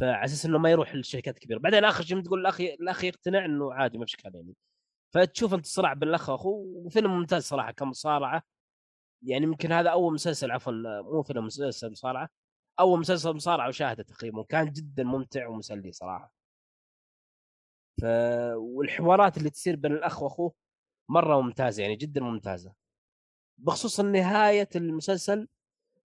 [0.00, 3.74] فعلى أساس إنه ما يروح للشركات الكبيره بعدين اخر شيء تقول الأخ الأخ يقتنع إنه
[3.74, 4.54] عادي ما في إشكال يعني.
[5.14, 6.54] فتشوف أنت الصراع بين الأخ وأخوه
[6.86, 8.42] وفيلم ممتاز صراحة كمصارعة.
[9.22, 10.72] يعني يمكن هذا أول مسلسل عفوا
[11.02, 12.28] مو فيلم مسلسل مصارعة.
[12.80, 14.40] أول مسلسل مصارعة وشاهده تقريبا.
[14.40, 16.32] وكان جدا ممتع ومسلي صراحة.
[18.00, 18.04] ف
[18.56, 20.54] والحوارات اللي تصير بين الأخ وأخوه
[21.10, 22.83] مرة ممتازة يعني جدا ممتازة.
[23.58, 25.48] بخصوص نهاية المسلسل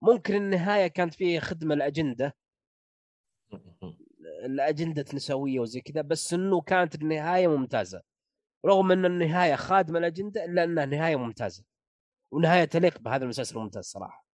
[0.01, 2.35] ممكن النهاية كانت فيها خدمة الاجنده
[4.45, 8.01] الاجنده نسوية وزي كذا بس إنه كانت النهاية ممتازة.
[8.65, 11.63] رغم إن النهاية خادمة الاجنده إلا إنها نهاية ممتازة.
[12.31, 14.26] ونهاية تليق بهذا المسلسل الممتاز صراحة.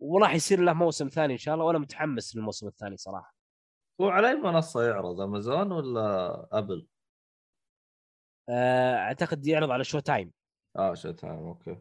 [0.00, 3.34] وراح يصير له موسم ثاني إن شاء الله وأنا متحمس للموسم الثاني صراحة.
[4.00, 6.86] هو على أي منصة يعرض أمازون ولا أبل؟
[8.48, 10.32] آه، أعتقد يعرض على Showtime
[10.76, 11.76] آه Showtime أوكي.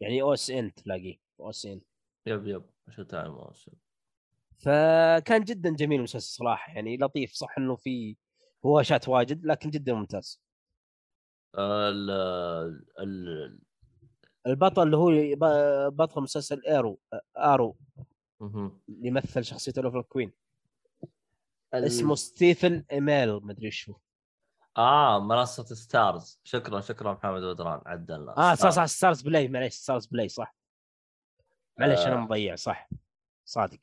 [0.00, 1.80] يعني أو اس ان تلاقيه أو اس ان
[2.26, 3.74] يب يب شو تايم أو اس ان
[4.58, 8.16] فكان جدا جميل المسلسل صراحة يعني لطيف صح إنه في
[8.66, 10.42] هواشات واجد لكن جدا ممتاز.
[11.58, 12.10] ال
[13.00, 13.60] ال
[14.46, 15.10] البطل اللي هو
[15.90, 17.00] بطل مسلسل Arrow
[17.38, 17.76] Arrow
[18.42, 20.32] اللي يمثل شخصية Oliver Queen.
[21.74, 23.94] اسمه ستيفن إيميل مدري شو.
[24.76, 26.40] آه منصة Starz.
[26.44, 29.48] شكرا شكرا محمد بدران عدلنا آه صح صح Starz Play.
[29.48, 30.54] معليش Starz Play صح.
[31.78, 32.06] معليش آه.
[32.08, 32.88] أنا مضيع صح.
[33.44, 33.78] صادق.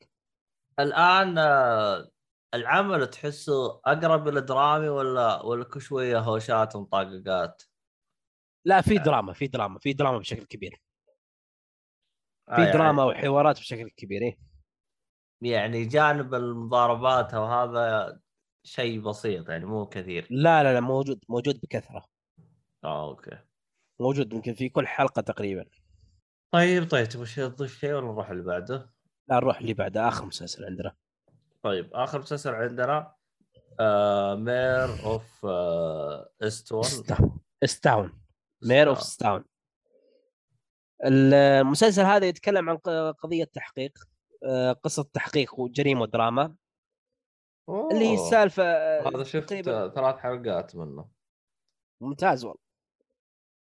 [0.80, 2.10] الآن آه
[2.54, 7.62] العمل تحسه أقرب إلى درامي ولا ولا كل شوية هوشات ومطاققات؟
[8.64, 10.82] لا في دراما في دراما في دراما بشكل كبير.
[12.46, 12.72] في آه يعني...
[12.72, 14.38] دراما وحوارات بشكل كبير إيه؟
[15.42, 18.20] يعني جانب المضاربات وهذا
[18.68, 20.26] شيء بسيط يعني مو كثير.
[20.30, 22.04] لا لا لا موجود موجود بكثرة.
[22.84, 23.38] آه أوكي.
[24.00, 25.64] موجود يمكن في كل حلقة تقريبا.
[26.50, 28.90] طيب طيب تبغى تضيف شيء ولا نروح اللي بعده؟
[29.28, 30.94] لا نروح اللي بعده آخر مسلسل عندنا.
[31.62, 33.14] طيب آخر مسلسل عندنا
[33.80, 36.84] آه مير اوف آه استون
[37.64, 38.12] استاون
[38.62, 39.44] مير اوف ستاون
[41.04, 42.76] المسلسل هذا يتكلم عن
[43.12, 43.98] قضية تحقيق
[44.44, 46.54] آه، قصة تحقيق وجريمة ودراما.
[47.68, 48.62] اللي هي السالفة
[49.08, 49.54] هذا شفت.
[49.94, 51.08] ثلاث حلقات منه.
[52.00, 52.60] ممتاز والله.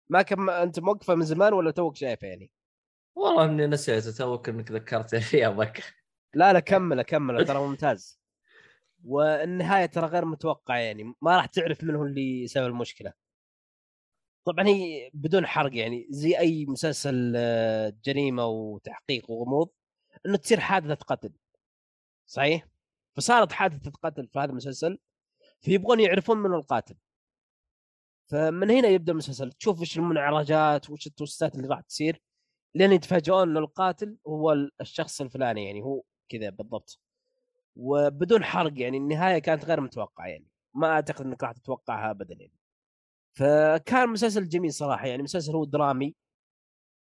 [0.09, 2.51] ما كم أنت موقفه من زمان ولا توك شايفه يعني؟
[3.15, 5.83] والله إني نسيت توك إنك ذكرتني فيها بك
[6.33, 8.19] لا لا كمل كمل ترى ممتاز.
[9.05, 13.13] والنهاية ترى غير متوقعة يعني ما راح تعرف من هو اللي سبب المشكلة.
[14.45, 19.69] طبعا هي بدون حرق يعني زي أي مسلسل آه، جريمة وتحقيق وغموض
[20.25, 21.33] إنه تصير حادثة قتل.
[22.25, 22.67] صحيح؟
[23.17, 24.99] فصارت حادثة قتل في هذا المسلسل
[25.61, 26.95] فيبغون يعرفون من القاتل.
[28.27, 32.21] فمن هنا يبدأ المسلسل تشوف إيش المنعرجات وايش التوستات اللي راح تصير
[32.75, 36.99] لين يتفاجئون انه القاتل هو الشخص الفلاني يعني هو كذا بالضبط.
[37.75, 40.47] وبدون حرق يعني النهاية كانت غير متوقعة يعني.
[40.73, 42.53] ما أعتقد إنك راح تتوقعها ابدا يعني.
[43.33, 46.15] فكان مسلسل جميل صراحة يعني مسلسل هو درامي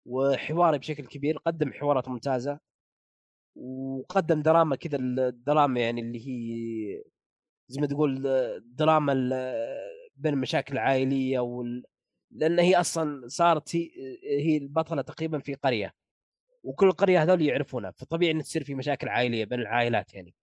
[0.05, 2.59] وحواري بشكل كبير قدم حوارات ممتازة.
[3.55, 7.03] وقدم دراما كذا الدراما يعني اللي هي
[7.67, 8.21] زي ما تقول
[8.65, 9.13] دراما
[10.15, 11.83] بين المشاكل العائليه وال...
[12.31, 13.91] لأن هي أصلا صارت هي
[14.23, 15.93] هي البطلة تقريبا في قرية
[16.63, 20.35] وكل القريه هذول يعرفونها فطبيعي إن تصير في مشاكل عائلية بين العائلات يعني.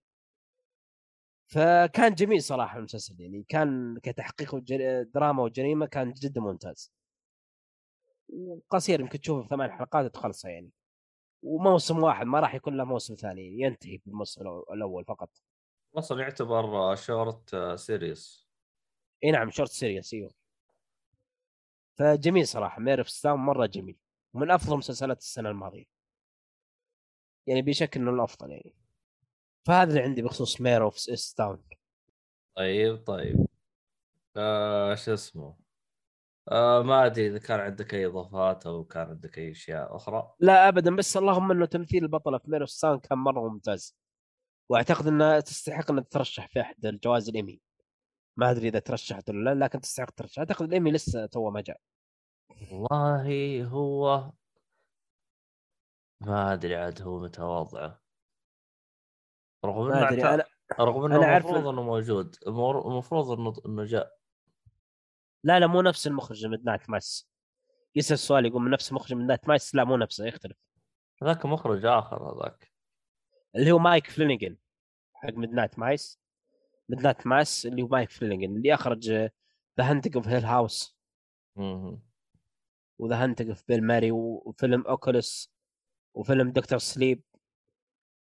[1.47, 4.57] فكان جميل صراحة المسلسل يعني كان كتحقيق
[5.15, 6.93] دراما وجريمة كان جدا ممتاز.
[8.29, 10.71] وقصير يمكن تشوفه في ثمان حلقات تخلصه يعني.
[11.43, 14.41] وموسم واحد ما راح يكون له موسم ثاني ينتهي بالموسم
[14.73, 15.31] الأول فقط.
[15.95, 18.49] أصلا يعتبر short series
[19.25, 20.31] إي نعم short series إيوه.
[21.99, 23.97] فجميل صراحة Mare of Easttown مرة جميل.
[24.35, 25.85] ومن أفضل مسلسلات السنة الماضية.
[27.47, 28.75] يعني بشكل إنه الأفضل يعني.
[29.67, 31.63] فهذا اللي عندي بخصوص Mare of Easttown
[32.57, 33.47] طيب طيب.
[34.37, 35.57] آه شو اسمه؟
[36.49, 40.33] آه ما أدري إذا كان عندك أي إضافات أو كان عندك أي أشياء أخرى.
[40.41, 43.97] لا ابدا بس اللهم إنه تمثيل البطله في Mare of Easttown كان مرة ممتاز.
[44.69, 47.61] وأعتقد انها تستحق انها تترشح في أحد الجوائز الإيمي.
[48.37, 50.39] ما أدري إذا ترشحت ولا لا لكن تستحق ترشح.
[50.39, 51.81] أعتقد الإيمي لسه تو ما جاء.
[52.73, 54.33] والله هو
[56.21, 58.01] ما أدري عاد هو متى وضعه.
[59.65, 60.45] رغم إنه أنا
[60.81, 62.37] رغم إنه أنا المفروض إنه موجود.
[62.47, 64.20] المفروض إنه إنه جاء.
[65.45, 67.31] لا لا مو نفس المخرج Midnight Mass
[67.95, 70.57] يسأل السؤال يقول من نفس مخرج من نايت مايس لا مو نفسه يختلف.
[71.23, 72.73] هذاك مخرج آخر هذاك.
[73.57, 74.57] اللي هو Mike Flanagan
[75.15, 76.21] حق Midnight Mass
[76.89, 79.31] Midnight Mass اللي هو Mike Flanagan اللي أخرج The
[79.79, 80.99] Haunting of Hill House.
[82.99, 85.53] و The Haunting of Bly Manor وفيلم Oculus
[86.15, 87.23] وفيلم Doctor Sleep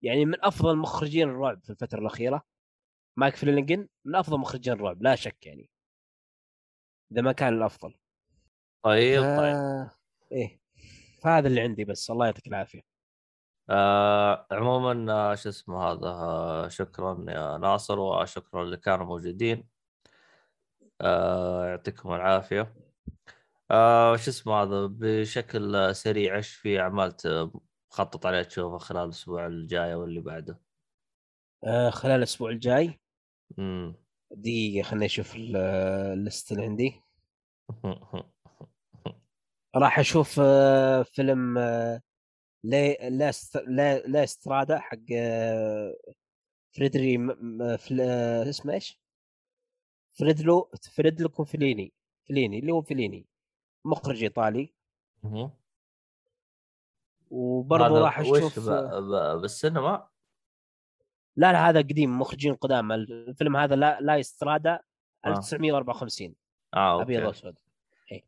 [0.02, 2.41] يعني من أفضل مخرجين الرعب في الفترة الأخيرة.
[3.18, 5.69] Mike Flanagan من أفضل مخرجين الرعب لا شك يعني.
[7.11, 7.93] اذا ما كان الأفضل.
[8.84, 9.25] طيب ف...
[9.25, 9.89] طيب.
[10.31, 10.59] إيه
[11.21, 12.81] فهذا اللي عندي بس الله يعطيك العافية.
[13.69, 19.67] آه عموما آه، شو اسمه هذا آه شكرا يا ناصر وشكرا اللي كانوا موجودين.
[21.01, 22.75] آه يعطيكم العافية.
[23.71, 27.13] آه شو اسمه هذا بشكل آه، سريع إيش في أعمال
[27.91, 30.59] مخطط عليها تشوفها خلال الأسبوع الجاي واللي بعده؟
[31.63, 32.99] آه خلال الأسبوع الجاي؟
[33.59, 33.95] امم
[34.32, 35.56] دقيقه خليني أشوف ال-
[36.14, 37.02] الليست اللي عندي
[39.76, 42.02] راح أشوف آه، فيلم آه،
[42.64, 43.32] لا لا
[44.08, 45.95] لا, استرادا حق آه،
[46.72, 47.18] فريدري
[48.49, 49.02] اسمه إيش؟
[50.14, 51.94] فريدلو فريدلو فيليني
[52.26, 53.28] فيليني اللي هو فيليني
[53.86, 54.74] مخرج إيطالي
[57.30, 58.70] وبرضه راح أشوف.
[59.41, 60.10] بالسينما
[61.38, 62.91] لا لا هذا قديم مخرجين قدام.
[62.91, 64.80] الفيلم هذا لا لا استرادا
[65.26, 65.30] آه.
[65.30, 66.35] 1954
[66.73, 67.55] آه أبيض أوكي وأسود.
[68.11, 68.23] إيه.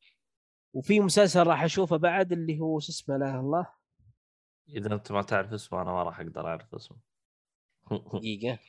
[0.74, 3.68] وفي مسلسل راح أشوفه بعد اللي هو شو اسمه لا الله؟
[4.70, 6.98] إذا أنت ما تعرف اسمه أنا ما راح أقدر أعرف اسمه.
[8.14, 8.60] دقيقة.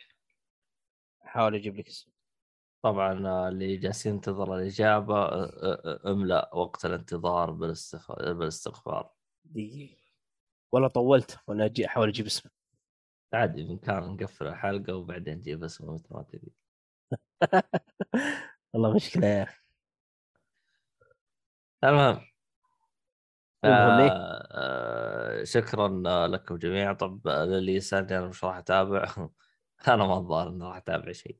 [1.24, 2.12] احاول أجيب لك اسمه.
[2.82, 5.28] طبعا آه، اللي جالس ينتظر الإجابة
[6.06, 7.50] املأ وقت الانتظار.
[7.50, 9.10] بالاستغفار.
[9.44, 9.96] دقيقة.
[10.72, 12.59] والله طولت وأنا أحاول أجيب اسمه.
[13.34, 16.52] عادي بامكان نقفل الحلقة وبعدين نجيب اسمه مثل ما تبي.
[18.72, 19.60] والله مشكلة يا أخي.
[21.84, 22.20] المهم
[23.64, 25.88] إيه؟ آه آه شكرا
[26.26, 26.92] لكم جميعا.
[26.92, 29.04] طب آه، للي يسألني أنا مش راح أتابع؟
[29.88, 31.38] أنا ما الظاهر إني راح أتابع شيء.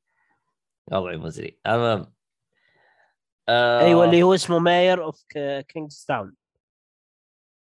[0.92, 1.60] وضعي مزري.
[1.66, 2.12] المهم
[3.48, 5.24] آه أيوه اللي هو اسمه ماير اوف
[5.68, 6.36] كينجز تاون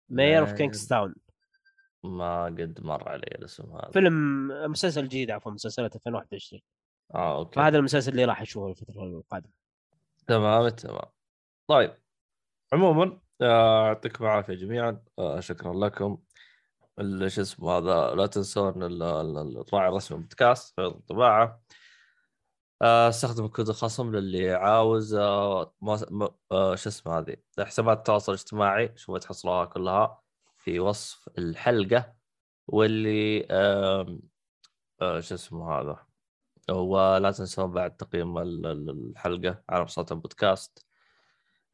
[0.10, 0.52] ماير اوف.
[0.52, 1.16] كينجز تاون
[2.04, 3.92] ما قد مر علي الاسم هذا.
[3.92, 6.62] فيلم مسلسل جديد عفوا مسلسلات 2021
[7.16, 7.56] آه أوكي.
[7.56, 9.52] فهذا المسلسل اللي راح أشوفه الفترة القادمة.
[10.28, 11.06] تمام تمام.
[11.68, 11.94] طيب
[12.74, 15.02] عموما آه، يعطيكم العافية جميعا.
[15.20, 16.18] آه، شكرا لكم.
[17.28, 21.62] شو اسمه هذا لا تنسون ال- ال- الراعي الرسمي بودكاست في الطباعة.
[22.82, 30.22] آه، استخدم كود الخصم للي عاوز شو اسمه هذه حسابات التواصل الاجتماعي شوفوا تحصلوها كلها.
[30.60, 32.14] في وصف الحلقة
[32.68, 34.19] واللي آه،
[35.19, 36.06] شو اسمه هذا؟
[36.69, 40.86] ولا تنسون بعد تقييم ال- ال- الحلقة على منصات البودكاست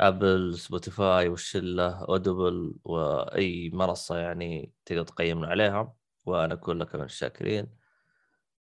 [0.02, 5.94] Apple Spotify والشلة Audible وأي منصة يعني تقدر تقيمنا عليها.
[6.26, 7.68] ونكون لكم من الشاكرين.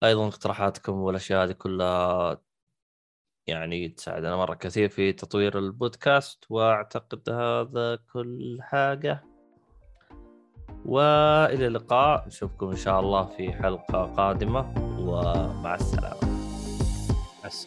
[0.03, 2.41] أيضا اقتراحاتكم والأشياء هذه كلها
[3.47, 9.34] يعني تساعدنا مرة كثير في تطوير البودكاست وأعتقد هذا كل حاجة.
[10.85, 12.27] وإلى اللقاء.
[12.27, 16.19] نشوفكم إن شاء الله في حلقة قادمة ومع السلامة.
[17.45, 17.65] بس